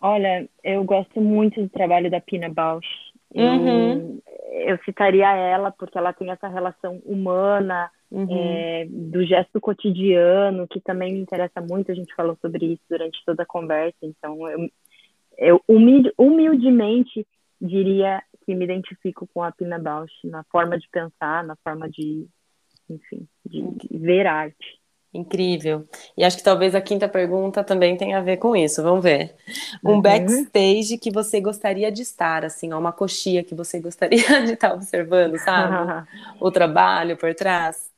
Olha, 0.00 0.48
eu 0.62 0.84
gosto 0.84 1.20
muito 1.20 1.60
do 1.60 1.68
trabalho 1.68 2.08
da 2.08 2.20
Pina 2.20 2.48
Bausch. 2.48 2.86
Uhum 3.34 4.20
eu 4.68 4.78
citaria 4.84 5.34
ela 5.34 5.70
porque 5.70 5.96
ela 5.96 6.12
tem 6.12 6.30
essa 6.30 6.48
relação 6.48 7.00
humana 7.04 7.90
uhum. 8.10 8.26
é, 8.30 8.86
do 8.88 9.24
gesto 9.24 9.60
cotidiano 9.60 10.66
que 10.68 10.80
também 10.80 11.12
me 11.12 11.20
interessa 11.20 11.60
muito. 11.60 11.90
A 11.90 11.94
gente 11.94 12.14
falou 12.14 12.36
sobre 12.40 12.66
isso 12.72 12.82
durante 12.88 13.22
toda 13.24 13.42
a 13.42 13.46
conversa, 13.46 13.98
então 14.02 14.48
eu, 14.48 14.70
eu 15.38 15.62
humildemente 16.18 17.26
diria 17.60 18.22
que 18.48 18.54
me 18.54 18.64
identifico 18.64 19.28
com 19.34 19.42
a 19.42 19.52
Pina 19.52 19.78
Bausch 19.78 20.10
na 20.24 20.42
forma 20.44 20.78
de 20.78 20.88
pensar, 20.88 21.44
na 21.44 21.54
forma 21.56 21.86
de, 21.86 22.26
enfim, 22.88 23.28
de, 23.44 23.62
ver 23.90 24.26
arte. 24.26 24.80
Incrível. 25.12 25.86
E 26.16 26.24
acho 26.24 26.38
que 26.38 26.42
talvez 26.42 26.74
a 26.74 26.80
quinta 26.80 27.06
pergunta 27.06 27.62
também 27.62 27.94
tenha 27.94 28.16
a 28.16 28.22
ver 28.22 28.38
com 28.38 28.56
isso. 28.56 28.82
Vamos 28.82 29.04
ver. 29.04 29.34
Um 29.84 29.96
uhum. 29.96 30.00
backstage 30.00 30.96
que 30.96 31.10
você 31.10 31.42
gostaria 31.42 31.92
de 31.92 32.00
estar, 32.00 32.42
assim, 32.42 32.72
uma 32.72 32.90
coxia 32.90 33.44
que 33.44 33.54
você 33.54 33.80
gostaria 33.84 34.42
de 34.46 34.54
estar 34.54 34.72
observando, 34.72 35.36
sabe? 35.36 36.06
o 36.40 36.50
trabalho 36.50 37.18
por 37.18 37.34
trás. 37.34 37.92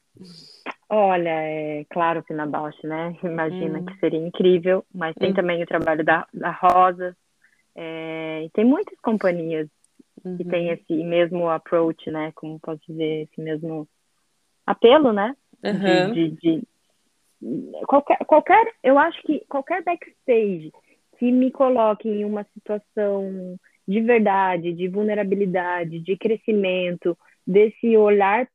Olha, 0.89 1.31
é 1.31 1.85
claro 1.91 2.25
que 2.25 2.35
na 2.35 2.45
Bausch, 2.45 2.83
né? 2.83 3.17
Imagina 3.23 3.79
hum. 3.79 3.85
que 3.85 3.97
seria 4.01 4.19
incrível, 4.19 4.85
mas 4.93 5.15
tem 5.15 5.31
hum. 5.31 5.35
também 5.35 5.63
o 5.63 5.67
trabalho 5.67 6.05
da, 6.05 6.27
da 6.35 6.51
Rosa. 6.51 7.17
É, 7.77 8.43
e 8.45 8.51
tem 8.51 8.65
muitas 8.65 8.99
companhias 9.01 9.69
uhum. 10.25 10.37
que 10.37 10.45
têm 10.45 10.71
esse 10.71 10.95
mesmo 11.05 11.49
approach, 11.49 12.11
né? 12.11 12.33
Como 12.35 12.61
posso 12.61 12.81
dizer, 12.89 13.29
esse 13.31 13.41
mesmo 13.41 13.89
apelo, 14.67 15.13
né? 15.13 15.35
Uhum. 15.65 16.13
De, 16.13 16.31
de, 16.31 16.63
de, 17.41 17.87
qualquer, 17.87 18.19
qualquer, 18.27 18.73
eu 18.83 18.99
acho 18.99 19.21
que 19.23 19.45
qualquer 19.49 19.83
backstage 19.83 20.73
que 21.19 21.31
me 21.31 21.51
coloque 21.51 22.09
em 22.09 22.25
uma 22.25 22.45
situação 22.55 23.59
de 23.87 24.01
verdade, 24.01 24.73
de 24.73 24.89
vulnerabilidade, 24.89 25.99
de 25.99 26.17
crescimento, 26.17 27.17
desse 27.47 27.97
olhar 27.97 28.47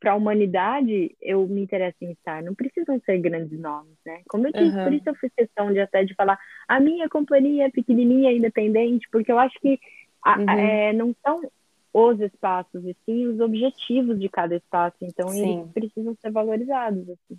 para 0.00 0.12
a 0.12 0.16
humanidade, 0.16 1.14
eu 1.22 1.46
me 1.46 1.62
interesso 1.62 1.98
em 2.02 2.10
estar. 2.10 2.42
Não 2.42 2.54
precisam 2.54 3.00
ser 3.06 3.18
grandes 3.18 3.58
nomes, 3.58 3.96
né? 4.04 4.22
Como 4.28 4.48
eu 4.48 4.52
disse, 4.52 4.76
uhum. 4.76 4.84
por 4.84 4.92
isso 4.92 5.08
eu 5.08 5.14
fiz 5.14 5.32
questão 5.36 5.72
de 5.72 5.78
até 5.78 6.04
de 6.04 6.14
falar 6.14 6.38
a 6.66 6.80
minha 6.80 7.08
companhia 7.08 7.66
é 7.66 7.70
pequenininha, 7.70 8.32
independente, 8.32 9.06
porque 9.12 9.30
eu 9.30 9.38
acho 9.38 9.58
que 9.60 9.78
a, 10.22 10.38
uhum. 10.38 10.50
é, 10.50 10.92
não 10.92 11.14
são 11.22 11.40
os 11.92 12.20
espaços, 12.20 12.84
e 12.84 12.96
sim 13.04 13.26
os 13.26 13.40
objetivos 13.40 14.18
de 14.20 14.28
cada 14.28 14.54
espaço. 14.54 14.96
Então, 15.02 15.28
sim. 15.28 15.60
eles 15.60 15.72
precisam 15.72 16.16
ser 16.20 16.30
valorizados. 16.30 17.08
Assim. 17.08 17.38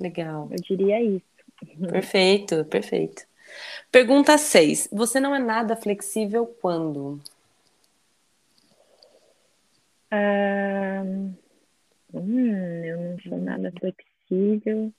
Legal. 0.00 0.48
Eu 0.50 0.56
diria 0.56 1.02
isso. 1.02 1.24
Perfeito, 1.90 2.64
perfeito. 2.64 3.22
Pergunta 3.90 4.36
6. 4.36 4.88
Você 4.92 5.20
não 5.20 5.34
é 5.34 5.38
nada 5.38 5.76
flexível 5.76 6.46
quando? 6.60 7.20
hum, 12.12 12.84
eu 12.84 13.00
não 13.00 13.18
sou 13.20 13.38
nada 13.38 13.72
flexível. 13.78 14.92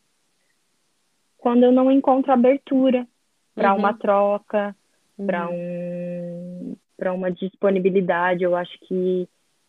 Quando 1.37 1.63
eu 1.63 1.71
não 1.71 1.91
encontro 1.91 2.31
abertura 2.31 3.07
para 3.53 3.73
uhum. 3.73 3.79
uma 3.79 3.93
troca, 3.93 4.75
uhum. 5.17 5.25
para 5.25 5.49
um, 5.49 5.53
para 6.97 7.13
uma 7.13 7.31
disponibilidade, 7.31 8.43
eu 8.43 8.55
acho 8.55 8.77
que 8.87 9.27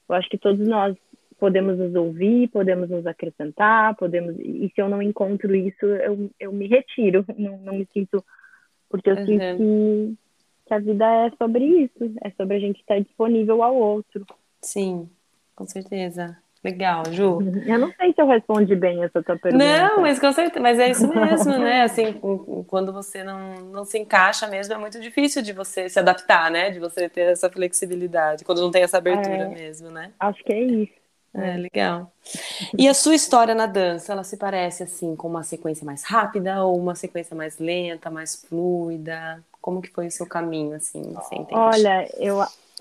eu 0.08 0.14
acho 0.14 0.28
que 0.28 0.38
todos 0.38 0.66
nós 0.66 0.96
podemos 1.38 1.78
nos 1.78 1.94
ouvir, 1.94 2.48
podemos 2.48 2.88
nos 2.88 3.06
acrescentar, 3.06 3.94
podemos. 3.96 4.36
E 4.38 4.70
se 4.74 4.80
eu 4.80 4.88
não 4.88 5.02
encontro 5.02 5.54
isso, 5.54 5.84
eu, 5.84 6.30
eu 6.38 6.52
me 6.52 6.66
retiro, 6.66 7.24
não, 7.36 7.58
não 7.58 7.74
me 7.74 7.88
sinto. 7.92 8.24
Porque 8.88 9.10
eu 9.10 9.16
uhum. 9.16 9.26
sinto 9.26 9.56
que, 9.56 10.16
que 10.66 10.74
a 10.74 10.78
vida 10.78 11.04
é 11.26 11.30
sobre 11.36 11.64
isso, 11.64 12.14
é 12.22 12.30
sobre 12.30 12.56
a 12.56 12.60
gente 12.60 12.80
estar 12.80 13.00
disponível 13.00 13.62
ao 13.62 13.74
outro. 13.74 14.24
Sim, 14.62 15.08
com 15.54 15.66
certeza. 15.66 16.38
Legal, 16.64 17.04
Ju. 17.12 17.38
Eu 17.64 17.78
não 17.78 17.92
sei 17.92 18.12
se 18.12 18.20
eu 18.20 18.26
respondi 18.26 18.74
bem 18.74 19.04
essa 19.04 19.22
tua 19.22 19.36
pergunta. 19.36 19.64
Não, 19.64 20.00
mas 20.00 20.18
com 20.18 20.32
certeza, 20.32 20.60
mas 20.60 20.78
é 20.78 20.90
isso 20.90 21.06
mesmo, 21.06 21.58
né? 21.58 21.82
Assim, 21.82 22.14
quando 22.66 22.92
você 22.92 23.22
não, 23.22 23.56
não 23.66 23.84
se 23.84 23.98
encaixa 23.98 24.46
mesmo, 24.48 24.74
é 24.74 24.78
muito 24.78 24.98
difícil 25.00 25.42
de 25.42 25.52
você 25.52 25.88
se 25.88 25.98
adaptar, 25.98 26.50
né? 26.50 26.70
De 26.70 26.80
você 26.80 27.08
ter 27.08 27.32
essa 27.32 27.48
flexibilidade, 27.48 28.44
quando 28.44 28.60
não 28.60 28.70
tem 28.70 28.82
essa 28.82 28.98
abertura 28.98 29.44
é, 29.44 29.48
mesmo, 29.48 29.90
né? 29.90 30.10
Acho 30.18 30.42
que 30.42 30.52
é 30.52 30.60
isso. 30.60 31.06
É, 31.34 31.56
legal. 31.56 32.10
E 32.78 32.88
a 32.88 32.94
sua 32.94 33.14
história 33.14 33.54
na 33.54 33.66
dança, 33.66 34.12
ela 34.12 34.24
se 34.24 34.38
parece 34.38 34.82
assim 34.82 35.14
com 35.14 35.28
uma 35.28 35.42
sequência 35.42 35.84
mais 35.84 36.02
rápida 36.02 36.64
ou 36.64 36.78
uma 36.78 36.94
sequência 36.94 37.36
mais 37.36 37.58
lenta, 37.58 38.10
mais 38.10 38.36
fluida? 38.36 39.44
Como 39.66 39.82
que 39.82 39.90
foi 39.90 40.06
o 40.06 40.10
seu 40.12 40.28
caminho, 40.28 40.76
assim, 40.76 41.02
você 41.02 41.34
entende? 41.34 41.58
Olha, 41.58 42.08
eu 42.20 42.36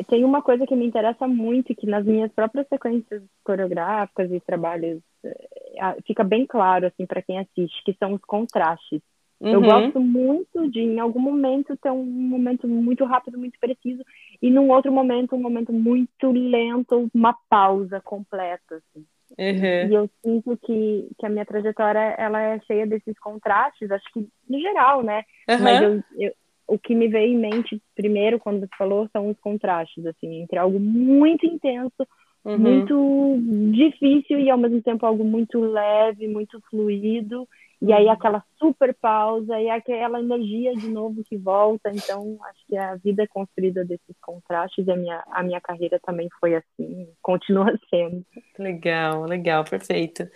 tem 0.08 0.24
uma 0.24 0.40
coisa 0.40 0.68
que 0.68 0.76
me 0.76 0.86
interessa 0.86 1.28
muito, 1.28 1.74
que 1.74 1.88
nas 1.88 2.06
minhas 2.06 2.32
próprias 2.32 2.68
sequências 2.68 3.24
coreográficas 3.44 4.32
e 4.32 4.40
trabalhos 4.40 5.02
eh, 5.24 5.96
fica 6.06 6.24
bem 6.24 6.46
claro, 6.46 6.86
assim, 6.86 7.08
para 7.08 7.24
quem 7.24 7.40
assiste, 7.40 7.84
que 7.84 7.96
são 7.98 8.14
os 8.14 8.22
contrastes. 8.22 9.02
Uhum. 9.42 9.52
Eu 9.52 9.62
gosto 9.62 10.00
muito 10.00 10.70
de, 10.70 10.80
em 10.80 11.00
algum 11.00 11.20
momento, 11.20 11.76
ter 11.76 11.90
um 11.90 12.06
momento 12.06 12.68
muito 12.68 13.04
rápido, 13.04 13.40
muito 13.40 13.60
preciso, 13.60 14.04
e 14.40 14.52
num 14.52 14.70
outro 14.70 14.92
momento, 14.92 15.36
um 15.36 15.42
momento 15.42 15.74
muito 15.74 16.32
lento, 16.32 17.10
uma 17.16 17.36
pausa 17.50 18.00
completa, 18.00 18.76
assim. 18.76 19.04
Uhum. 19.40 19.90
E 19.90 19.94
eu 19.96 20.10
sinto 20.24 20.56
que, 20.58 21.10
que 21.18 21.26
a 21.26 21.30
minha 21.30 21.48
trajetória, 21.48 22.14
ela 22.20 22.40
é 22.40 22.60
cheia 22.68 22.86
desses 22.86 23.18
contrastes, 23.18 23.90
acho 23.90 24.06
que 24.14 24.28
no 24.48 24.60
geral, 24.60 25.02
né? 25.02 25.24
Uhum. 25.50 25.60
Mas 25.64 25.82
eu, 25.82 26.04
eu, 26.20 26.34
o 26.68 26.78
que 26.78 26.96
me 26.96 27.08
veio 27.08 27.34
em 27.34 27.38
mente 27.38 27.82
primeiro, 27.96 28.40
quando 28.40 28.62
você 28.62 28.70
falou, 28.78 29.08
são 29.12 29.30
os 29.30 29.40
contrastes, 29.40 30.06
assim, 30.06 30.42
entre 30.42 30.58
algo 30.58 30.80
muito 30.80 31.46
intenso, 31.46 32.08
uhum. 32.44 32.58
muito 32.58 33.38
difícil 33.72 34.40
e 34.40 34.50
ao 34.50 34.58
mesmo 34.58 34.82
tempo 34.82 35.06
algo 35.06 35.24
muito 35.24 35.60
leve, 35.60 36.28
muito 36.28 36.60
fluido, 36.70 37.48
e 37.82 37.92
aí 37.92 38.08
aquela 38.10 38.44
super 38.58 38.96
pausa 38.96 39.60
e 39.60 39.70
aquela 39.70 40.20
energia 40.20 40.74
de 40.76 40.88
novo 40.88 41.24
que 41.24 41.38
volta. 41.38 41.92
Então, 41.94 42.38
acho 42.50 42.66
que 42.68 42.78
a 42.78 42.96
vida 42.96 43.24
é 43.24 43.28
construída 43.28 43.84
desses 43.84 44.16
contrastes 44.22 44.88
e 44.88 44.92
a 44.92 44.96
minha, 44.96 45.24
a 45.28 45.44
minha 45.44 45.62
carreira 45.62 46.00
também 46.04 46.30
foi 46.40 46.56
assim, 46.56 47.08
continua 47.22 47.78
sendo. 47.90 48.26
Legal, 48.58 49.24
legal, 49.26 49.64
perfeito. 49.66 50.28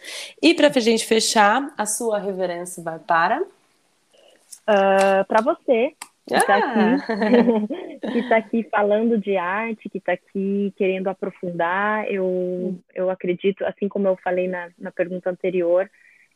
E 0.41 0.53
para 0.53 0.67
a 0.67 0.79
gente 0.79 1.05
fechar, 1.05 1.73
a 1.77 1.85
sua 1.85 2.19
reverência 2.19 2.83
vai 2.83 2.99
para? 2.99 3.41
Uh, 3.41 5.25
para 5.27 5.41
você, 5.41 5.95
que 6.29 6.37
está 6.37 6.55
ah. 6.55 6.95
aqui, 6.95 8.11
que 8.13 8.29
tá 8.29 8.37
aqui 8.37 8.63
falando 8.69 9.17
de 9.17 9.35
arte, 9.35 9.89
que 9.89 9.97
está 9.97 10.13
aqui 10.13 10.73
querendo 10.77 11.07
aprofundar. 11.07 12.09
Eu, 12.11 12.25
hum. 12.25 12.79
eu 12.93 13.09
acredito, 13.09 13.65
assim 13.65 13.87
como 13.87 14.07
eu 14.07 14.15
falei 14.23 14.47
na, 14.47 14.69
na 14.77 14.91
pergunta 14.91 15.29
anterior, 15.29 15.89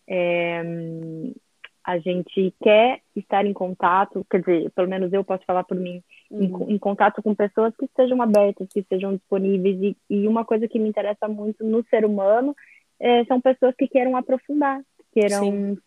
é, 0.07 0.61
a 1.83 1.97
gente 1.97 2.53
quer 2.61 3.01
estar 3.15 3.45
em 3.45 3.53
contato, 3.53 4.25
quer 4.29 4.39
dizer, 4.39 4.71
pelo 4.71 4.87
menos 4.87 5.11
eu 5.11 5.23
posso 5.23 5.43
falar 5.45 5.65
por 5.65 5.77
mim, 5.77 6.01
uhum. 6.31 6.69
em, 6.69 6.75
em, 6.75 6.77
contato 6.77 7.21
com 7.21 7.35
pessoas 7.35 7.75
que 7.75 7.85
estejam 7.85 8.21
abertas, 8.21 8.69
que 8.71 8.79
estejam 8.79 9.15
disponíveis. 9.15 9.77
E, 9.81 9.97
e 10.09 10.27
uma 10.27 10.45
coisa 10.45 10.67
que 10.67 10.79
me 10.79 10.87
interessa 10.87 11.27
muito 11.27 11.63
no 11.63 11.83
ser 11.89 12.05
humano 12.05 12.55
é, 12.99 13.25
são 13.25 13.41
pessoas 13.41 13.75
que 13.75 13.87
queiram 13.87 14.15
aprofundar, 14.15 14.79
que 14.97 15.21
queiram 15.21 15.43
Sim. 15.43 15.77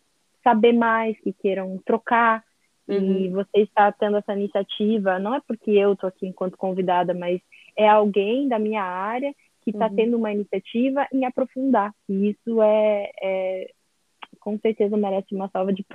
saber 0.43 0.73
mais, 0.73 1.19
que 1.19 1.33
queiram 1.33 1.79
trocar. 1.83 2.43
Uhum. 2.87 3.19
E 3.19 3.29
você 3.29 3.61
está 3.61 3.91
tendo 3.91 4.17
essa 4.17 4.33
iniciativa, 4.33 5.19
não 5.19 5.35
é 5.35 5.41
porque 5.45 5.71
eu 5.71 5.93
estou 5.93 6.07
aqui 6.07 6.25
enquanto 6.25 6.57
convidada, 6.57 7.13
mas 7.13 7.41
é 7.75 7.87
alguém 7.87 8.47
da 8.47 8.57
minha 8.57 8.83
área 8.83 9.33
que 9.61 9.71
está 9.71 9.87
uhum. 9.87 9.95
tendo 9.95 10.17
uma 10.17 10.31
iniciativa 10.31 11.05
em 11.11 11.25
aprofundar. 11.25 11.93
E 12.07 12.29
isso 12.29 12.61
é, 12.61 13.11
é 13.21 13.71
com 14.39 14.57
certeza 14.59 14.95
merece 14.95 15.35
uma 15.35 15.49
salva 15.49 15.73
de, 15.73 15.85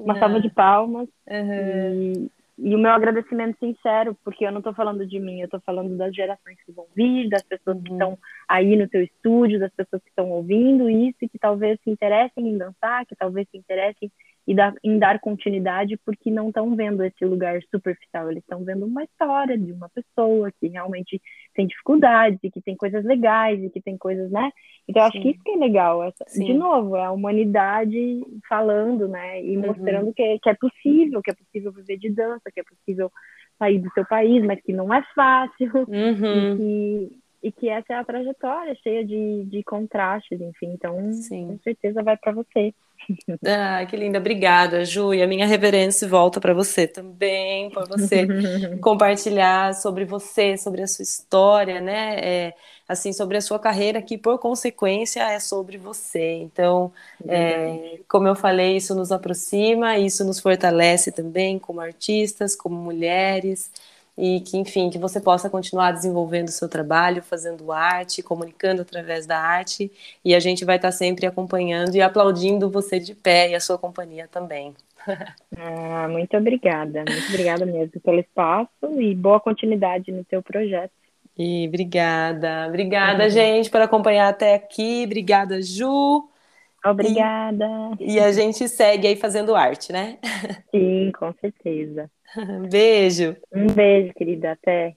uma 0.00 0.18
salva 0.18 0.40
de 0.40 0.50
palmas. 0.50 1.08
Uhum. 1.28 2.30
E, 2.58 2.70
e, 2.70 2.74
o 2.74 2.78
meu 2.78 2.90
agradecimento 2.90 3.56
sincero, 3.60 4.16
porque 4.24 4.44
eu 4.44 4.50
não 4.50 4.58
estou 4.58 4.74
falando 4.74 5.06
de 5.06 5.20
mim, 5.20 5.40
eu 5.40 5.44
estou 5.44 5.60
falando 5.60 5.96
das 5.96 6.12
gerações 6.12 6.58
que 6.66 6.72
vão 6.72 6.86
vir, 6.96 7.28
das 7.28 7.42
pessoas 7.44 7.76
uhum. 7.76 7.82
que 7.84 7.92
estão 7.92 8.18
aí 8.48 8.76
no 8.76 8.88
teu 8.88 9.02
estúdio, 9.02 9.60
das 9.60 9.72
pessoas 9.72 10.02
que 10.02 10.08
estão 10.08 10.30
ouvindo 10.30 10.90
isso 10.90 11.18
e 11.22 11.28
que 11.28 11.38
talvez 11.38 11.78
se 11.84 11.90
interessem 11.90 12.48
em 12.48 12.58
dançar, 12.58 13.06
que 13.06 13.14
talvez 13.14 13.48
se 13.48 13.56
interessem 13.56 14.10
e 14.46 14.54
dar, 14.54 14.74
em 14.82 14.98
dar 14.98 15.20
continuidade 15.20 15.96
porque 16.04 16.30
não 16.30 16.48
estão 16.48 16.74
vendo 16.74 17.04
esse 17.04 17.24
lugar 17.24 17.60
superficial, 17.70 18.30
eles 18.30 18.42
estão 18.42 18.64
vendo 18.64 18.84
uma 18.86 19.04
história 19.04 19.56
de 19.56 19.72
uma 19.72 19.88
pessoa 19.88 20.50
que 20.50 20.66
realmente 20.66 21.20
tem 21.54 21.66
dificuldades 21.66 22.40
e 22.42 22.50
que 22.50 22.60
tem 22.60 22.76
coisas 22.76 23.04
legais 23.04 23.62
e 23.62 23.70
que 23.70 23.80
tem 23.80 23.96
coisas, 23.96 24.30
né? 24.30 24.50
Então 24.88 25.02
eu 25.02 25.06
acho 25.06 25.20
que 25.20 25.30
isso 25.30 25.42
que 25.44 25.52
é 25.52 25.56
legal, 25.56 26.02
essa, 26.02 26.24
de 26.34 26.54
novo, 26.54 26.96
é 26.96 27.04
a 27.04 27.12
humanidade 27.12 28.20
falando, 28.48 29.06
né? 29.06 29.42
E 29.42 29.56
uhum. 29.56 29.66
mostrando 29.66 30.06
uhum. 30.06 30.12
que, 30.12 30.38
que 30.40 30.50
é 30.50 30.54
possível, 30.54 31.22
que 31.22 31.30
é 31.30 31.34
possível 31.34 31.72
viver 31.72 31.98
de 31.98 32.10
dança, 32.10 32.50
que 32.52 32.60
é 32.60 32.64
possível 32.64 33.12
sair 33.58 33.78
do 33.78 33.90
seu 33.92 34.04
país, 34.04 34.44
mas 34.44 34.60
que 34.60 34.72
não 34.72 34.92
é 34.92 35.02
fácil 35.14 35.70
uhum. 35.86 36.54
e 36.54 36.56
que 36.56 37.21
e 37.42 37.50
que 37.50 37.68
essa 37.68 37.94
é 37.94 37.96
a 37.96 38.04
trajetória 38.04 38.74
cheia 38.82 39.04
de, 39.04 39.44
de 39.46 39.62
contrastes, 39.64 40.40
enfim. 40.40 40.72
Então, 40.74 41.12
Sim. 41.12 41.48
com 41.48 41.58
certeza 41.62 42.02
vai 42.02 42.16
para 42.16 42.32
você. 42.32 42.72
Ah, 43.44 43.84
que 43.84 43.96
linda, 43.96 44.18
obrigada, 44.18 44.84
Ju. 44.84 45.12
E 45.12 45.20
a 45.20 45.26
minha 45.26 45.44
reverência 45.44 46.06
volta 46.06 46.40
para 46.40 46.54
você 46.54 46.86
também, 46.86 47.68
por 47.70 47.88
você 47.88 48.28
compartilhar 48.80 49.74
sobre 49.74 50.04
você, 50.04 50.56
sobre 50.56 50.82
a 50.82 50.86
sua 50.86 51.02
história, 51.02 51.80
né? 51.80 52.16
É, 52.20 52.54
assim, 52.88 53.12
sobre 53.12 53.36
a 53.36 53.40
sua 53.40 53.58
carreira, 53.58 54.00
que 54.00 54.16
por 54.16 54.38
consequência 54.38 55.20
é 55.22 55.40
sobre 55.40 55.78
você. 55.78 56.34
Então, 56.34 56.92
é, 57.26 57.98
como 58.08 58.28
eu 58.28 58.36
falei, 58.36 58.76
isso 58.76 58.94
nos 58.94 59.10
aproxima, 59.10 59.98
isso 59.98 60.24
nos 60.24 60.38
fortalece 60.38 61.10
também 61.10 61.58
como 61.58 61.80
artistas, 61.80 62.54
como 62.54 62.76
mulheres. 62.76 63.68
E 64.16 64.40
que, 64.40 64.56
enfim, 64.58 64.90
que 64.90 64.98
você 64.98 65.20
possa 65.20 65.48
continuar 65.48 65.92
desenvolvendo 65.92 66.48
o 66.48 66.52
seu 66.52 66.68
trabalho, 66.68 67.22
fazendo 67.22 67.72
arte, 67.72 68.22
comunicando 68.22 68.82
através 68.82 69.26
da 69.26 69.38
arte, 69.38 69.90
e 70.24 70.34
a 70.34 70.40
gente 70.40 70.64
vai 70.64 70.76
estar 70.76 70.92
sempre 70.92 71.26
acompanhando 71.26 71.94
e 71.94 72.02
aplaudindo 72.02 72.70
você 72.70 72.98
de 72.98 73.14
pé 73.14 73.50
e 73.50 73.54
a 73.54 73.60
sua 73.60 73.78
companhia 73.78 74.28
também. 74.28 74.74
Ah, 75.58 76.08
muito 76.08 76.36
obrigada, 76.36 77.04
muito 77.06 77.28
obrigada 77.28 77.66
mesmo 77.66 78.00
pelo 78.00 78.20
espaço 78.20 78.70
e 78.98 79.14
boa 79.14 79.40
continuidade 79.40 80.10
no 80.10 80.24
teu 80.24 80.42
projeto. 80.42 80.92
E 81.36 81.66
obrigada, 81.66 82.66
obrigada, 82.68 83.24
uhum. 83.24 83.30
gente, 83.30 83.70
por 83.70 83.80
acompanhar 83.80 84.28
até 84.28 84.54
aqui. 84.54 85.02
Obrigada, 85.04 85.60
Ju. 85.60 86.28
Obrigada. 86.84 87.66
E, 88.00 88.14
e, 88.14 88.20
a 88.20 88.32
gente 88.32 88.68
segue 88.68 89.06
aí 89.06 89.16
fazendo 89.16 89.54
arte, 89.54 89.92
né? 89.92 90.18
Sim, 90.70 91.12
com 91.12 91.32
certeza. 91.40 92.10
Beijo. 92.70 93.36
Um 93.52 93.66
beijo, 93.66 94.12
querida. 94.14 94.52
Até. 94.52 94.96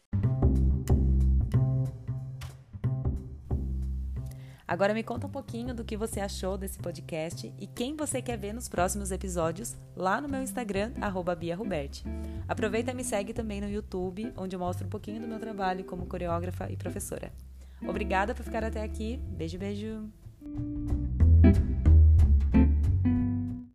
Agora 4.68 4.96
me 4.96 5.04
conta 5.04 5.28
um 5.28 5.30
pouquinho 5.30 5.76
do 5.76 5.86
que 5.86 5.96
você 5.96 6.20
achou 6.20 6.58
desse 6.58 6.80
podcast 6.80 7.54
e 7.60 7.68
quem 7.68 7.96
você 7.96 8.20
quer 8.20 8.36
ver 8.36 8.52
nos 8.52 8.68
próximos 8.68 9.12
episódios 9.12 9.78
lá 9.96 10.20
no 10.20 10.28
meu 10.28 10.42
Instagram, 10.42 10.92
BiaRoberti. 11.38 12.04
Aproveita 12.48 12.92
e 12.92 12.96
me 12.96 13.04
segue 13.04 13.32
também 13.32 13.62
no 13.62 13.70
YouTube, 13.70 14.34
onde 14.36 14.56
eu 14.56 14.60
mostro 14.60 14.88
um 14.88 14.90
pouquinho 14.90 15.22
do 15.22 15.28
meu 15.28 15.40
trabalho 15.40 15.86
como 15.86 16.08
coreógrafa 16.08 16.68
e 16.72 16.76
professora. 16.76 17.32
Obrigada 17.88 18.34
por 18.34 18.44
ficar 18.44 18.64
até 18.64 18.82
aqui. 18.82 19.20
Beijo, 19.38 19.60
beijo. 19.60 20.10